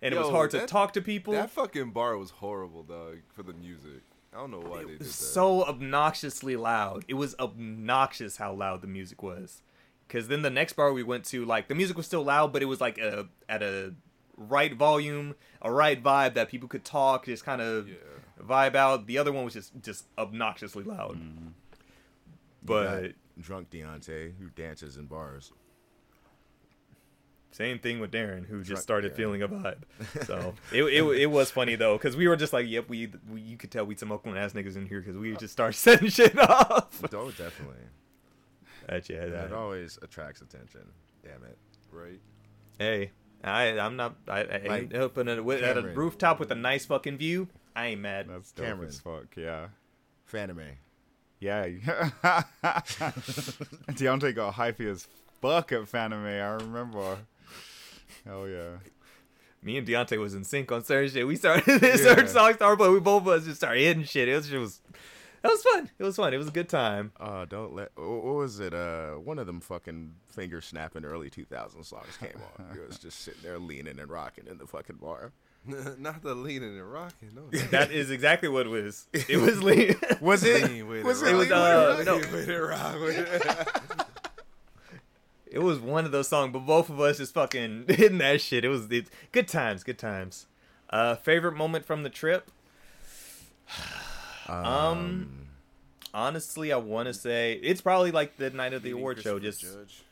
[0.00, 1.32] And it was Yo, hard to talk to people.
[1.32, 4.02] That fucking bar was horrible, dog, for the music.
[4.34, 5.14] I don't know why they it did was that.
[5.14, 7.04] so obnoxiously loud.
[7.08, 9.62] It was obnoxious how loud the music was.
[10.08, 12.62] Cause then the next bar we went to, like the music was still loud, but
[12.62, 13.94] it was like a at a
[14.36, 17.94] right volume, a right vibe that people could talk, just kind of Yeah.
[18.42, 19.06] vibe out.
[19.06, 21.16] The other one was just just obnoxiously loud.
[21.16, 21.48] Mm-hmm.
[22.62, 25.52] But drunk Deontay who dances in bars.
[27.50, 29.16] Same thing with Darren, who just started Darren.
[29.16, 29.78] feeling a vibe.
[30.26, 33.40] So it, it it was funny though, because we were just like, yep, we, we
[33.40, 36.08] you could tell we some Oakland ass niggas in here because we just started setting
[36.08, 37.02] shit off.
[37.12, 37.76] Oh, definitely.
[38.86, 40.82] But yeah, that, That always attracts attention.
[41.22, 41.58] Damn it.
[41.92, 42.20] right?
[42.78, 43.10] Hey,
[43.44, 46.86] I I'm not I, I Like, open at a, at a rooftop with a nice
[46.86, 47.48] fucking view.
[47.76, 48.26] I ain't mad.
[48.28, 48.88] That's dope Cameron.
[48.88, 49.36] as fuck.
[49.36, 49.68] Yeah.
[50.30, 50.76] Fanime.
[51.40, 51.66] Yeah.
[53.90, 55.06] Deontay got hypey as
[55.40, 56.42] fuck at Fanime.
[56.42, 57.18] I remember.
[58.24, 58.70] Hell yeah.
[59.62, 61.26] Me and Deontay was in sync on certain shit.
[61.26, 62.30] We started this certain Yeah.
[62.32, 64.28] song started, but we both of us just started hitting shit.
[64.28, 64.80] It was it was
[65.42, 65.90] that was fun.
[65.98, 66.34] It was fun.
[66.34, 67.12] It was a good time.
[67.18, 67.90] Uh, don't let.
[67.96, 68.74] What what was it?
[68.74, 72.76] Uh, one of them fucking finger snapping early 2000 songs came on.
[72.76, 75.32] It was just sitting there leaning and rocking in the fucking bar.
[75.98, 77.30] Not the leaning and rocking.
[77.34, 79.06] No, That is exactly what it was.
[79.12, 79.94] It was Lee.
[80.20, 83.87] Was Lean with Was it, it- rock was, uh, with no.
[85.50, 85.82] It, with it, rock with it.
[85.82, 88.64] it was one of those songs, but both of us just fucking hitting that shit.
[88.64, 89.82] It was it's good times.
[89.84, 90.46] Good times.
[90.90, 92.50] Uh, favorite moment from the trip.
[94.48, 95.48] Um,
[96.14, 99.38] honestly, I want to say it's probably like the night of the award show.
[99.38, 100.02] Just, Judge.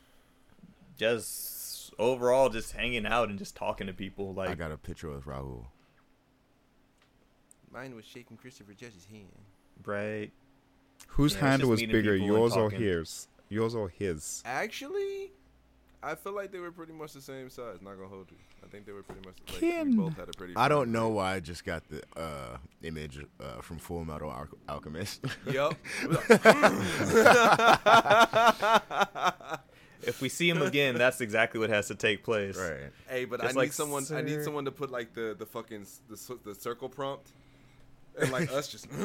[0.95, 4.35] just overall, just hanging out and just talking to people.
[4.35, 5.65] Like I got a picture with Rahul.
[7.71, 9.25] Mine was shaking Christopher Judge's hand.
[9.83, 10.31] right?
[11.07, 13.27] Whose Yeah, hand just was bigger, yours or his?
[13.49, 14.41] Yours or his?
[14.45, 15.31] Actually,
[16.03, 17.77] I feel like they were pretty much the same size.
[17.81, 18.37] Not gonna hold you.
[18.63, 19.91] I think they were pretty much like Kin.
[19.91, 20.53] we both had a pretty.
[20.55, 24.47] I don't know why I just got the uh, image uh, from Full Metal Al-
[24.69, 25.25] Alchemist.
[25.45, 25.73] Yep.
[30.03, 32.55] If we see him again, that's exactly what has to take place.
[32.55, 32.91] right.
[33.09, 34.05] hey, but Just I need like, someone.
[34.13, 37.31] I need someone to put like the the fucking the the circle prompt,
[38.19, 38.87] and like us just.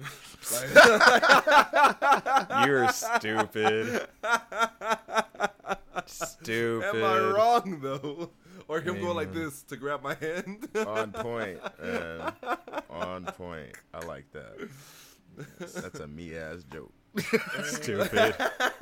[2.66, 4.06] You're stupid.
[6.06, 6.94] stupid.
[6.94, 8.30] am I wrong though?
[8.68, 10.68] Or him going like this to grab my hand?
[10.86, 11.58] On point.
[11.82, 12.32] man.
[12.88, 13.76] On point.
[13.92, 14.68] I like that.
[15.58, 16.92] That's a me ass joke.
[17.64, 18.36] Stupid.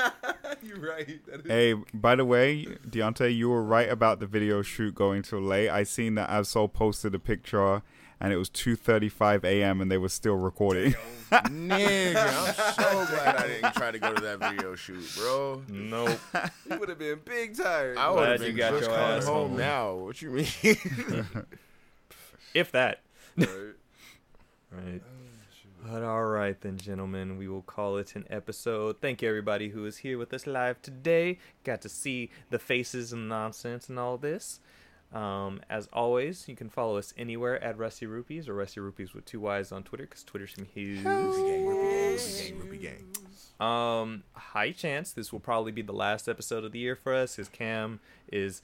[0.63, 1.19] You're right.
[1.47, 5.71] Hey, by the way, Deontay, you were right about the video shoot going too late.
[5.71, 7.81] I seen that Absol posted a picture,
[8.21, 9.81] and it was 2:35 a.m.
[9.81, 10.95] and they were still recording.
[11.31, 12.55] Nigga, I'm
[13.07, 15.63] so glad I didn't try to go to that video shoot, bro.
[15.69, 16.19] Nope.
[16.71, 17.99] You would have been big tired.
[17.99, 19.59] I Glad would have you been got just your coming ass home home.
[19.59, 19.95] now.
[19.95, 20.47] What you mean?
[22.55, 23.01] If that.
[23.37, 23.49] Right.
[24.73, 25.03] Right.
[25.87, 29.01] But all right then, gentlemen, we will call it an episode.
[29.01, 31.39] Thank you everybody who is here with us live today.
[31.63, 34.61] Got to see the faces and nonsense and all this.
[35.13, 39.25] Um, as always, you can follow us anywhere at Rusty Rupees or Rusty Rupees with
[39.25, 41.03] two Y's on Twitter because Twitter's some huge.
[41.03, 43.05] gang, rupee gang, rupee gang.
[43.67, 47.37] Um, high chance this will probably be the last episode of the year for us.
[47.37, 48.61] His Cam is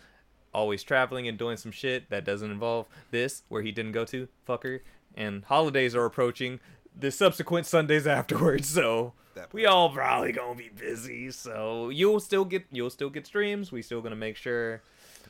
[0.53, 4.29] always traveling and doing some shit that doesn't involve this, where he didn't go to,
[4.47, 4.81] fucker.
[5.17, 6.61] And holidays are approaching
[6.97, 9.15] the subsequent Sundays afterwards, so
[9.53, 11.31] we all probably gonna be busy.
[11.31, 13.73] So you'll still get you'll still get streams.
[13.73, 14.83] We still gonna make sure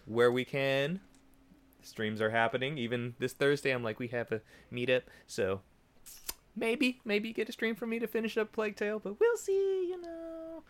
[0.07, 1.01] where we can.
[1.83, 2.79] Streams are happening.
[2.79, 4.41] Even this Thursday, I'm like, we have a
[4.73, 5.61] meetup, so
[6.57, 9.53] maybe, maybe get a stream for me to finish up Plague Tale, but we'll see,
[9.91, 10.63] you know.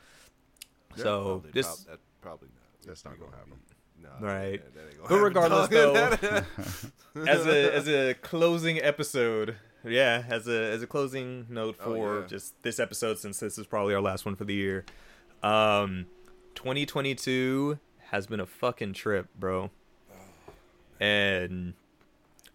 [0.97, 1.03] So
[1.43, 2.87] Probably- this prob- that- probably not.
[2.87, 3.61] That's not gonna happen.
[4.03, 4.61] Nah, Right.
[4.63, 5.69] that- that ain't gonna But regardless,
[6.25, 11.85] happen, as a as a closing episode, yeah, as a as a closing note Oh,
[11.85, 12.27] for yeah.
[12.27, 14.85] just this episode, since this is probably our last one for the year.
[15.43, 16.07] Um,
[16.57, 17.79] 2022
[18.11, 19.71] has been a fucking trip, bro,
[21.01, 21.75] and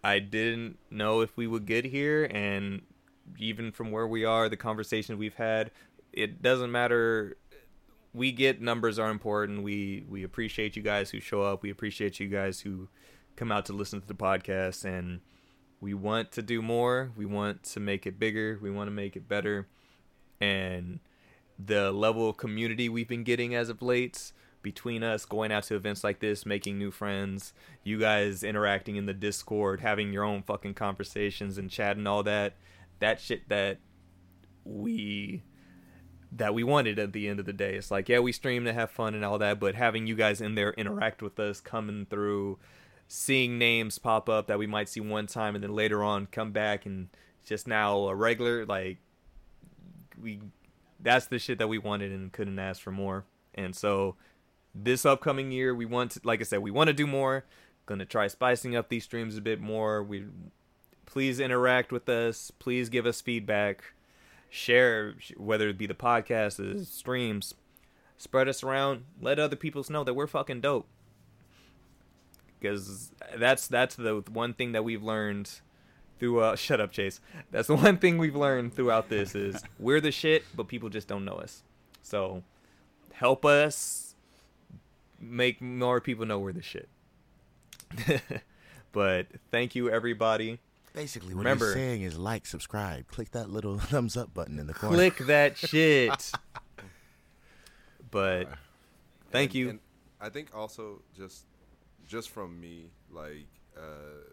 [0.02, 2.82] I didn't know if we would get here, and
[3.38, 5.70] even from where we are, the conversation we've had,
[6.12, 7.36] it doesn't matter
[8.12, 9.62] we get numbers are important.
[9.62, 11.62] We we appreciate you guys who show up.
[11.62, 12.88] We appreciate you guys who
[13.36, 15.20] come out to listen to the podcast and
[15.80, 17.10] we want to do more.
[17.16, 18.58] We want to make it bigger.
[18.60, 19.66] We want to make it better.
[20.40, 21.00] And
[21.58, 25.74] the level of community we've been getting as of late between us going out to
[25.74, 30.42] events like this, making new friends, you guys interacting in the Discord, having your own
[30.42, 32.54] fucking conversations and chat and all that,
[32.98, 33.78] that shit that
[34.64, 35.42] we
[36.32, 37.74] that we wanted at the end of the day.
[37.74, 40.40] It's like, yeah, we stream to have fun and all that, but having you guys
[40.40, 42.58] in there interact with us, coming through,
[43.08, 46.52] seeing names pop up that we might see one time and then later on come
[46.52, 47.08] back and
[47.44, 48.98] just now a regular like
[50.22, 50.40] we
[51.00, 53.24] that's the shit that we wanted and couldn't ask for more.
[53.54, 54.16] And so
[54.74, 57.44] this upcoming year we want to, like I said, we want to do more.
[57.86, 60.02] Gonna try spicing up these streams a bit more.
[60.02, 60.26] We
[61.06, 62.50] please interact with us.
[62.50, 63.82] Please give us feedback
[64.50, 67.54] share whether it be the podcast the streams
[68.18, 70.86] spread us around let other people know that we're fucking dope
[72.58, 75.60] because that's that's the one thing that we've learned
[76.18, 77.20] through uh shut up chase
[77.52, 81.06] that's the one thing we've learned throughout this is we're the shit but people just
[81.06, 81.62] don't know us
[82.02, 82.42] so
[83.12, 84.09] help us
[85.20, 86.88] make more people know we're the shit
[88.92, 90.58] but thank you everybody
[90.92, 94.66] Basically, what Remember- you're saying is like, subscribe, click that little thumbs up button in
[94.66, 94.96] the corner.
[94.96, 96.32] click that shit
[98.10, 98.48] but
[99.30, 99.78] thank And- you and
[100.20, 101.44] I think also just
[102.06, 104.26] just from me, like uh,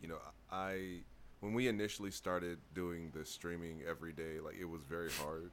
[0.00, 0.16] you know,
[0.50, 1.00] I
[1.40, 5.50] when we initially started doing the streaming every day, like it was very hard,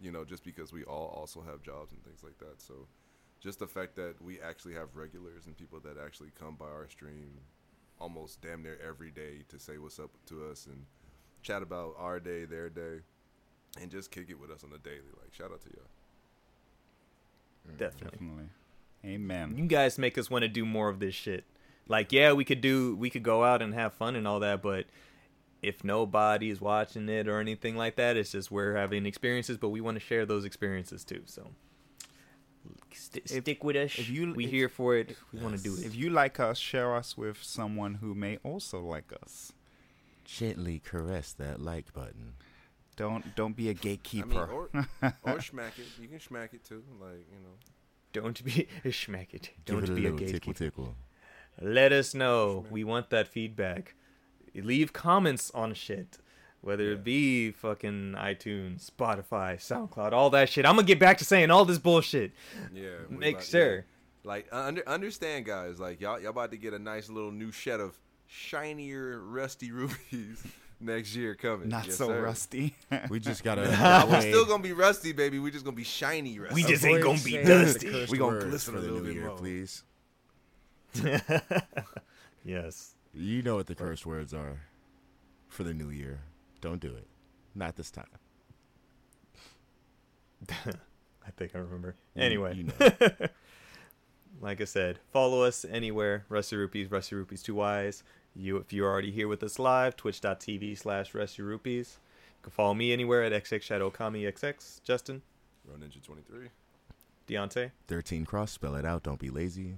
[0.00, 2.62] you know, just because we all also have jobs and things like that.
[2.62, 2.86] So
[3.40, 6.88] just the fact that we actually have regulars and people that actually come by our
[6.88, 7.32] stream
[7.98, 10.84] almost damn near every day to say what's up to us and
[11.42, 13.00] chat about our day, their day,
[13.80, 15.10] and just kick it with us on the daily.
[15.20, 15.86] Like shout out to y'all.
[17.68, 18.48] Mm, definitely Definitely.
[19.02, 19.54] Amen.
[19.56, 21.44] you guys make us want to do more of this shit.
[21.88, 24.62] Like, yeah, we could do, we could go out and have fun and all that,
[24.62, 24.84] but
[25.62, 29.80] if nobody's watching it or anything like that, it's just we're having experiences, but we
[29.80, 31.22] want to share those experiences too.
[31.26, 31.48] So,
[32.92, 33.98] st- If- stick with us.
[33.98, 35.16] if you- we if- here for it.
[35.32, 35.84] We want to do it.
[35.84, 39.52] If you like us, share us with someone who may also like us.
[40.24, 42.34] Gently caress that like button.
[42.96, 44.44] Don't don't be a I mean, gatekeeper.
[44.46, 44.68] or
[45.22, 45.86] or schmack it.
[46.00, 46.84] You can smack it too.
[47.00, 47.56] Like you know.
[48.12, 49.50] Don't be schmack it.
[49.64, 50.32] Don't it a be a gatekeeper.
[50.32, 50.96] tickle tickle.
[51.60, 52.66] Let us know.
[52.70, 53.94] We want that feedback.
[54.54, 56.18] Leave comments on shit.
[56.62, 56.92] Whether Yeah.
[56.92, 60.66] it be fucking iTunes, Spotify, SoundCloud, all that shit.
[60.66, 62.32] I'm gonna get back to saying all this bullshit.
[62.74, 62.90] Yeah.
[63.08, 63.74] Make about- sure.
[63.76, 63.80] yeah.
[64.24, 65.80] Like uh, under, understand, guys.
[65.80, 70.42] Like y'all, y'all about to get a nice little new shed of shinier, rusty rubies
[70.78, 71.70] next year coming.
[71.70, 72.20] Not Yes, so sir.
[72.22, 72.74] rusty.
[73.08, 73.70] We just gotta.
[73.70, 75.38] Nah, we're still gonna be rusty, baby.
[75.38, 76.54] We just gonna be shiny rusty.
[76.54, 78.06] We just ain't gonna be dusty.
[78.10, 79.36] We gonna words glisten a the little new bit year, more.
[79.38, 79.82] please.
[82.44, 82.94] yes.
[83.14, 84.60] You know what the cursed words are
[85.48, 86.20] for the new year.
[86.60, 87.06] Don't do it.
[87.54, 88.06] Not this time.
[90.66, 91.94] I think I remember.
[92.14, 92.72] You- Anyway, you know.
[94.40, 96.24] like I said, follow us anywhere.
[96.28, 98.02] Rusty Rupees, Rusty Rupees, two Y's.
[98.34, 101.98] You, if you're already here with us live, twitch.tv slash Rusty Rupees.
[102.38, 104.82] You can follow me anywhere at XX Shadow Kami XX.
[104.82, 105.22] Justin,
[105.66, 106.48] Run Ninja twenty three.
[107.28, 109.04] Deontay, 13 cross, spell it out.
[109.04, 109.74] Don't be lazy.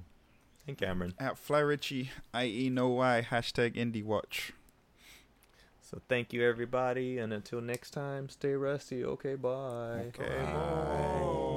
[0.67, 1.13] and Cameron.
[1.19, 2.71] At Fly Richie, I.E.
[2.71, 4.53] no Y, hashtag Indie Watch.
[5.93, 9.05] So thank you everybody, and until next time, stay rusty.
[9.05, 10.07] Okay, bye.
[10.09, 11.49] Okay, bye.